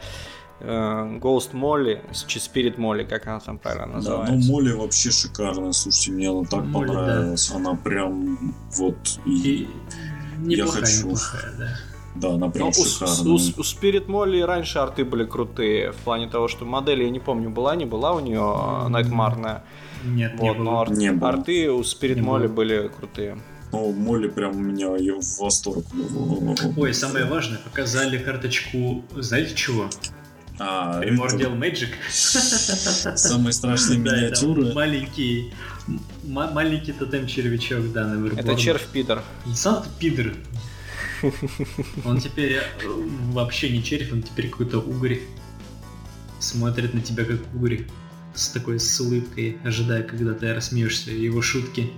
Гоуст 1.20 1.54
Молли, 1.54 2.02
Спирит 2.14 2.78
Молли, 2.78 3.04
как 3.04 3.28
она 3.28 3.40
там 3.40 3.58
правильно 3.60 3.88
Да, 3.88 3.92
ну 3.92 3.96
называется. 3.98 4.52
Молли 4.52 4.72
вообще 4.72 5.12
шикарная, 5.12 5.74
слушайте, 5.74 6.12
мне 6.12 6.30
она 6.30 6.44
так 6.48 6.64
Молли, 6.64 6.88
да. 6.88 6.94
понравилась. 6.94 7.52
Она 7.52 7.76
прям 7.76 8.56
вот... 8.78 8.96
И, 9.26 9.64
И 9.64 9.68
неплохая, 10.40 10.84
хочу. 10.86 11.08
неплохая, 11.08 11.54
да. 11.58 11.70
Да, 12.16 12.34
она 12.34 12.50
прям 12.50 12.66
Ну, 12.68 12.70
у, 12.82 12.86
шикарная. 12.86 13.32
у, 13.32 13.36
у 13.36 13.38
Spirit 13.38 14.08
Молли 14.08 14.42
раньше 14.42 14.80
арты 14.80 15.04
были 15.06 15.26
крутые, 15.26 15.92
в 15.92 15.98
плане 15.98 16.28
того, 16.30 16.48
что 16.48 16.66
модель, 16.66 17.04
я 17.04 17.10
не 17.10 17.20
помню, 17.20 17.50
была, 17.50 17.76
не 17.76 17.86
была 17.86 18.14
у 18.14 18.20
нее 18.20 18.88
найтмарная. 18.90 19.64
Нет, 20.04 20.40
не 20.40 20.48
Вот, 20.50 20.58
но 20.60 20.72
было. 20.72 20.82
ар- 20.82 20.92
Не 20.92 21.12
было. 21.12 21.30
арты 21.30 21.72
у 21.72 21.82
Spirit 21.82 22.16
Не 22.16 22.22
Молли 22.22 22.48
было. 22.48 22.56
были 22.56 22.88
крутые. 22.98 23.38
Ну, 23.72 23.92
Молли 23.92 24.28
прям 24.30 24.66
меня 24.66 24.96
её 24.96 25.20
в 25.20 25.40
восторг. 25.40 25.86
Ой, 26.78 26.94
самое 26.94 27.26
важное, 27.26 27.58
показали 27.58 28.18
карточку, 28.18 29.04
знаете 29.16 29.56
чего? 29.56 29.90
А, 30.58 31.02
это 31.04 31.12
Primordial 31.14 31.58
Magic. 31.60 31.90
самые 33.18 33.52
страшные 33.52 34.00
Да, 34.04 34.12
это 34.16 34.46
миниатюры. 34.46 34.74
Маленький, 34.74 35.54
м- 35.88 36.00
маленький 36.54 36.94
тотем-червячок, 36.94 37.92
да, 37.92 38.08
на 38.08 38.26
Это 38.40 38.56
червь 38.56 38.86
Питер. 38.94 39.22
Сам 39.54 39.84
пидор. 40.00 40.34
Он 42.06 42.20
теперь 42.20 42.54
э, 42.54 42.62
вообще 43.32 43.70
не 43.70 43.84
червь, 43.84 44.12
он 44.12 44.24
теперь 44.24 44.50
какой-то 44.50 44.80
угорь. 44.80 45.22
Смотрит 46.40 46.94
на 46.94 47.02
тебя 47.02 47.26
как 47.26 47.40
угорь. 47.54 47.88
С 48.34 48.50
такой 48.50 48.80
с 48.80 49.00
улыбкой, 49.00 49.58
ожидая, 49.64 50.04
когда 50.04 50.34
ты 50.34 50.54
рассмеешься 50.54 51.12
его 51.12 51.42
шутки. 51.42 51.92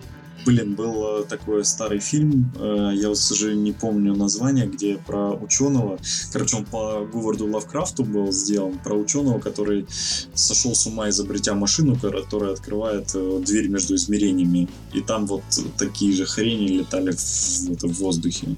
Блин, 0.46 0.76
был 0.76 1.22
э, 1.22 1.24
такой 1.26 1.66
старый 1.66 2.00
фильм, 2.00 2.54
э, 2.58 2.92
я 2.94 3.10
вот, 3.10 3.18
к 3.18 3.22
сожалению, 3.22 3.64
не 3.64 3.72
помню 3.74 4.16
название, 4.16 4.68
где 4.68 4.98
про 4.98 5.32
ученого, 5.32 6.00
короче, 6.32 6.58
он 6.58 6.66
по 6.66 7.06
Говарду 7.12 7.48
Лавкрафту 7.48 8.06
был 8.06 8.32
сделан, 8.32 8.78
про 8.80 8.94
ученого, 8.94 9.40
который 9.40 9.88
сошел 10.36 10.76
с 10.76 10.86
ума, 10.86 11.10
изобретя 11.10 11.56
машину, 11.56 11.98
которая 11.98 12.54
открывает 12.54 13.12
дверь 13.44 13.68
между 13.68 13.96
измерениями. 13.96 14.70
И 14.94 15.02
там 15.02 15.26
вот 15.26 15.44
такие 15.78 16.14
же 16.14 16.26
хрени 16.26 16.68
летали 16.68 17.12
в, 17.12 17.72
это, 17.72 17.88
в 17.88 17.94
воздухе. 17.94 18.56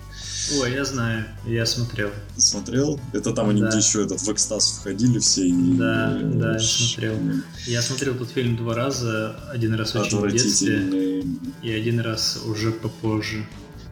Ой, 0.61 0.73
я 0.73 0.83
знаю, 0.85 1.25
я 1.45 1.65
смотрел. 1.65 2.09
Смотрел? 2.37 2.99
Это 3.13 3.33
там 3.33 3.49
они 3.49 3.61
Да. 3.61 3.69
еще 3.77 4.03
этот 4.03 4.19
в 4.21 4.31
экстаз 4.31 4.79
входили 4.79 5.19
все 5.19 5.47
и... 5.47 5.53
Да, 5.77 6.17
э, 6.19 6.23
да, 6.33 6.53
я 6.53 6.59
ш- 6.59 6.83
смотрел. 6.83 7.19
Я 7.67 7.81
смотрел 7.81 8.15
этот 8.15 8.31
фильм 8.31 8.55
два 8.57 8.73
раза, 8.73 9.35
один 9.51 9.73
раз 9.75 9.95
очень 9.95 10.17
в 10.19 10.31
детстве 10.31 11.23
и 11.61 11.71
один 11.71 11.99
раз 11.99 12.39
уже 12.45 12.71
попозже. 12.71 13.45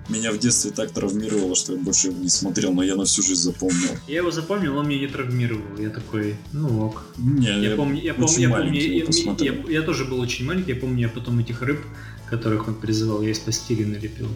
Меня 0.09 0.31
в 0.31 0.39
детстве 0.39 0.71
так 0.71 0.91
травмировало, 0.91 1.53
что 1.55 1.73
я 1.73 1.79
больше 1.79 2.07
его 2.07 2.17
не 2.23 2.29
смотрел, 2.29 2.73
но 2.73 2.81
я 2.81 2.95
на 2.95 3.03
всю 3.03 3.21
жизнь 3.21 3.41
запомнил. 3.41 3.89
Я 4.07 4.17
его 4.17 4.31
запомнил, 4.31 4.77
он 4.77 4.87
меня 4.87 5.01
не 5.01 5.07
травмировал. 5.07 5.77
Я 5.77 5.89
такой, 5.89 6.37
ну 6.53 6.85
ок. 6.87 7.03
Не, 7.17 7.61
Я 7.61 7.75
помню, 7.75 8.01
я 8.01 8.13
помню, 8.13 8.39
я 8.39 8.49
помню, 8.49 8.73
я, 8.81 9.05
посмотрел. 9.05 9.53
я- 9.67 9.73
я 9.73 9.81
тоже 9.81 10.05
был 10.05 10.19
очень 10.21 10.45
маленький, 10.45 10.71
я 10.73 10.79
помню, 10.79 11.01
я 11.01 11.09
потом 11.09 11.37
этих 11.39 11.61
рыб, 11.61 11.81
которых 12.29 12.67
он 12.69 12.75
призывал, 12.75 13.21
я 13.21 13.31
из 13.31 13.39
пластилина 13.39 13.95
лепил. 13.97 14.29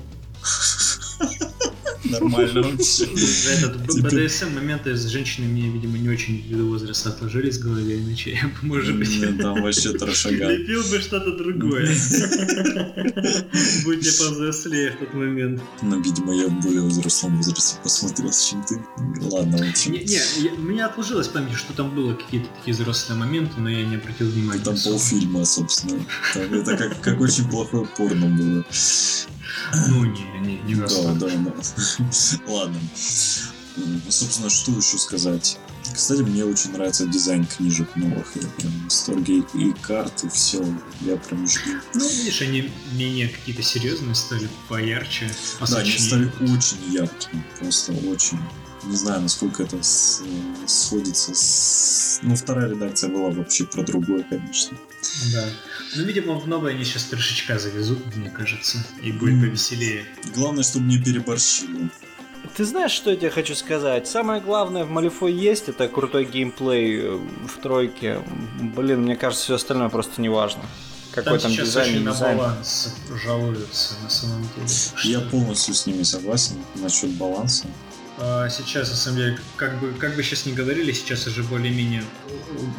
Нормально 2.03 2.61
вообще. 2.63 3.03
Этот 3.05 3.87
Теперь- 3.89 4.25
БДСМ 4.27 4.53
моменты 4.55 4.95
с 4.95 5.05
женщинами 5.07 5.51
мне, 5.51 5.69
видимо, 5.69 5.97
не 5.97 6.09
очень 6.09 6.41
ввиду 6.41 6.67
возраста 6.67 7.09
отложились 7.09 7.57
в 7.57 7.63
голове, 7.63 7.99
иначе 7.99 8.31
я 8.31 8.47
бы, 8.47 8.53
может 8.61 8.97
быть, 8.97 9.37
Там 9.39 9.61
вообще 9.61 9.93
трошага. 9.97 10.51
лепил 10.51 10.81
бы 10.83 10.99
что-то 10.99 11.37
другое. 11.37 11.87
Будь 13.85 14.05
я 14.05 14.11
повзрослее 14.25 14.91
в 14.91 14.97
тот 14.99 15.13
момент. 15.13 15.61
Но, 15.81 15.97
видимо, 15.97 16.33
я 16.35 16.47
в 16.47 16.59
более 16.61 16.83
взрослом 16.83 17.37
возрасте 17.37 17.77
посмотрел, 17.83 18.31
чем 18.31 18.63
ты. 18.63 18.81
Ладно, 19.21 19.57
в 19.57 19.69
общем. 19.69 19.93
Не, 19.93 20.49
у 20.57 20.61
меня 20.61 20.87
отложилось 20.87 21.27
в 21.27 21.31
памяти, 21.31 21.55
что 21.55 21.73
там 21.73 21.93
было 21.95 22.13
какие-то 22.13 22.47
такие 22.57 22.73
взрослые 22.75 23.19
моменты, 23.19 23.59
но 23.59 23.69
я 23.69 23.85
не 23.85 23.95
обратил 23.95 24.27
внимания. 24.29 24.61
Там 24.63 24.75
полфильма, 24.77 25.45
собственно. 25.45 26.03
Это 26.35 26.77
как, 26.77 26.99
как 27.01 27.21
очень 27.21 27.47
плохое 27.49 27.85
порно 27.97 28.27
было. 28.27 28.65
Ну, 29.89 30.05
не, 30.05 30.23
не, 30.45 30.57
не 30.65 30.75
Да, 30.75 30.87
да, 31.13 31.27
да. 31.27 31.53
Ладно. 32.47 32.79
Собственно, 34.09 34.49
что 34.49 34.71
еще 34.71 34.97
сказать? 34.97 35.57
Кстати, 35.93 36.21
мне 36.21 36.45
очень 36.45 36.71
нравится 36.71 37.05
дизайн 37.05 37.45
книжек 37.45 37.95
новых. 37.95 38.35
Я 38.35 38.47
прям 38.57 38.71
в 38.71 38.83
восторге 38.85 39.39
и, 39.53 39.69
и 39.69 39.73
карт, 39.73 40.23
и 40.23 40.29
все. 40.29 40.63
Я 41.01 41.17
прям 41.17 41.47
жду. 41.47 41.71
Ну, 41.95 42.07
видишь, 42.09 42.41
они 42.41 42.71
менее 42.93 43.29
какие-то 43.29 43.63
серьезные 43.63 44.15
стали, 44.15 44.47
поярче, 44.69 45.29
Да, 45.59 45.65
они 45.77 45.91
стали 46.07 46.31
очень 46.53 46.77
яркими. 46.93 47.43
Просто 47.59 47.93
очень. 47.93 48.39
Не 48.83 48.95
знаю, 48.95 49.21
насколько 49.21 49.63
это 49.63 49.81
с- 49.83 50.21
э, 50.25 50.67
сходится 50.67 51.33
с... 51.35 52.19
Ну, 52.23 52.35
вторая 52.35 52.69
редакция 52.69 53.09
была 53.11 53.29
вообще 53.29 53.65
про 53.65 53.83
другое, 53.83 54.23
конечно. 54.23 54.75
Да. 55.33 55.45
Ну, 55.95 56.03
видимо, 56.03 56.35
в 56.39 56.47
новое 56.47 56.71
они 56.73 56.83
сейчас 56.85 57.03
трешечка 57.05 57.59
завезут, 57.59 58.15
мне 58.15 58.29
кажется, 58.29 58.77
и 59.01 59.11
будет 59.11 59.33
Мгм. 59.35 59.47
повеселее. 59.47 60.05
Главное, 60.35 60.63
чтобы 60.63 60.85
не 60.85 60.97
переборщили. 61.01 61.89
Ты 62.55 62.65
знаешь, 62.65 62.91
что 62.91 63.11
я 63.11 63.15
тебе 63.17 63.29
хочу 63.29 63.55
сказать? 63.55 64.07
Самое 64.07 64.41
главное 64.41 64.83
в 64.83 64.89
Малифой 64.89 65.31
есть, 65.33 65.69
это 65.69 65.87
крутой 65.87 66.25
геймплей 66.25 66.99
э, 67.01 67.19
в 67.47 67.61
тройке. 67.61 68.21
Блин, 68.75 69.01
мне 69.03 69.15
кажется, 69.15 69.45
все 69.45 69.55
остальное 69.55 69.89
просто 69.89 70.21
не 70.21 70.29
важно. 70.29 70.61
Какой 71.11 71.33
Там 71.33 71.41
там, 71.41 71.51
сейчас 71.51 71.67
дизайн, 71.67 71.89
очень 71.89 71.99
не 71.99 72.05
на 72.05 72.11
дизайн. 72.13 72.37
баланс 72.37 72.95
жалуются, 73.23 73.93
на 74.03 74.09
самом 74.09 74.41
деле. 74.55 74.67
Я 75.03 75.19
полностью 75.19 75.73
с 75.73 75.85
ними 75.85 76.03
согласен 76.03 76.55
насчет 76.75 77.09
баланса. 77.11 77.67
А, 78.23 78.49
Сейчас, 78.49 78.89
на 78.89 78.95
самом 78.95 79.17
деле, 79.17 79.39
как 79.55 79.79
бы, 79.79 79.93
как 79.93 80.15
бы 80.15 80.21
сейчас 80.21 80.45
не 80.45 80.53
говорили, 80.53 80.91
сейчас 80.91 81.25
уже 81.25 81.41
более-менее 81.41 82.03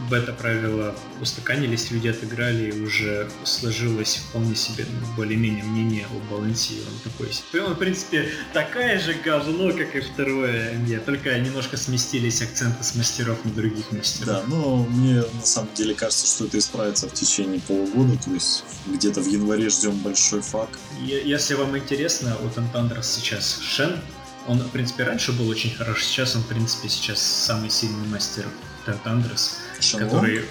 бета-правила 0.08 0.94
устаканились, 1.20 1.90
люди 1.90 2.08
отыграли, 2.08 2.70
и 2.70 2.80
уже 2.80 3.28
сложилось 3.42 4.22
вполне 4.28 4.54
себе 4.54 4.86
ну, 4.88 5.14
более-менее 5.16 5.64
мнение 5.64 6.06
о 6.06 6.32
балансе, 6.32 6.74
он 6.74 7.10
такой. 7.10 7.30
Он, 7.60 7.74
в 7.74 7.78
принципе, 7.78 8.28
такая 8.52 9.00
же 9.00 9.14
говно, 9.14 9.72
как 9.72 9.96
и 9.96 10.00
второе 10.00 10.74
МЕ, 10.76 11.00
только 11.00 11.36
немножко 11.40 11.76
сместились 11.76 12.40
акценты 12.40 12.84
с 12.84 12.94
мастеров 12.94 13.44
на 13.44 13.50
других 13.50 13.90
мастеров. 13.90 14.26
Да, 14.26 14.42
но 14.46 14.76
мне 14.76 15.22
на 15.22 15.46
самом 15.46 15.74
деле 15.74 15.94
кажется, 15.94 16.26
что 16.26 16.44
это 16.44 16.58
исправится 16.58 17.08
в 17.08 17.14
течение 17.14 17.60
полугода, 17.60 18.16
то 18.22 18.30
есть 18.30 18.64
где-то 18.86 19.20
в 19.20 19.26
январе 19.26 19.68
ждем 19.70 19.96
большой 19.98 20.42
фак. 20.42 20.78
Если 21.00 21.54
вам 21.54 21.76
интересно, 21.76 22.36
у 22.44 22.48
Тантандрос 22.48 23.10
сейчас 23.10 23.58
Шен, 23.60 23.98
он, 24.46 24.58
в 24.58 24.70
принципе, 24.70 25.04
раньше 25.04 25.32
был 25.32 25.48
очень 25.48 25.74
хорош, 25.74 26.04
сейчас 26.04 26.34
он, 26.36 26.42
в 26.42 26.46
принципе, 26.46 26.88
сейчас 26.88 27.20
самый 27.20 27.70
сильный 27.70 28.06
мастер 28.08 28.46
Тантандрос. 28.86 29.56
Который 29.98 30.44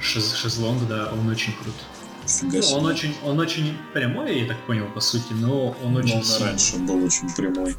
шез- 0.00 0.34
шезлонг, 0.34 0.86
да, 0.88 1.10
он 1.12 1.28
очень 1.28 1.52
крут. 1.54 1.74
Фига 2.26 2.58
Ну, 2.60 2.76
он 2.78 2.86
очень, 2.86 3.14
он 3.24 3.38
очень 3.38 3.76
прямой, 3.94 4.40
я 4.40 4.46
так 4.48 4.58
понял, 4.66 4.86
по 4.92 5.00
сути, 5.00 5.32
но 5.32 5.76
он 5.82 5.92
Но 5.92 6.00
очень 6.00 6.16
он 6.18 6.24
сильный. 6.24 6.46
раньше 6.50 6.76
был 6.78 7.04
очень 7.04 7.30
прямой. 7.34 7.76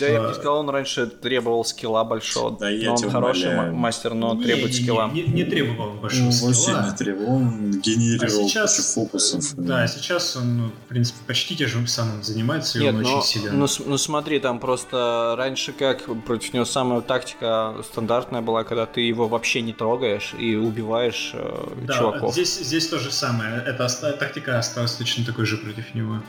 Да, 0.00 0.06
я 0.06 0.20
бы 0.20 0.26
А. 0.26 0.28
не 0.28 0.34
сказал, 0.34 0.58
он 0.60 0.70
раньше 0.70 1.06
требовал 1.06 1.64
скилла 1.64 2.02
большого. 2.04 2.56
Да 2.58 2.70
я 2.70 2.88
но 2.90 2.94
он 2.96 3.10
хороший 3.10 3.48
умоляю. 3.52 3.72
ма- 3.74 3.78
мастер, 3.78 4.14
но 4.14 4.32
Не, 4.34 4.44
требует 4.44 4.72
не, 4.72 4.78
не, 4.78 4.82
скилла. 4.84 5.10
Не, 5.12 5.22
не 5.22 5.44
требовал 5.44 5.90
он 5.90 6.00
большого 6.00 6.24
Ну, 6.24 6.32
скилла. 6.32 6.50
вообще 6.76 6.90
не 6.90 6.96
требовал, 6.96 7.32
он 7.36 7.46
А 7.74 7.76
генерировал 7.78 8.48
сейчас, 8.48 8.76
кучу 8.76 8.88
фокусов. 8.88 9.54
да, 9.56 9.86
сейчас 9.86 10.36
он, 10.36 10.56
ну, 10.56 10.68
в 10.68 10.88
принципе, 10.88 11.18
почти 11.26 11.56
тем 11.56 11.68
же 11.68 11.86
самым 11.88 12.22
занимается, 12.22 12.78
и 12.78 12.82
Нет, 12.82 12.94
он 12.94 13.02
ну, 13.02 13.08
очень 13.18 13.22
силен. 13.26 13.58
ну, 13.58 13.66
ну 13.84 13.98
смотри, 13.98 14.40
там 14.40 14.60
просто 14.60 15.34
раньше 15.36 15.72
как 15.72 16.04
против 16.24 16.54
него 16.54 16.64
самая 16.64 17.02
тактика 17.02 17.74
стандартная 17.90 18.40
была, 18.40 18.64
когда 18.64 18.86
ты 18.86 19.02
его 19.02 19.28
вообще 19.28 19.60
не 19.60 19.74
трогаешь 19.74 20.34
и 20.38 20.54
убиваешь 20.56 21.32
э, 21.34 21.68
да, 21.86 21.94
чуваков. 21.98 22.32
Здесь, 22.32 22.58
здесь 22.60 22.88
то 22.88 22.98
же 22.98 23.10
самое. 23.12 23.62
Эта 23.66 23.86
тактика 24.18 24.58
осталась 24.58 24.92
точно 24.92 25.24
такой 25.24 25.44
же 25.44 25.58
против 25.58 25.94
него. 25.94 26.22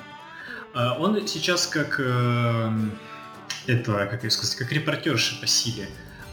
А, 0.74 0.98
Он 1.00 1.26
сейчас 1.28 1.66
как 1.66 2.00
эм, 2.00 2.91
это, 3.66 4.08
как 4.10 4.24
я 4.24 4.30
сказать, 4.30 4.56
как 4.56 4.72
репортерша 4.72 5.36
по 5.39 5.48
силе. 5.48 5.89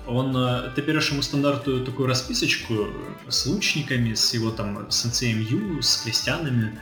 Он, 0.06 0.36
э, 0.36 0.70
ты 0.74 0.82
берешь 0.82 1.10
ему 1.10 1.22
стандартную 1.22 1.84
такую 1.84 2.08
расписочку 2.08 2.88
с 3.28 3.46
лучниками, 3.46 4.14
с 4.14 4.34
его 4.34 4.50
там 4.50 4.90
сенсеем 4.90 5.40
Ю, 5.40 5.80
с 5.80 6.02
крестьянами, 6.02 6.78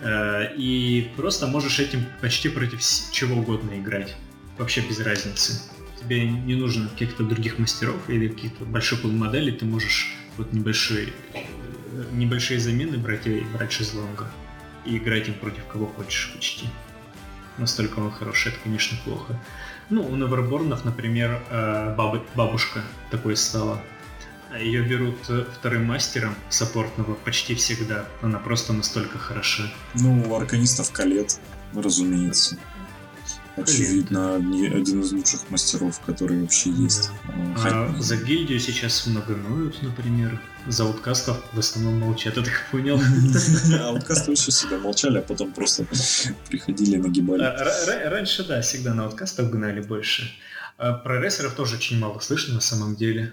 э, 0.00 0.54
и 0.56 1.12
просто 1.16 1.46
можешь 1.46 1.78
этим 1.78 2.04
почти 2.20 2.48
против 2.48 2.80
чего 3.12 3.36
угодно 3.36 3.78
играть. 3.78 4.16
Вообще 4.58 4.80
без 4.80 5.00
разницы. 5.00 5.60
Тебе 6.00 6.28
не 6.28 6.56
нужно 6.56 6.88
каких-то 6.88 7.22
других 7.22 7.58
мастеров 7.58 8.08
или 8.08 8.28
каких-то 8.28 8.64
больших 8.64 9.04
моделей, 9.04 9.52
ты 9.52 9.64
можешь 9.64 10.12
вот 10.36 10.52
небольшие, 10.52 11.12
э, 11.32 11.42
небольшие 12.12 12.58
замены 12.58 12.98
брать 12.98 13.26
и 13.26 13.40
брать 13.40 13.72
шезлонга 13.72 14.28
и 14.84 14.96
играть 14.96 15.28
им 15.28 15.34
против 15.34 15.64
кого 15.66 15.86
хочешь 15.86 16.32
почти. 16.34 16.66
Настолько 17.56 18.00
он 18.00 18.10
хороший, 18.10 18.48
это, 18.48 18.58
конечно, 18.64 18.98
плохо. 19.04 19.40
Ну, 19.90 20.02
у 20.06 20.16
Неверборнов, 20.16 20.84
например, 20.84 21.40
э, 21.50 21.94
бабы- 21.96 22.22
бабушка 22.34 22.80
такой 23.10 23.36
стала. 23.36 23.80
Ее 24.58 24.82
берут 24.82 25.16
э, 25.28 25.44
вторым 25.58 25.84
мастером 25.84 26.34
саппортного 26.48 27.14
почти 27.14 27.54
всегда. 27.54 28.06
Она 28.22 28.38
просто 28.38 28.72
настолько 28.72 29.18
хороша. 29.18 29.64
Ну, 29.94 30.24
у 30.28 30.34
арканистов 30.36 30.90
Калет, 30.92 31.38
разумеется. 31.74 32.56
Очевидно, 33.56 34.36
одни- 34.36 34.66
один 34.66 35.00
из 35.00 35.12
лучших 35.12 35.48
мастеров, 35.50 36.00
который 36.00 36.40
вообще 36.42 36.70
есть. 36.70 37.10
А, 37.28 37.88
А 37.96 38.00
за 38.00 38.16
гильдию 38.16 38.58
сейчас 38.58 39.06
много 39.06 39.36
ноют, 39.36 39.80
например. 39.82 40.40
За 40.66 40.84
ауткастов 40.84 41.36
в 41.52 41.58
основном 41.58 41.98
молчат, 42.00 42.36
я 42.36 42.42
так 42.42 42.66
понял. 42.70 42.98
А 43.80 43.88
Ауткасты 43.88 44.30
вообще 44.30 44.50
всегда 44.50 44.78
молчали, 44.78 45.18
а 45.18 45.22
потом 45.22 45.52
просто 45.52 45.84
приходили 46.48 46.96
нагибали. 46.96 47.42
Ра- 47.42 48.08
Раньше, 48.08 48.44
да, 48.44 48.60
всегда 48.62 48.94
на 48.94 49.04
ауткастов 49.04 49.50
гнали 49.50 49.80
больше. 49.80 50.30
А 50.78 50.92
Про 50.94 51.20
рестлеров 51.20 51.54
тоже 51.54 51.76
очень 51.76 51.98
мало 51.98 52.18
слышно 52.20 52.54
на 52.54 52.60
самом 52.60 52.96
деле. 52.96 53.32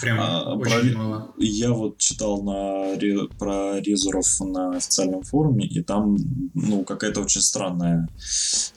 Прям 0.00 0.20
А, 0.20 0.54
очень 0.54 0.92
про- 0.92 0.98
мало. 0.98 1.34
Я 1.36 1.72
вот 1.72 1.98
читал 1.98 2.42
на 2.42 2.94
ре- 2.96 3.26
про 3.38 3.80
резеров 3.80 4.26
на 4.40 4.76
официальном 4.76 5.22
форуме, 5.22 5.66
и 5.66 5.82
там, 5.82 6.16
ну, 6.54 6.84
какая-то 6.84 7.22
очень 7.22 7.40
странная 7.40 8.08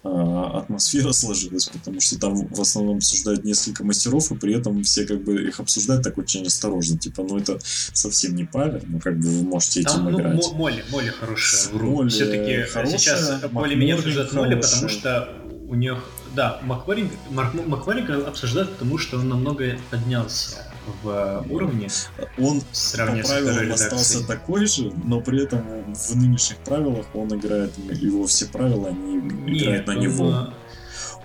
э, 0.03 0.09
атмосфера 0.09 1.11
сложилась, 1.13 1.67
потому 1.67 2.01
что 2.01 2.19
там 2.19 2.47
в 2.47 2.59
основном 2.59 2.97
обсуждают 2.97 3.43
несколько 3.45 3.83
мастеров, 3.83 4.31
и 4.31 4.35
при 4.35 4.55
этом 4.57 4.81
все 4.83 5.05
как 5.05 5.23
бы 5.23 5.43
их 5.47 5.59
обсуждают 5.59 6.03
так 6.03 6.17
очень 6.17 6.45
осторожно, 6.47 6.97
типа, 6.97 7.23
ну, 7.23 7.37
это 7.37 7.59
совсем 7.61 8.35
не 8.35 8.45
павер, 8.45 8.81
ну, 8.87 8.99
как 8.99 9.19
бы 9.19 9.27
вы 9.29 9.43
можете 9.43 9.81
этим 9.81 9.91
Там, 9.91 10.11
ну, 10.11 10.19
играть. 10.19 10.35
Мо- 10.35 10.53
Молли, 10.53 10.83
Молли 10.91 11.09
хорошая. 11.09 11.73
Молли 11.79 12.09
Все-таки 12.09 12.61
хорошая, 12.63 12.97
сейчас 12.97 13.41
более-менее 13.51 13.95
обсуждают 13.95 14.33
Молли, 14.33 14.55
потому 14.55 14.89
что 14.89 15.29
у 15.67 15.75
них... 15.75 15.97
Да, 16.35 16.59
Макваринга 16.63 18.27
обсуждают, 18.27 18.71
потому 18.73 18.97
что 18.97 19.17
он 19.17 19.29
намного 19.29 19.77
поднялся 19.89 20.66
в 21.03 21.45
уровне. 21.49 21.87
Он 22.37 22.61
по 22.61 23.27
правилам 23.27 23.71
остался 23.71 24.25
такой 24.25 24.67
же, 24.67 24.91
но 25.03 25.21
при 25.21 25.43
этом 25.43 25.61
в 25.93 26.15
нынешних 26.15 26.57
правилах 26.57 27.05
он 27.13 27.27
играет, 27.35 27.77
его 27.77 28.25
все 28.27 28.45
правила, 28.45 28.89
они 28.89 29.15
Нет, 29.15 29.63
играют 29.63 29.87
на 29.87 29.91
него. 29.93 30.53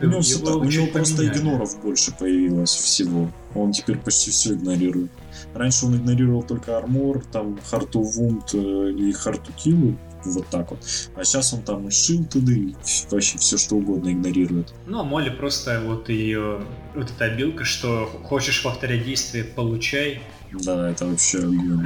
У 0.00 0.06
него, 0.06 0.20
все, 0.20 0.38
у 0.38 0.64
него 0.64 0.86
просто 0.88 1.26
игноров 1.26 1.80
больше 1.80 2.12
появилось 2.18 2.74
всего. 2.74 3.30
Он 3.54 3.72
теперь 3.72 3.98
почти 3.98 4.30
все 4.30 4.54
игнорирует. 4.54 5.10
Раньше 5.54 5.86
он 5.86 5.96
игнорировал 5.96 6.42
только 6.42 6.76
армор, 6.76 7.22
там 7.30 7.58
Харту 7.70 8.00
Вунд 8.00 8.54
э, 8.54 8.90
и 8.90 9.12
Харту 9.12 9.52
Киллу, 9.52 9.96
вот 10.24 10.46
так 10.48 10.70
вот. 10.70 10.80
А 11.16 11.24
сейчас 11.24 11.52
он 11.52 11.62
там 11.62 11.88
и 11.88 11.90
шилтеды, 11.90 12.54
и 12.54 12.74
вообще 13.10 13.38
все 13.38 13.56
что 13.56 13.76
угодно 13.76 14.12
игнорирует. 14.12 14.72
Ну, 14.86 15.00
а 15.00 15.04
Молли 15.04 15.30
просто 15.30 15.80
вот 15.84 16.08
ее, 16.08 16.60
вот 16.94 17.10
эта 17.10 17.24
обилка, 17.26 17.64
что 17.64 18.06
хочешь 18.24 18.62
повторять 18.62 19.04
действие, 19.04 19.44
получай. 19.44 20.22
Да, 20.52 20.90
это 20.90 21.06
вообще. 21.06 21.38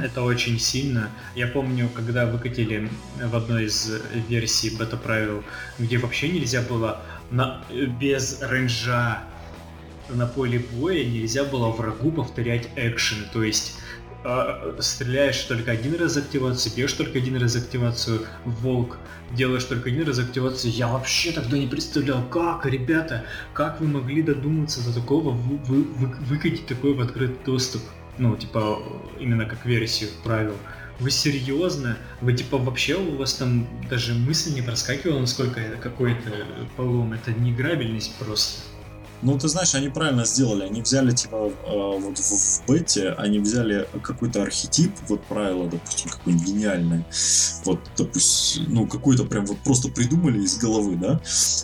Это 0.03 0.23
очень 0.23 0.59
сильно. 0.59 1.09
Я 1.35 1.47
помню, 1.47 1.89
когда 1.95 2.25
выкатили 2.25 2.89
в 3.21 3.35
одной 3.35 3.65
из 3.65 3.91
версий 4.27 4.75
бета-правил, 4.75 5.43
где 5.79 5.97
вообще 5.97 6.27
нельзя 6.27 6.61
было 6.61 7.01
на, 7.31 7.63
без 7.99 8.41
рейнджа 8.41 9.23
на 10.09 10.25
поле 10.25 10.59
боя 10.73 11.03
нельзя 11.03 11.43
было 11.43 11.69
врагу 11.69 12.11
повторять 12.11 12.69
экшен. 12.75 13.25
То 13.33 13.43
есть 13.43 13.75
стреляешь 14.79 15.41
только 15.43 15.71
один 15.71 15.95
раз 15.95 16.17
активацию, 16.17 16.73
бьешь 16.75 16.93
только 16.93 17.19
один 17.19 17.37
раз 17.37 17.55
активацию, 17.55 18.21
волк, 18.45 18.97
делаешь 19.31 19.63
только 19.63 19.89
один 19.89 20.07
раз 20.07 20.19
активацию. 20.19 20.73
Я 20.73 20.87
вообще 20.87 21.31
тогда 21.31 21.57
не 21.57 21.67
представлял, 21.67 22.23
как, 22.29 22.65
ребята, 22.65 23.25
как 23.53 23.79
вы 23.79 23.87
могли 23.87 24.21
додуматься 24.21 24.83
до 24.83 24.93
такого, 24.93 25.31
вы, 25.31 25.57
вы, 25.57 25.83
вы, 25.83 26.07
выкатить 26.25 26.67
такой 26.67 26.93
в 26.93 27.01
открытый 27.01 27.37
доступ. 27.45 27.81
Ну, 28.17 28.35
типа, 28.35 28.81
именно 29.19 29.45
как 29.45 29.65
версию 29.65 30.09
правил. 30.23 30.55
Вы 30.99 31.11
серьезно? 31.11 31.95
Вы 32.21 32.33
типа 32.33 32.57
вообще 32.57 32.95
у 32.95 33.17
вас 33.17 33.35
там 33.35 33.67
даже 33.87 34.15
мысль 34.15 34.55
не 34.55 34.63
проскакивала, 34.63 35.19
насколько 35.19 35.59
это 35.59 35.77
какой-то 35.77 36.31
полом? 36.75 37.13
Это 37.13 37.31
неиграбельность 37.31 38.15
просто. 38.15 38.61
Ну, 39.21 39.37
ты 39.37 39.47
знаешь, 39.47 39.73
они 39.75 39.89
правильно 39.89 40.25
сделали. 40.25 40.63
Они 40.65 40.81
взяли, 40.81 41.11
типа, 41.11 41.51
э, 41.65 41.99
вот 41.99 42.17
в, 42.17 42.21
в 42.21 42.67
бете, 42.67 43.11
они 43.17 43.39
взяли 43.39 43.87
какой-то 44.03 44.43
архетип, 44.43 44.91
вот 45.07 45.23
правило, 45.23 45.67
допустим, 45.67 46.11
какое-нибудь 46.11 46.47
гениальное. 46.47 47.05
Вот, 47.65 47.79
допустим, 47.97 48.65
ну, 48.67 48.87
какой-то 48.87 49.23
прям 49.25 49.45
вот 49.45 49.57
просто 49.59 49.89
придумали 49.89 50.39
из 50.39 50.57
головы, 50.57 50.95
да? 50.95 51.19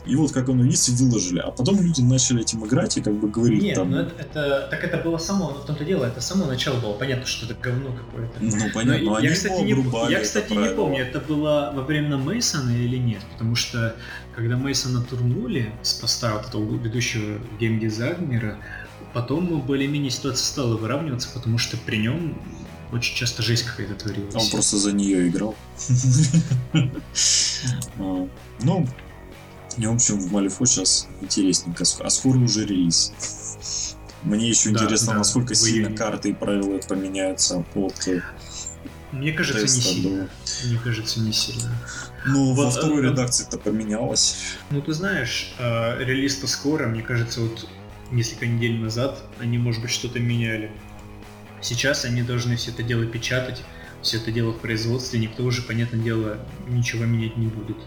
И 0.05 0.15
вот 0.15 0.31
как 0.31 0.49
оно 0.49 0.63
есть, 0.63 0.89
выложили. 0.89 1.39
А 1.39 1.51
потом 1.51 1.79
люди 1.81 2.01
начали 2.01 2.41
этим 2.41 2.65
играть 2.65 2.97
и 2.97 3.01
как 3.01 3.13
бы 3.13 3.29
говорить 3.29 3.61
Нет, 3.61 3.75
там... 3.75 3.91
ну 3.91 3.97
это, 3.97 4.15
это, 4.19 4.67
так 4.71 4.83
это 4.83 4.97
было 4.97 5.17
само, 5.17 5.49
в 5.49 5.65
том-то 5.65 5.85
дело, 5.85 6.05
это 6.05 6.21
само 6.21 6.45
начало 6.45 6.79
было. 6.79 6.93
Понятно, 6.93 7.25
что 7.25 7.45
это 7.45 7.55
говно 7.55 7.91
какое-то. 7.93 8.33
Ну, 8.39 8.71
понятно, 8.73 9.11
но, 9.11 9.19
я, 9.19 9.31
кстати, 9.31 9.61
не, 9.61 10.11
я, 10.11 10.19
кстати, 10.19 10.53
не 10.53 10.69
помню, 10.69 11.03
это 11.03 11.19
было 11.19 11.71
во 11.75 11.83
время 11.83 12.17
Мейсона 12.17 12.71
или 12.71 12.97
нет, 12.97 13.21
потому 13.33 13.55
что 13.55 13.95
когда 14.35 14.57
Мейсона 14.57 15.01
турнули 15.01 15.73
с 15.81 15.93
поста 15.93 16.35
вот 16.37 16.47
этого 16.47 16.75
ведущего 16.75 17.39
геймдизайнера, 17.59 18.57
потом 19.13 19.61
более-менее 19.61 20.11
ситуация 20.11 20.45
стала 20.45 20.75
выравниваться, 20.75 21.29
потому 21.33 21.57
что 21.57 21.77
при 21.77 21.97
нем 21.97 22.37
очень 22.91 23.15
часто 23.15 23.41
жесть 23.41 23.63
какая-то 23.63 23.95
творилась. 23.95 24.35
Он 24.35 24.49
просто 24.51 24.77
за 24.77 24.91
нее 24.93 25.27
играл. 25.27 25.55
А, 27.97 28.27
ну, 28.63 28.85
в 29.77 29.93
общем, 29.93 30.19
в 30.19 30.31
Малифо 30.33 30.65
сейчас 30.65 31.07
интересненько. 31.21 31.85
А 31.99 32.09
скоро 32.09 32.37
уже 32.37 32.65
релиз. 32.65 33.95
Мне 34.23 34.49
еще 34.49 34.71
интересно, 34.71 35.13
насколько 35.13 35.55
сильно 35.55 35.95
карты 35.95 36.31
и 36.31 36.33
правила 36.33 36.77
поменяются 36.79 37.63
от 37.73 38.07
мне 39.13 39.31
кажется, 39.31 39.61
не 39.61 39.81
сильно. 39.81 40.29
Мне 40.65 40.79
кажется, 40.83 41.19
не 41.19 41.31
сильно. 41.31 41.71
Ну, 42.25 42.53
вот, 42.53 42.65
во 42.65 42.71
второй 42.71 43.01
а, 43.01 43.11
редакции-то 43.11 43.57
поменялось. 43.57 44.57
Ну, 44.69 44.81
ты 44.81 44.93
знаешь, 44.93 45.53
э, 45.59 46.03
релиз-то 46.03 46.47
скоро, 46.47 46.87
мне 46.87 47.01
кажется, 47.01 47.41
вот 47.41 47.67
несколько 48.11 48.45
недель 48.45 48.79
назад 48.79 49.23
они, 49.39 49.57
может 49.57 49.81
быть, 49.81 49.91
что-то 49.91 50.19
меняли. 50.19 50.71
Сейчас 51.61 52.05
они 52.05 52.21
должны 52.21 52.55
все 52.55 52.71
это 52.71 52.83
дело 52.83 53.05
печатать, 53.05 53.63
все 54.01 54.17
это 54.17 54.31
дело 54.31 54.51
в 54.51 54.59
производстве, 54.59 55.19
никто 55.19 55.43
уже, 55.43 55.61
понятное 55.61 55.99
дело, 55.99 56.37
ничего 56.67 57.05
менять 57.05 57.37
не 57.37 57.47
будет. 57.47 57.77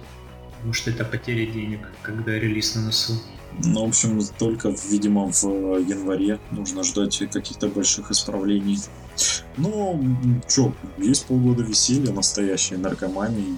Потому 0.57 0.73
что 0.73 0.91
это 0.91 1.05
потеря 1.05 1.47
денег, 1.47 1.81
когда 2.03 2.33
релиз 2.33 2.75
на 2.75 2.87
носу. 2.87 3.21
Ну, 3.65 3.87
в 3.87 3.89
общем, 3.89 4.21
только, 4.39 4.75
видимо, 4.91 5.31
в 5.33 5.45
январе 5.79 6.39
нужно 6.51 6.83
ждать 6.85 7.19
каких-то 7.33 7.69
больших 7.69 8.11
исправлений. 8.11 8.79
Ну, 9.57 10.03
чё, 10.47 10.75
есть 10.99 11.27
полгода 11.27 11.63
веселья, 11.63 12.13
настоящей 12.13 12.77
наркомании 12.77 13.57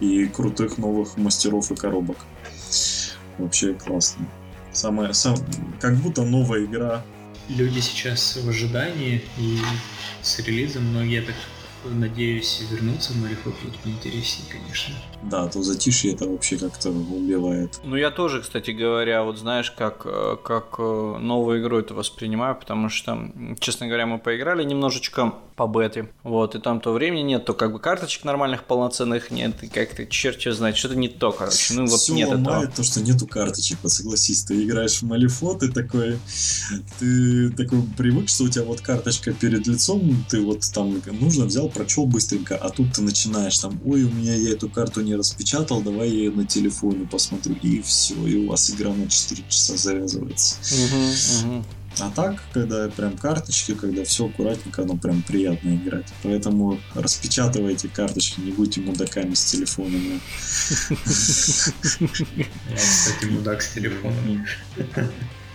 и 0.00 0.26
крутых 0.26 0.76
новых 0.76 1.16
мастеров 1.16 1.70
и 1.70 1.76
коробок. 1.76 2.18
Вообще 3.38 3.72
классно. 3.72 4.28
Самое, 4.72 5.14
сам, 5.14 5.36
как 5.80 5.96
будто 5.96 6.24
новая 6.24 6.64
игра. 6.64 7.02
Люди 7.48 7.80
сейчас 7.80 8.36
в 8.36 8.48
ожидании 8.48 9.22
и 9.38 9.58
с 10.20 10.38
релизом 10.40 10.84
многие 10.84 11.22
так 11.22 11.36
надеюсь 11.84 12.62
вернуться 12.70 13.12
в 13.12 13.16
Мореход 13.22 13.54
будет 13.62 13.76
поинтереснее, 13.78 14.50
конечно. 14.50 14.94
Да, 15.22 15.48
то 15.48 15.62
затишье 15.62 16.12
это 16.12 16.28
вообще 16.28 16.56
как-то 16.56 16.90
убивает. 16.90 17.80
Ну 17.84 17.96
я 17.96 18.10
тоже, 18.10 18.40
кстати 18.40 18.70
говоря, 18.70 19.24
вот 19.24 19.38
знаешь, 19.38 19.70
как, 19.70 20.02
э, 20.04 20.36
как 20.42 20.76
э, 20.78 21.16
новую 21.18 21.60
игру 21.60 21.78
это 21.78 21.94
воспринимаю, 21.94 22.54
потому 22.54 22.88
что, 22.88 23.30
честно 23.58 23.86
говоря, 23.86 24.06
мы 24.06 24.18
поиграли 24.18 24.62
немножечко 24.64 25.34
по 25.56 25.66
бете, 25.66 26.08
вот, 26.22 26.54
и 26.54 26.60
там 26.60 26.80
то 26.80 26.92
времени 26.92 27.22
нет, 27.22 27.44
то 27.44 27.52
как 27.52 27.72
бы 27.72 27.80
карточек 27.80 28.24
нормальных 28.24 28.62
полноценных 28.62 29.32
нет, 29.32 29.60
и 29.64 29.68
как-то 29.68 30.06
черт 30.06 30.40
его 30.42 30.54
знает, 30.54 30.76
что-то 30.76 30.94
не 30.94 31.08
то, 31.08 31.32
короче, 31.32 31.74
ну 31.74 31.86
вот 31.86 31.98
Все 31.98 32.14
нет 32.14 32.28
ломает 32.28 32.70
этого. 32.70 32.76
то, 32.76 32.82
что 32.84 33.00
нету 33.00 33.26
карточек, 33.26 33.78
вот 33.82 33.90
согласись, 33.90 34.44
ты 34.44 34.62
играешь 34.62 35.02
в 35.02 35.02
Малифо, 35.02 35.54
ты 35.54 35.72
такой, 35.72 36.18
ты 37.00 37.50
такой 37.50 37.82
привык, 37.96 38.28
что 38.28 38.44
у 38.44 38.48
тебя 38.48 38.64
вот 38.64 38.82
карточка 38.82 39.32
перед 39.32 39.66
лицом, 39.66 40.24
ты 40.30 40.40
вот 40.40 40.60
там 40.72 41.02
нужно 41.20 41.46
взял, 41.46 41.68
прочел 41.68 42.06
быстренько, 42.06 42.56
а 42.56 42.70
тут 42.70 42.92
ты 42.92 43.02
начинаешь 43.02 43.58
там, 43.58 43.80
ой, 43.84 44.04
у 44.04 44.10
меня 44.10 44.36
я 44.36 44.52
эту 44.52 44.68
карту 44.68 45.00
не 45.08 45.16
распечатал, 45.16 45.82
давай 45.82 46.08
я 46.08 46.14
ее 46.14 46.30
на 46.30 46.46
телефоне 46.46 47.06
посмотрю, 47.06 47.54
и 47.62 47.80
все, 47.82 48.14
и 48.26 48.36
у 48.36 48.48
вас 48.48 48.70
игра 48.70 48.92
на 48.92 49.08
4 49.08 49.42
часа 49.48 49.76
завязывается. 49.76 50.56
Угу, 50.74 51.54
угу. 51.54 51.64
А 52.00 52.10
так, 52.10 52.40
когда 52.52 52.88
прям 52.88 53.16
карточки, 53.16 53.74
когда 53.74 54.04
все 54.04 54.26
аккуратненько, 54.26 54.82
оно 54.82 54.96
прям 54.96 55.22
приятно 55.22 55.74
играть. 55.74 56.06
Поэтому 56.22 56.78
распечатывайте 56.94 57.88
карточки, 57.88 58.40
не 58.40 58.52
будьте 58.52 58.80
мудаками 58.80 59.34
с 59.34 59.44
телефонами. 59.44 60.20
Я, 62.68 62.76
кстати, 62.76 63.24
мудак 63.30 63.62
с 63.62 63.72
телефоном. 63.72 64.46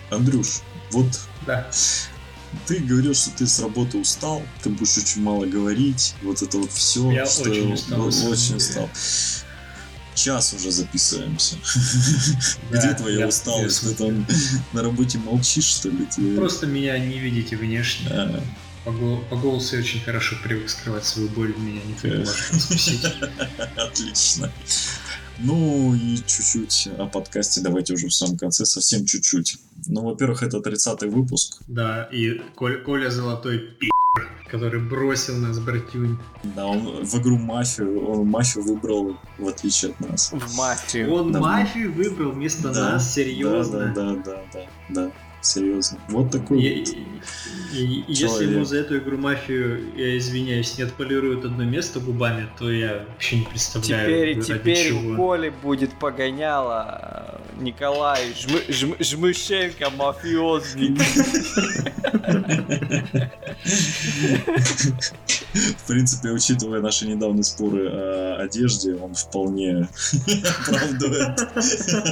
Андрюш, 0.09 0.61
вот 0.91 1.07
да. 1.45 1.69
Ты 2.67 2.79
говорил, 2.79 3.13
что 3.13 3.31
ты 3.31 3.47
с 3.47 3.59
работы 3.59 3.97
устал, 3.97 4.41
ты 4.61 4.69
будешь 4.69 4.97
очень 4.97 5.21
мало 5.21 5.45
говорить, 5.45 6.15
вот 6.21 6.41
это 6.41 6.57
вот 6.57 6.71
все. 6.71 7.11
Я 7.11 7.25
что 7.25 7.49
очень 7.49 7.73
устал. 7.73 8.07
Очень 8.07 8.55
устал 8.55 8.89
час 10.15 10.53
уже 10.53 10.71
записываемся. 10.71 11.57
Где 12.71 12.93
твоя 12.93 13.27
усталость? 13.27 13.81
Ты 13.81 13.95
там 13.95 14.25
на 14.73 14.83
работе 14.83 15.17
молчишь, 15.17 15.65
что 15.65 15.89
ли? 15.89 16.07
Просто 16.35 16.65
меня 16.65 16.97
не 16.97 17.19
видите 17.19 17.55
внешне. 17.55 18.09
По, 18.83 18.91
по 18.91 19.35
голосу 19.37 19.77
я 19.77 19.81
очень 19.81 20.01
хорошо 20.01 20.35
привык 20.43 20.69
скрывать 20.69 21.05
свою 21.05 21.29
боль, 21.29 21.55
меня 21.57 21.81
не 21.83 22.25
Отлично. 23.81 24.51
Ну 25.39 25.95
и 25.95 26.17
чуть-чуть 26.17 26.89
о 26.97 27.07
подкасте 27.07 27.61
давайте 27.61 27.93
уже 27.93 28.07
в 28.07 28.13
самом 28.13 28.37
конце, 28.37 28.65
совсем 28.65 29.05
чуть-чуть. 29.05 29.57
Ну, 29.87 30.01
во-первых, 30.03 30.43
это 30.43 30.57
30-й 30.57 31.09
выпуск. 31.09 31.61
Да, 31.67 32.03
и 32.11 32.41
Коля 32.55 33.09
Золотой 33.09 33.59
пи*** 33.59 33.89
который 34.47 34.79
бросил 34.79 35.37
нас, 35.37 35.57
братюнь. 35.57 36.19
Да, 36.43 36.67
он 36.67 37.03
в 37.03 37.15
игру 37.15 37.39
мафию, 37.39 38.07
он 38.07 38.27
мафию 38.27 38.63
выбрал, 38.63 39.17
в 39.39 39.47
отличие 39.47 39.91
от 39.91 39.99
нас. 39.99 40.31
В 40.31 40.55
мафию. 40.55 41.11
Он 41.11 41.31
да, 41.31 41.39
мафию 41.39 41.91
выбрал 41.91 42.31
вместо 42.33 42.71
да, 42.71 42.91
нас, 42.91 43.11
серьезно. 43.11 43.91
Да, 43.95 44.13
да, 44.13 44.15
да, 44.23 44.41
да, 44.53 44.65
да, 44.89 45.11
серьезно. 45.45 45.99
Вот 46.09 46.31
такой 46.31 46.61
и, 46.61 46.79
вот 46.79 46.89
и, 47.73 48.01
и, 48.01 48.03
Если 48.07 48.45
ему 48.45 48.65
за 48.65 48.77
эту 48.77 48.97
игру 48.97 49.17
мафию, 49.17 49.95
я 49.95 50.17
извиняюсь, 50.17 50.77
не 50.77 50.83
отполируют 50.83 51.45
одно 51.45 51.63
место 51.63 51.99
губами, 51.99 52.47
то 52.57 52.71
я 52.71 53.05
вообще 53.09 53.37
не 53.37 53.45
представляю. 53.45 54.05
Теперь, 54.05 54.43
теперь 54.43 54.87
чего. 54.89 55.13
в 55.13 55.15
поле 55.15 55.51
будет 55.51 55.97
погоняло 55.97 57.41
Николай 57.59 58.33
Жм, 58.33 58.59
Жм, 58.69 58.95
Жмышенко 58.99 59.89
мафиозник. 59.91 60.99
В 65.77 65.87
принципе, 65.87 66.29
учитывая 66.29 66.81
наши 66.81 67.07
недавние 67.07 67.43
споры 67.43 67.89
о 67.89 68.37
одежде, 68.41 68.95
он 68.95 69.13
вполне 69.13 69.87
оправдывает. 70.67 71.39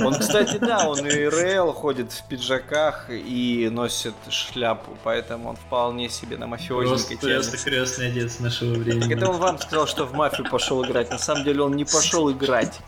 Он, 0.03 0.13
кстати, 0.15 0.57
да, 0.57 0.87
он 0.87 1.05
и 1.05 1.25
РЛ 1.25 1.73
ходит 1.73 2.11
в 2.11 2.27
пиджаках 2.27 3.09
и 3.09 3.69
носит 3.71 4.13
шляпу, 4.29 4.97
поэтому 5.03 5.49
он 5.49 5.55
вполне 5.55 6.09
себе 6.09 6.37
на 6.37 6.47
мафиозника 6.47 7.21
Просто, 7.21 7.49
просто 7.49 7.69
крестный 7.69 8.11
отец 8.11 8.39
нашего 8.39 8.75
времени. 8.75 9.13
Это 9.15 9.29
он 9.29 9.37
вам 9.37 9.59
сказал, 9.59 9.87
что 9.87 10.05
в 10.05 10.13
мафию 10.13 10.47
пошел 10.49 10.85
играть. 10.85 11.09
На 11.09 11.17
самом 11.17 11.43
деле 11.43 11.63
он 11.63 11.75
не 11.75 11.85
пошел 11.85 12.31
играть. 12.31 12.79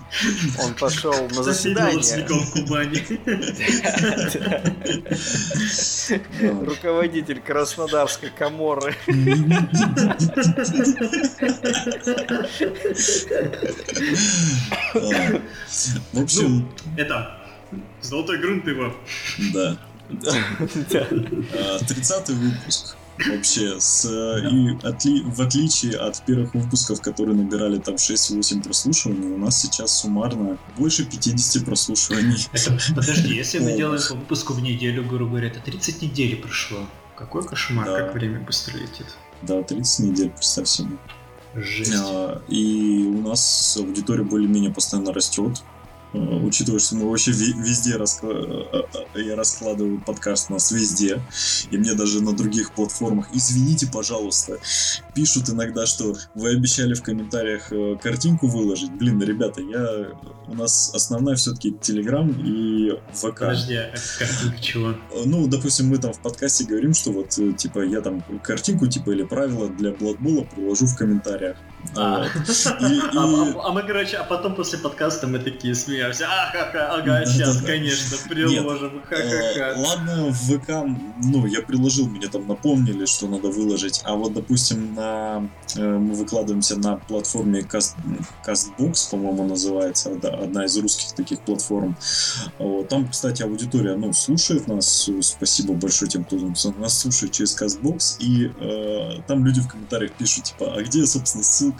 Он 0.63 0.73
пошел 0.75 1.13
на 1.29 1.43
заседание. 1.43 1.99
в 1.99 2.51
Кубани. 2.51 3.03
Руководитель 6.65 7.41
Краснодарской 7.41 8.29
коморы. 8.29 8.95
В 16.13 16.19
общем, 16.21 16.59
Ну, 16.59 16.69
это, 16.97 17.37
золотой 18.01 18.39
грунт 18.39 18.67
его. 18.67 18.93
да. 19.53 19.77
А, 20.09 21.77
30-й 21.79 22.33
выпуск. 22.33 22.95
Вообще, 23.29 23.79
с, 23.79 24.05
и 24.07 24.75
отли, 24.83 25.21
в 25.23 25.39
отличие 25.39 25.97
от 25.97 26.25
первых 26.25 26.53
выпусков, 26.55 26.99
которые 26.99 27.35
набирали 27.37 27.77
там 27.77 27.95
6-8 27.95 28.63
прослушиваний, 28.63 29.27
у 29.33 29.37
нас 29.37 29.61
сейчас 29.61 29.99
суммарно 30.01 30.57
больше 30.77 31.05
50 31.05 31.63
прослушиваний. 31.63 32.47
Это, 32.51 32.75
подожди, 32.95 33.35
если 33.35 33.59
мы 33.59 33.77
делаем 33.77 34.01
по 34.09 34.15
выпуску 34.15 34.53
в 34.53 34.61
неделю, 34.63 35.03
грубо 35.07 35.29
говоря, 35.31 35.47
это 35.49 35.59
30 35.59 36.01
недель 36.01 36.37
прошло. 36.41 36.79
Какой 37.15 37.43
кошмар, 37.47 37.85
Да. 37.85 37.99
как 37.99 38.15
время 38.15 38.39
быстро 38.39 38.77
летит. 38.77 39.05
Да, 39.45 39.61
30 39.61 40.05
недель, 40.05 40.29
представь 40.29 40.67
себе. 40.67 40.97
Жесть. 41.55 41.93
А, 41.95 42.41
И 42.47 43.05
у 43.07 43.21
нас 43.21 43.77
аудитория 43.79 44.23
более-менее 44.23 44.73
постоянно 44.73 45.13
растет. 45.13 45.61
А, 46.13 46.17
Учитывая, 46.17 46.79
что 46.79 46.95
мы 46.95 47.09
вообще 47.09 47.31
везде 47.31 47.95
раскла- 47.97 48.67
а, 48.71 49.19
я 49.19 49.35
раскладываю 49.35 49.99
подкаст 50.01 50.49
у 50.49 50.53
нас 50.53 50.71
везде, 50.71 51.21
и 51.71 51.77
мне 51.77 51.93
даже 51.93 52.21
на 52.21 52.33
других 52.33 52.73
платформах, 52.73 53.27
извините, 53.33 53.87
пожалуйста, 53.91 54.57
пишут 55.15 55.49
иногда, 55.49 55.85
что 55.85 56.15
вы 56.35 56.49
обещали 56.51 56.93
в 56.93 57.01
комментариях 57.01 57.71
э, 57.71 57.95
картинку 58.01 58.47
выложить. 58.47 58.91
Блин, 58.91 59.21
ребята, 59.21 59.61
я 59.61 60.09
у 60.47 60.55
нас 60.55 60.91
основная 60.93 61.35
все-таки 61.35 61.71
Телеграм 61.81 62.29
и 62.29 62.91
ВК. 63.13 63.39
Подожди, 63.39 63.75
а 63.75 63.93
картинка 64.19 64.61
чего? 64.61 64.95
Ну, 65.25 65.47
допустим, 65.47 65.87
мы 65.87 65.97
там 65.97 66.13
в 66.13 66.19
подкасте 66.19 66.65
говорим, 66.65 66.93
что 66.93 67.11
вот, 67.11 67.37
э, 67.39 67.53
типа, 67.53 67.83
я 67.85 68.01
там 68.01 68.21
картинку, 68.43 68.87
типа, 68.87 69.11
или 69.11 69.23
правила 69.23 69.69
для 69.69 69.91
Бладбола 69.91 70.43
приложу 70.43 70.85
в 70.85 70.95
комментариях. 70.95 71.57
А. 71.95 72.25
И- 72.25 72.99
А, 73.15 73.23
а- 73.23 73.67
а 73.67 73.71
мы, 73.71 73.83
короче, 73.83 74.17
а 74.17 74.23
потом 74.23 74.55
после 74.55 74.79
подкаста 74.79 75.27
мы 75.27 75.39
такие 75.39 75.75
смеемся. 75.75 76.25
А, 76.27 76.51
ха-ха, 76.51 76.95
ага, 76.95 77.25
сейчас, 77.25 77.61
конечно, 77.61 78.17
приложим. 78.29 79.03
Э, 79.11 79.15
Ха-ха-ха. 79.15 79.79
Ладно, 79.79 80.25
в 80.29 80.33
ВК, 80.33 80.69
ну, 81.23 81.45
я 81.45 81.61
приложил, 81.61 82.07
мне 82.07 82.27
там 82.27 82.47
напомнили, 82.47 83.05
что 83.05 83.27
надо 83.27 83.49
выложить. 83.49 84.01
А 84.05 84.15
вот, 84.15 84.33
допустим, 84.33 84.95
на 84.95 85.49
э, 85.75 85.81
мы 85.97 86.13
выкладываемся 86.15 86.77
на 86.79 86.95
платформе 86.97 87.59
Cast, 87.61 87.95
Castbox, 88.47 89.11
по-моему, 89.11 89.43
называется, 89.47 90.09
одна 90.23 90.65
из 90.65 90.77
русских 90.77 91.13
таких 91.15 91.41
платформ. 91.41 91.95
Там, 92.89 93.07
кстати, 93.09 93.43
аудитория, 93.43 93.95
ну, 93.95 94.13
слушает 94.13 94.67
нас. 94.67 95.09
Спасибо 95.21 95.73
большое 95.73 96.09
тем, 96.09 96.23
кто 96.23 96.37
нас 96.79 96.97
слушает 96.99 97.31
через 97.33 97.55
Castbox. 97.59 98.17
И 98.19 98.51
э, 98.59 99.21
там 99.27 99.45
люди 99.45 99.61
в 99.61 99.67
комментариях 99.67 100.13
пишут, 100.13 100.45
типа, 100.45 100.73
а 100.75 100.81
где, 100.81 101.05
собственно, 101.05 101.43
ссылка? 101.43 101.72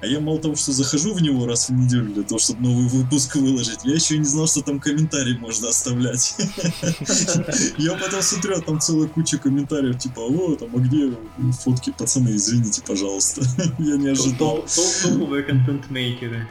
А 0.00 0.06
я 0.06 0.20
мало 0.20 0.38
того, 0.38 0.56
что 0.56 0.72
захожу 0.72 1.14
в 1.14 1.22
него 1.22 1.46
раз 1.46 1.68
в 1.68 1.72
неделю 1.72 2.12
для 2.12 2.22
того, 2.22 2.38
чтобы 2.38 2.62
новый 2.62 2.88
выпуск 2.88 3.36
выложить, 3.36 3.80
я 3.84 3.94
еще 3.94 4.16
и 4.16 4.18
не 4.18 4.24
знал, 4.24 4.46
что 4.46 4.62
там 4.62 4.80
комментарий 4.80 5.36
можно 5.38 5.68
оставлять. 5.68 6.36
Я 7.78 7.94
потом 7.94 8.22
смотрю, 8.22 8.56
а 8.56 8.60
там 8.60 8.80
целая 8.80 9.08
куча 9.08 9.38
комментариев, 9.38 9.98
типа, 9.98 10.20
о, 10.20 10.54
там, 10.56 10.68
а 10.74 10.78
где 10.78 11.12
фотки, 11.60 11.92
пацаны, 11.96 12.36
извините, 12.36 12.82
пожалуйста. 12.86 13.42
Я 13.78 13.96
не 13.96 14.08
ожидал. 14.08 14.64
Топовые 15.02 15.42
контент-мейкеры. 15.42 16.46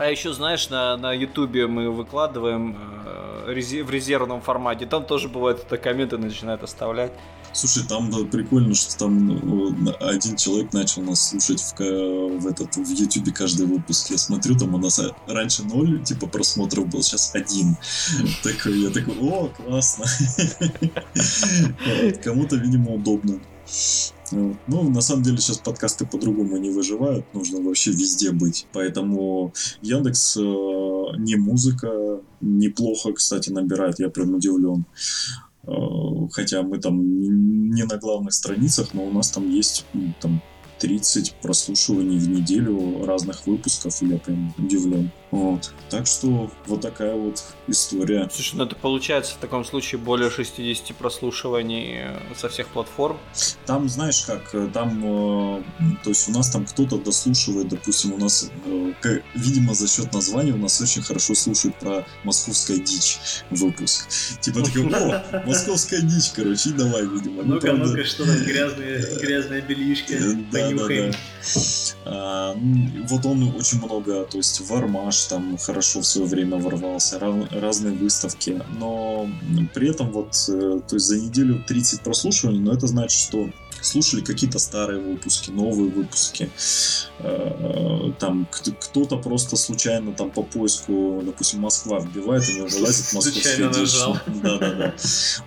А 0.00 0.06
еще, 0.06 0.32
знаешь, 0.32 0.70
на, 0.70 0.96
на 0.96 1.12
Ютубе 1.12 1.66
мы 1.66 1.90
выкладываем 1.90 2.74
э, 3.04 3.52
в 3.52 3.90
резервном 3.90 4.40
формате. 4.40 4.86
Там 4.86 5.04
тоже 5.04 5.28
бывают 5.28 5.60
это 5.60 5.76
комменты 5.76 6.16
начинают 6.16 6.62
оставлять. 6.62 7.12
Слушай, 7.52 7.86
там 7.86 8.10
да, 8.10 8.24
прикольно, 8.24 8.74
что 8.74 8.96
там 8.96 9.26
ну, 9.26 9.74
один 10.00 10.36
человек 10.36 10.72
начал 10.72 11.02
нас 11.02 11.28
слушать 11.28 11.60
в, 11.60 11.78
в 11.78 12.46
этот 12.46 12.76
в 12.76 12.90
Ютубе 12.90 13.30
каждый 13.30 13.66
выпуск. 13.66 14.08
Я 14.08 14.16
смотрю, 14.16 14.56
там 14.56 14.74
у 14.74 14.78
нас 14.78 14.98
а, 15.00 15.14
раньше 15.26 15.64
ноль, 15.64 16.02
типа 16.02 16.26
просмотров 16.26 16.86
был, 16.86 17.02
сейчас 17.02 17.34
один. 17.34 17.76
Такой, 18.42 18.78
я 18.78 18.88
такой, 18.88 19.18
о, 19.20 19.48
классно. 19.48 20.06
Кому-то, 22.24 22.56
видимо, 22.56 22.94
удобно. 22.94 23.38
Ну, 24.32 24.90
на 24.90 25.00
самом 25.00 25.22
деле 25.22 25.38
сейчас 25.38 25.58
подкасты 25.58 26.06
по-другому 26.06 26.56
не 26.56 26.70
выживают, 26.70 27.24
нужно 27.34 27.60
вообще 27.60 27.90
везде 27.90 28.30
быть. 28.30 28.66
Поэтому 28.72 29.52
Яндекс 29.82 30.36
э, 30.36 30.40
не 31.18 31.36
музыка 31.36 32.20
неплохо, 32.40 33.12
кстати, 33.12 33.50
набирает, 33.50 33.98
я 33.98 34.08
прям 34.08 34.34
удивлен. 34.34 34.84
Э, 35.64 35.72
Хотя 36.32 36.62
мы 36.62 36.78
там 36.78 37.70
не 37.70 37.84
на 37.84 37.96
главных 37.96 38.32
страницах, 38.32 38.94
но 38.94 39.04
у 39.04 39.10
нас 39.10 39.30
там 39.30 39.50
есть 39.50 39.84
м, 39.94 40.14
там 40.20 40.42
30 40.78 41.34
прослушиваний 41.42 42.18
в 42.18 42.28
неделю 42.28 43.04
разных 43.04 43.46
выпусков, 43.46 44.02
и 44.02 44.06
я 44.06 44.18
прям 44.18 44.54
удивлен. 44.58 45.10
Вот. 45.30 45.70
Так 45.90 46.06
что 46.08 46.50
вот 46.66 46.80
такая 46.80 47.14
вот 47.14 47.42
история. 47.68 48.28
Слушай, 48.32 48.56
ну 48.56 48.64
это 48.64 48.74
получается 48.74 49.34
в 49.34 49.36
таком 49.38 49.64
случае 49.64 50.00
более 50.00 50.28
60 50.30 50.96
прослушиваний 50.96 51.98
э, 52.00 52.18
со 52.36 52.48
всех 52.48 52.66
платформ. 52.68 53.16
Там, 53.64 53.88
знаешь 53.88 54.22
как, 54.22 54.52
э, 54.54 54.68
там, 54.72 55.00
э, 55.04 55.62
то 56.02 56.10
есть 56.10 56.28
у 56.28 56.32
нас 56.32 56.50
там 56.50 56.64
кто-то 56.66 56.98
дослушивает, 56.98 57.68
допустим, 57.68 58.12
у 58.14 58.18
нас, 58.18 58.50
э, 58.66 58.92
к- 59.00 59.22
видимо, 59.34 59.74
за 59.74 59.88
счет 59.88 60.12
названия 60.12 60.52
у 60.52 60.56
нас 60.58 60.80
очень 60.80 61.02
хорошо 61.02 61.34
слушают 61.34 61.76
про 61.76 62.04
московская 62.24 62.78
дичь 62.78 63.18
выпуск. 63.50 64.08
Типа 64.40 64.62
такой, 64.62 64.82
о, 64.92 65.42
московская 65.46 66.00
дичь, 66.02 66.30
короче, 66.34 66.70
и 66.70 66.72
давай, 66.72 67.02
видимо. 67.06 67.42
Ну, 67.44 67.54
Ну-ка, 67.54 67.72
ну-ка, 67.72 68.04
что 68.04 68.24
там 68.26 68.36
грязные, 68.44 68.98
Да, 70.50 70.58
да, 70.58 70.66
Понюхаем. 70.66 71.14
А, 72.04 72.54
вот 73.08 73.26
он 73.26 73.54
очень 73.56 73.78
много, 73.78 74.24
то 74.24 74.36
есть 74.36 74.60
Вармаш 74.68 75.19
там 75.28 75.56
хорошо 75.58 76.00
в 76.00 76.06
свое 76.06 76.26
время 76.26 76.56
ворвался, 76.56 77.18
ра- 77.18 77.60
разные 77.60 77.94
выставки, 77.94 78.60
но 78.78 79.28
при 79.74 79.90
этом 79.90 80.10
вот, 80.10 80.34
э, 80.48 80.80
то 80.88 80.96
есть 80.96 81.06
за 81.06 81.18
неделю 81.18 81.62
30 81.66 82.00
прослушиваний, 82.02 82.60
но 82.60 82.72
это 82.72 82.86
значит, 82.86 83.18
что 83.20 83.48
слушали 83.82 84.20
какие-то 84.22 84.58
старые 84.58 85.00
выпуски, 85.00 85.50
новые 85.50 85.90
выпуски. 85.90 86.50
Э, 87.18 88.10
Там 88.18 88.46
к- 88.50 88.62
кто-то 88.80 89.16
просто 89.16 89.56
случайно 89.56 90.12
там 90.12 90.30
по 90.30 90.42
поиску, 90.42 91.20
допустим, 91.24 91.60
Москва 91.60 92.00
вбивает, 92.00 92.48
у 92.48 92.52
него 92.52 92.66
вылазит 92.66 93.34
дичь. 93.34 93.58
нажал. 93.58 94.18
Да, 94.26 94.58
да, 94.58 94.72
да. 94.74 94.94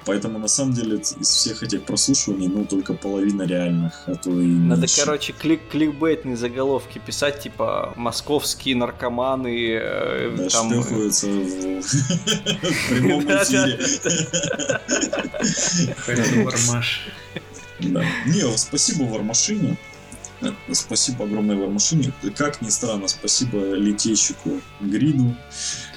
Поэтому 0.06 0.40
на 0.40 0.48
самом 0.48 0.74
деле 0.74 0.98
из 0.98 1.28
всех 1.28 1.64
этих 1.64 1.84
прослушиваний, 1.86 2.48
ну, 2.48 2.66
только 2.66 2.94
половина 2.94 3.44
реальных, 3.44 3.94
а 4.06 4.16
то 4.16 4.30
и 4.32 4.46
Надо, 4.46 4.82
меньше. 4.82 5.02
короче, 5.02 5.34
клик 5.34 5.62
кликбейтные 5.72 6.38
заголовки 6.38 7.00
писать, 7.00 7.40
типа 7.42 7.94
московские 7.96 8.76
наркоманы, 8.76 9.72
э, 9.82 10.36
Да, 10.38 10.50
там... 10.50 10.70
шлепаются 10.84 11.28
в 11.28 12.90
прямом 12.90 13.24
эфире. 13.26 13.80
Харин 15.98 16.46
Вармаш. 16.46 17.08
Да. 17.80 18.03
Не, 18.28 18.57
спасибо 18.57 19.03
Вармашине. 19.03 19.78
Спасибо 20.71 21.24
огромное 21.26 21.55
Вармашине. 21.55 22.11
Как 22.36 22.61
ни 22.61 22.69
странно, 22.69 23.07
спасибо 23.07 23.74
летейщику 23.76 24.61
Гриду. 24.82 25.36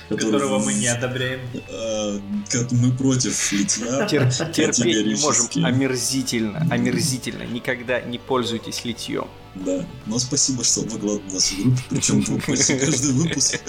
который- 0.08 0.30
Которого 0.32 0.58
мы 0.60 0.72
не 0.74 0.86
одобряем. 0.86 1.40
Э, 1.68 2.20
как 2.48 2.70
Мы 2.70 2.92
против 2.92 3.50
литья. 3.52 4.06
Тер- 4.06 4.52
терпеть 4.52 5.04
не 5.06 5.14
можем. 5.16 5.64
Омерзительно, 5.64 6.64
омерзительно. 6.70 7.42
Никогда 7.42 8.00
не 8.00 8.18
пользуйтесь 8.18 8.84
литьем. 8.84 9.26
Да. 9.56 9.84
Но 10.06 10.18
спасибо, 10.20 10.62
что 10.62 10.82
выкладывал 10.82 11.22
нас 11.32 11.50
в 11.50 11.60
группу, 11.60 11.80
причем 11.90 12.22
почти 12.46 12.78
каждый 12.78 13.12
выпуск. 13.14 13.60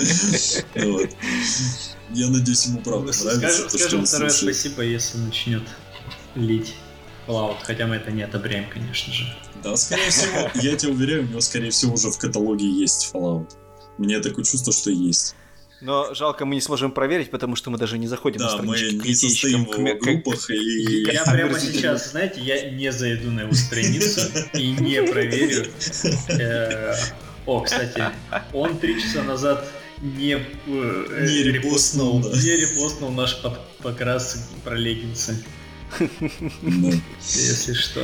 Я 2.11 2.27
надеюсь, 2.29 2.65
ему 2.67 2.79
правда 2.81 3.11
нравится 3.23 3.69
Скажем, 3.77 4.05
второе 4.05 4.29
спасибо, 4.29 4.81
если 4.83 5.17
начнет 5.17 5.63
лить 6.35 6.75
Fallout, 7.27 7.57
хотя 7.63 7.85
мы 7.87 7.95
это 7.95 8.11
не 8.11 8.23
одобряем, 8.23 8.69
конечно 8.69 9.13
же. 9.13 9.23
Да, 9.63 9.75
скорее 9.75 10.09
всего, 10.09 10.49
я 10.55 10.75
тебя 10.75 10.91
уверяю, 10.91 11.23
у 11.23 11.27
него, 11.27 11.41
скорее 11.41 11.69
всего, 11.71 11.93
уже 11.93 12.09
в 12.09 12.17
каталоге 12.17 12.65
есть 12.69 13.11
Fallout. 13.13 13.49
Мне 13.97 14.19
такое 14.19 14.45
чувство, 14.45 14.71
что 14.71 14.91
есть. 14.91 15.35
Но 15.81 16.11
жалко, 16.15 16.45
мы 16.45 16.55
не 16.55 16.61
сможем 16.61 16.91
проверить, 16.91 17.29
потому 17.29 17.55
что 17.55 17.69
мы 17.69 17.77
даже 17.77 17.97
не 17.99 18.07
заходим 18.07 18.41
на 18.41 18.57
Да, 18.57 18.63
мы 18.63 18.77
не 18.79 19.13
состоим 19.13 19.65
в 19.65 19.69
к- 19.69 19.99
группах 20.01 20.49
и... 20.49 21.03
Я 21.11 21.23
прямо 21.23 21.59
сейчас, 21.59 22.11
знаете, 22.11 22.41
я 22.41 22.71
не 22.71 22.91
зайду 22.91 23.29
на 23.29 23.41
его 23.41 23.53
страницу 23.53 24.21
и 24.53 24.71
не 24.71 25.03
проверю. 25.03 25.67
Э, 26.29 26.95
О, 27.45 27.61
кстати, 27.61 28.03
он 28.53 28.77
три 28.79 28.99
часа 29.01 29.21
назад 29.23 29.67
не, 30.01 30.33
э, 30.33 30.39
Не 30.67 31.43
репостнул, 31.43 32.21
да. 32.21 32.29
не 32.29 32.55
репостнул 32.57 33.11
наш 33.11 33.39
под- 33.41 33.59
покрас 33.77 34.49
про 34.63 34.75
леггинсы, 34.75 35.33
Да. 35.33 35.39
Если 37.19 37.73
что. 37.73 38.01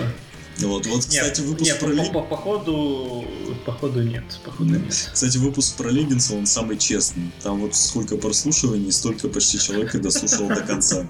Вот, 0.60 0.86
вот, 0.86 1.00
кстати, 1.00 1.40
Нет, 1.40 1.50
выпуск 1.50 1.66
нет, 1.72 1.80
про 1.80 1.88
по, 1.88 1.92
Лиг- 1.94 2.12
по- 2.14 2.22
походу, 2.22 3.26
походу 3.66 4.04
нет, 4.04 4.24
походу 4.46 4.70
нет. 4.76 5.10
Кстати, 5.12 5.38
выпуск 5.40 5.76
про 5.78 5.90
Леггинса, 5.90 6.36
он 6.36 6.46
самый 6.46 6.78
честный. 6.78 7.32
Там 7.42 7.60
вот 7.60 7.76
сколько 7.76 8.18
прослушиваний, 8.18 8.92
столько 8.92 9.30
почти 9.30 9.58
человек 9.58 9.96
и 9.96 9.98
дослушал 10.00 10.48
до 10.48 10.62
конца. 10.62 11.08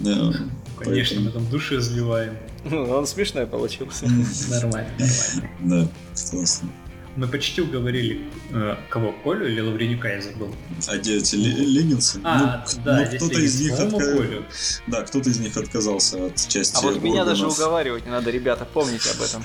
Да, 0.00 0.34
Конечно, 0.78 1.20
мы 1.20 1.30
там 1.30 1.48
души 1.50 1.78
изливаем. 1.78 2.36
Ну, 2.64 2.82
Он 2.90 3.06
смешной 3.06 3.46
получился. 3.46 4.06
Нормально, 4.50 4.90
нормально. 4.98 5.50
Да, 5.60 5.88
классно. 6.30 6.68
Мы 7.16 7.26
почти 7.26 7.60
уговорили 7.62 8.20
э, 8.50 8.76
кого? 8.90 9.12
Колю 9.24 9.46
или 9.48 9.60
Лавренюка 9.60 10.08
я 10.08 10.22
забыл? 10.22 10.54
А 10.86 10.96
где 10.98 11.16
эти 11.16 11.34
ле- 11.34 11.50
леггинсы? 11.66 12.20
А, 12.22 12.64
Ну, 12.76 12.82
да, 12.84 13.08
ну, 13.10 13.16
кто-то 13.16 13.40
из 13.40 13.60
них 13.60 13.72
отка- 13.72 13.98
Колю. 14.16 14.44
Да, 14.86 15.02
кто-то 15.02 15.28
из 15.30 15.38
них 15.40 15.56
отказался 15.56 16.26
от 16.26 16.36
части 16.48 16.76
А 16.76 16.80
вот 16.80 17.02
меня 17.02 17.24
даже 17.24 17.42
органов. 17.46 17.58
уговаривать 17.58 18.04
не 18.04 18.10
надо, 18.12 18.30
ребята, 18.30 18.64
помните 18.72 19.10
об 19.10 19.22
этом. 19.22 19.42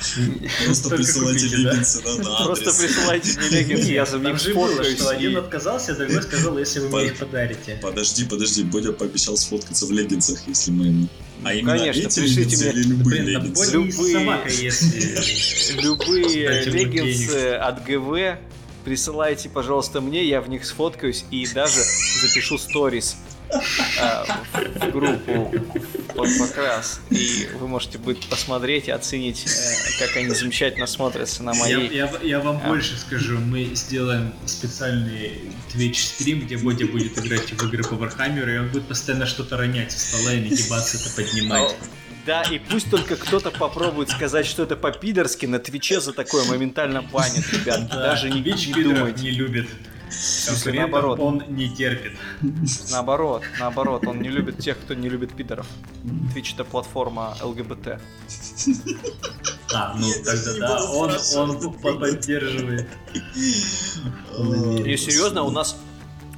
Просто 0.65 0.89
присылайте 0.89 1.49
купите, 1.49 1.63
да? 1.63 2.29
на 2.29 2.45
Просто 2.45 2.65
присылайте 2.65 3.39
мне 3.39 3.49
леггинсы, 3.49 3.91
я 3.91 4.05
за 4.05 4.19
сфоткаюсь. 4.37 4.97
что 4.99 5.09
один 5.09 5.37
отказался, 5.37 5.93
а 5.93 5.95
другой 5.95 6.21
сказал, 6.21 6.57
если 6.59 6.79
вы 6.79 6.89
мне 6.89 7.05
их 7.07 7.17
подарите. 7.17 7.79
Подожди, 7.81 8.25
подожди, 8.25 8.63
Бодя 8.63 8.91
пообещал 8.91 9.35
сфоткаться 9.37 9.85
в 9.87 9.91
леггинсах, 9.91 10.39
если 10.47 10.71
мы 10.71 10.85
ему... 10.87 11.07
А 11.45 11.53
именно 11.53 11.77
Конечно, 11.77 11.99
эти 12.07 12.19
леггинсы 12.19 12.63
мне- 12.63 12.73
или 12.73 12.83
любые 12.83 13.23
Блин, 13.23 13.25
леггинсы? 13.43 13.71
Любые- 13.73 14.13
собака, 14.13 14.49
если... 14.49 15.81
Любые 15.81 16.63
леггинсы 16.65 17.53
от 17.53 17.83
ГВ 17.85 18.37
присылайте, 18.85 19.49
пожалуйста, 19.49 20.01
мне, 20.01 20.25
я 20.27 20.41
в 20.41 20.49
них 20.49 20.65
сфоткаюсь 20.65 21.25
и 21.31 21.45
даже 21.47 21.79
запишу 22.21 22.57
сторис 22.57 23.15
в 23.61 24.91
группу 24.91 25.53
под 26.15 26.29
покрас. 26.37 26.99
И 27.09 27.47
вы 27.59 27.67
можете 27.67 27.97
будет 27.97 28.25
посмотреть 28.27 28.87
и 28.87 28.91
оценить, 28.91 29.45
э, 29.45 29.99
как 30.05 30.15
они 30.17 30.29
замечательно 30.29 30.87
смотрятся 30.87 31.43
на 31.43 31.51
Я, 31.53 31.59
моей... 31.59 31.95
я- 31.95 32.11
я 32.21 32.39
вам 32.39 32.61
А. 32.63 32.67
больше 32.67 32.97
скажу, 32.97 33.39
мы 33.39 33.65
сделаем 33.73 34.33
специальный 34.45 35.41
Twitch 35.73 35.95
стрим, 35.95 36.41
где 36.41 36.57
Бодя 36.57 36.85
будет 36.87 37.17
играть 37.17 37.51
в 37.51 37.67
игры 37.67 37.83
по 37.83 37.95
Вархаммеру, 37.95 38.51
и 38.51 38.57
он 38.57 38.69
будет 38.69 38.87
постоянно 38.87 39.25
что-то 39.25 39.57
ронять 39.57 39.91
со 39.91 39.99
стола 39.99 40.33
и 40.33 40.41
нагибаться 40.41 40.97
это 40.97 41.09
поднимать. 41.15 41.75
Да, 42.25 42.41
и 42.43 42.57
пусть 42.57 42.89
только 42.89 43.17
кто-то 43.17 43.51
попробует 43.51 44.09
сказать, 44.09 44.45
что 44.45 44.63
это 44.63 44.77
по-пидорски, 44.77 45.45
на 45.45 45.59
Твиче 45.59 45.99
за 45.99 46.13
такое 46.13 46.45
моментально 46.45 47.01
банят, 47.01 47.43
ребят. 47.51 47.89
Да, 47.89 47.97
Даже 47.97 48.29
не, 48.29 48.39
не 48.41 48.83
думайте. 48.83 49.23
не 49.23 49.31
любит. 49.31 49.67
Наоборот. 50.65 51.19
он 51.19 51.43
не 51.49 51.69
терпит. 51.69 52.13
Наоборот, 52.91 53.43
наоборот, 53.59 54.07
он 54.07 54.21
не 54.21 54.29
любит 54.29 54.59
тех, 54.59 54.79
кто 54.79 54.93
не 54.93 55.09
любит 55.09 55.35
пидоров. 55.35 55.67
Твич 56.31 56.53
это 56.53 56.63
платформа 56.63 57.35
ЛГБТ. 57.41 57.99
А, 59.73 59.95
ну 59.97 60.07
Я 60.07 60.23
тогда 60.23 60.53
не 60.53 60.59
да, 60.59 60.83
он, 60.91 61.11
он 61.35 61.73
поддерживает. 61.73 62.87
И 64.85 64.97
серьезно, 64.97 65.43
у 65.43 65.49
нас 65.49 65.75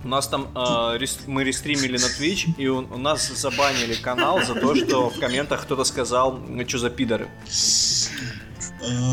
у 0.05 0.07
нас 0.07 0.27
там 0.27 0.49
э, 0.55 0.97
рес- 0.99 1.21
мы 1.25 1.43
рестримили 1.43 1.97
на 1.97 2.05
Twitch, 2.05 2.53
и 2.57 2.67
у, 2.67 2.77
у 2.77 2.97
нас 2.97 3.27
забанили 3.27 3.95
канал 3.95 4.39
за 4.45 4.53
то, 4.53 4.75
что 4.75 5.09
в 5.09 5.19
комментах 5.19 5.63
кто-то 5.63 5.83
сказал, 5.83 6.39
что 6.67 6.77
за 6.77 6.91
пидоры. 6.91 7.27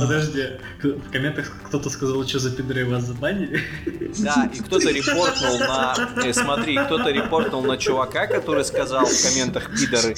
Подожди, 0.00 0.42
в 0.82 1.10
комментах 1.10 1.52
кто-то 1.66 1.90
сказал, 1.90 2.26
что 2.26 2.38
за 2.38 2.50
пидоры 2.50 2.84
вас 2.88 3.04
забанили? 3.04 3.60
Да, 4.18 4.50
и 4.52 4.58
кто-то 4.58 4.90
репортнул 4.90 5.58
на... 5.58 5.94
э, 6.24 6.32
смотри, 6.32 6.76
кто-то 6.76 7.10
репортнул 7.10 7.62
на 7.62 7.76
чувака, 7.78 8.26
который 8.26 8.64
сказал 8.64 9.06
в 9.06 9.22
комментах 9.22 9.70
пидоры. 9.70 10.14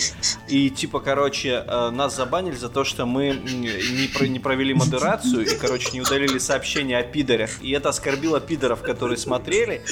И 0.48 0.70
типа, 0.70 1.00
короче, 1.00 1.64
э, 1.66 1.90
нас 1.90 2.16
забанили 2.16 2.56
за 2.56 2.68
то, 2.68 2.84
что 2.84 3.06
мы 3.06 3.30
не, 3.34 4.08
про- 4.08 4.26
не 4.26 4.38
провели 4.40 4.74
модерацию 4.74 5.46
и, 5.46 5.54
короче, 5.56 5.90
не 5.92 6.00
удалили 6.00 6.38
сообщения 6.38 6.98
о 6.98 7.02
пидорах. 7.02 7.50
И 7.62 7.70
это 7.70 7.88
оскорбило 7.90 8.40
пидоров, 8.40 8.82
которые 8.82 9.16
смотрели. 9.18 9.82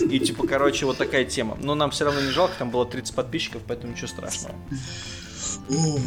И 0.00 0.18
типа, 0.18 0.46
короче, 0.46 0.86
вот 0.86 0.98
такая 0.98 1.24
тема. 1.24 1.56
Но 1.60 1.74
нам 1.74 1.90
все 1.90 2.04
равно 2.04 2.20
не 2.20 2.30
жалко, 2.30 2.54
там 2.58 2.70
было 2.70 2.84
30 2.86 3.14
подписчиков, 3.14 3.62
поэтому 3.66 3.92
ничего 3.92 4.08
страшного. 4.08 4.54
О, 5.68 5.98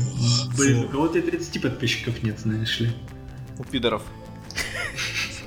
Блин, 0.58 0.86
у 0.86 0.90
кого-то 0.90 1.20
и 1.20 1.22
30 1.22 1.62
подписчиков 1.62 2.22
нет, 2.24 2.40
знаешь 2.40 2.80
ли. 2.80 2.92
У 3.58 3.64
пидоров. 3.64 4.02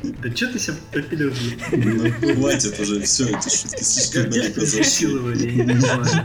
Да 0.03 0.31
что 0.35 0.47
ты 0.53 0.59
себя 0.61 0.77
пидоров 0.93 1.37
Ну, 1.73 2.35
хватит 2.37 2.79
уже, 2.79 3.01
все, 3.03 3.25
эти 3.29 3.49
шутки 3.49 3.83
слишком 3.83 4.31
далеко 4.31 4.61
зашли. 4.61 5.09
я 5.09 5.65
не 5.65 5.75
понимаю. 5.75 6.25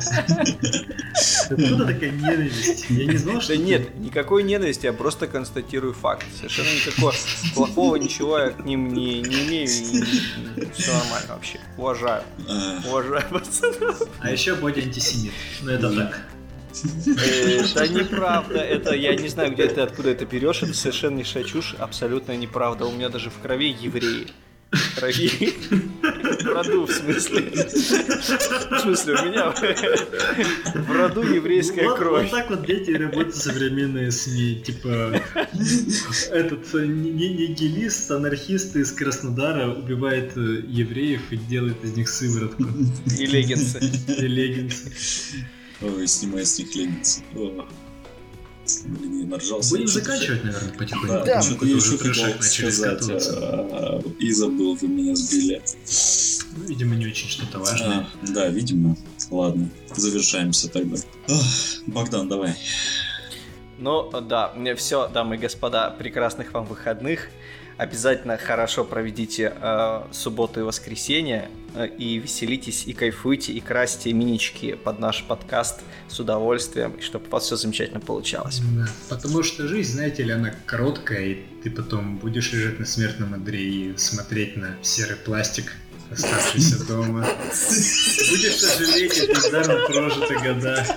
Откуда 1.50 1.86
такая 1.88 2.12
ненависть? 2.12 2.86
Я 2.90 3.06
не 3.06 3.18
знал, 3.18 3.42
что... 3.42 3.56
Да 3.56 3.62
нет, 3.62 3.98
никакой 4.00 4.44
ненависти, 4.44 4.86
я 4.86 4.94
просто 4.94 5.26
констатирую 5.28 5.94
факт. 5.94 6.24
Совершенно 6.38 6.68
никакого 6.68 7.14
плохого 7.56 7.96
ничего 7.96 8.38
я 8.38 8.50
к 8.52 8.64
ним 8.64 8.94
не, 8.94 9.22
не 9.22 9.48
имею. 9.48 9.68
Все 9.68 10.94
нормально 10.94 11.28
вообще. 11.30 11.60
Уважаю. 11.78 12.24
А, 12.48 12.80
Уважаю 12.88 13.26
пацанов. 13.32 14.04
А 14.20 14.30
еще 14.30 14.54
Бодя 14.56 14.82
антисемит. 14.82 15.34
Ну 15.64 15.72
это 15.72 15.96
так. 15.96 16.22
Это 16.74 17.88
неправда. 17.88 18.60
Это 18.60 18.96
я 18.96 19.16
не 19.16 19.28
знаю, 19.28 19.52
где 19.54 19.68
ты 19.68 19.82
откуда 19.82 20.10
это 20.10 20.26
берешь. 20.26 20.64
Это 20.64 20.74
совершеннейшая 20.74 21.44
чушь. 21.44 21.76
Абсолютно 21.80 22.36
неправда. 22.36 22.86
У 22.86 22.92
меня 22.92 23.10
даже 23.10 23.30
в 23.30 23.38
крови 23.40 23.76
евреи. 23.80 24.28
Крови. 24.98 25.54
В 26.02 26.46
роду, 26.48 26.86
в 26.88 26.92
смысле. 26.92 27.42
В 27.52 28.80
смысле, 28.82 29.14
у 29.22 29.26
меня 29.26 29.52
в 29.52 30.92
роду 30.92 31.22
еврейская 31.22 31.84
вот, 31.90 31.98
кровь. 32.00 32.24
вот 32.24 32.32
так 32.32 32.50
вот 32.50 32.66
дети 32.66 32.90
работают 32.90 33.36
современные 33.36 34.12
СМИ. 34.12 34.64
Типа, 34.66 35.22
этот 36.32 36.74
э, 36.74 36.86
ни- 36.88 37.10
ни- 37.10 37.50
нигилист, 37.50 38.10
анархист 38.10 38.76
из 38.76 38.92
Краснодара 38.94 39.72
убивает 39.76 40.36
э, 40.38 40.64
евреев 40.68 41.22
и 41.32 41.38
делает 41.38 41.84
из 41.84 41.96
них 41.96 42.10
сыворотку 42.10 42.64
И 43.20 43.26
леггинсы. 43.28 43.80
и 44.08 44.28
леггинсы. 44.28 44.92
Ой, 45.84 46.08
снимай 46.08 46.46
с 46.46 46.58
них 46.60 46.76
леггинсы. 46.76 47.22
Блин, 48.86 49.20
я 49.22 49.26
наржался. 49.28 49.72
Будем 49.72 49.88
заканчивать, 49.88 50.44
наверное, 50.46 50.72
Да, 50.72 50.78
потихоньку. 50.78 51.26
Да. 51.26 51.42
что-то 51.42 51.54
Какой-то 51.56 51.66
я 51.66 51.76
еще 51.78 51.98
хотел 51.98 52.72
сказать. 52.72 53.28
а, 53.36 54.02
И 54.20 54.32
забыл, 54.32 54.76
вы 54.76 54.88
меня 54.88 55.16
сбили. 55.16 55.62
Ну, 56.56 56.64
Видимо, 56.66 56.96
не 56.96 57.08
очень 57.08 57.28
что-то 57.28 57.60
важное. 57.60 58.08
А, 58.22 58.26
да, 58.28 58.48
видимо. 58.48 58.96
Ладно, 59.30 59.70
завершаемся 59.96 60.70
тогда. 60.70 60.98
Ох, 61.28 61.42
Богдан, 61.88 62.30
давай. 62.30 62.56
Ну 63.78 64.10
да, 64.22 64.54
мне 64.56 64.76
все, 64.76 65.10
дамы 65.10 65.36
и 65.36 65.40
господа, 65.40 65.90
прекрасных 65.90 66.54
вам 66.54 66.66
выходных. 66.66 67.30
Обязательно 67.76 68.38
хорошо 68.38 68.86
проведите 68.86 69.52
э, 69.60 70.04
субботу 70.12 70.60
и 70.60 70.64
воскресенье 70.64 71.50
и 71.98 72.20
веселитесь, 72.20 72.84
и 72.86 72.94
кайфуйте, 72.94 73.54
и 73.54 73.60
красьте 73.60 74.14
минички 74.14 74.76
под 74.76 75.00
наш 75.00 75.24
подкаст 75.24 75.82
с 76.08 76.20
удовольствием, 76.20 76.92
и 76.92 77.02
чтобы 77.02 77.28
у 77.28 77.30
вас 77.32 77.46
все 77.46 77.56
замечательно 77.56 78.00
получалось. 78.00 78.62
Да, 78.76 78.88
Потому 79.10 79.44
что 79.44 79.68
жизнь, 79.68 79.94
знаете 79.94 80.24
ли, 80.24 80.32
она 80.32 80.54
короткая, 80.66 81.26
и 81.26 81.44
ты 81.64 81.72
потом 81.72 82.18
будешь 82.18 82.52
лежать 82.54 82.80
на 82.80 82.86
смертном 82.86 83.34
одре 83.34 83.64
и 83.64 83.98
смотреть 83.98 84.58
на 84.58 84.76
серый 84.82 85.16
пластик, 85.16 85.74
оставшийся 86.14 86.84
дома. 86.86 87.28
Будешь 88.30 88.60
сожалеть 88.60 89.20
о 89.20 89.28
бездарно 89.28 89.76
прожитых 89.88 90.42
годах. 90.44 90.88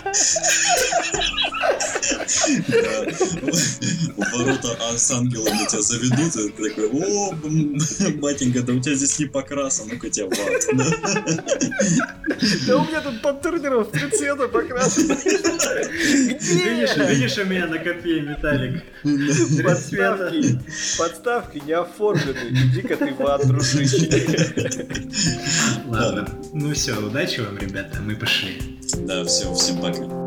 Да. 2.68 3.04
В 4.16 4.32
ворота 4.32 4.76
а 4.80 4.96
с 4.96 5.10
ангелами 5.10 5.66
тебя 5.68 5.82
заведут, 5.82 6.36
и 6.36 6.48
ты 6.50 6.70
такой, 6.70 6.88
о, 6.92 7.34
батенька, 8.20 8.62
да 8.62 8.72
у 8.72 8.80
тебя 8.80 8.94
здесь 8.94 9.18
не 9.18 9.26
покрас, 9.26 9.80
а 9.80 9.84
ну-ка 9.84 10.10
тебя 10.10 10.26
в. 10.26 10.30
Да 12.66 12.76
у 12.76 12.84
меня 12.84 13.00
тут 13.00 13.22
под 13.22 13.42
турниром 13.42 13.84
в 13.84 13.90
три 13.90 14.10
цвета 14.10 14.48
покрашено. 14.48 15.16
Видишь, 15.24 16.96
видишь 16.96 17.38
у 17.38 17.44
меня 17.44 17.66
на 17.66 17.78
копье 17.78 18.20
металлик? 18.20 18.82
Подставки, 19.64 20.60
подставки 20.98 21.62
не 21.64 21.72
оформлены. 21.72 22.50
Иди-ка 22.50 22.96
ты 22.96 23.14
в 23.14 23.26
ад, 23.26 23.46
дружище. 23.46 24.08
Ладно. 25.86 26.28
Ну 26.52 26.72
все, 26.74 26.94
удачи 26.94 27.40
вам, 27.40 27.58
ребята, 27.58 28.00
мы 28.00 28.16
пошли. 28.16 28.58
Да, 29.06 29.24
все, 29.24 29.52
всем 29.54 29.80
пока. 29.80 30.25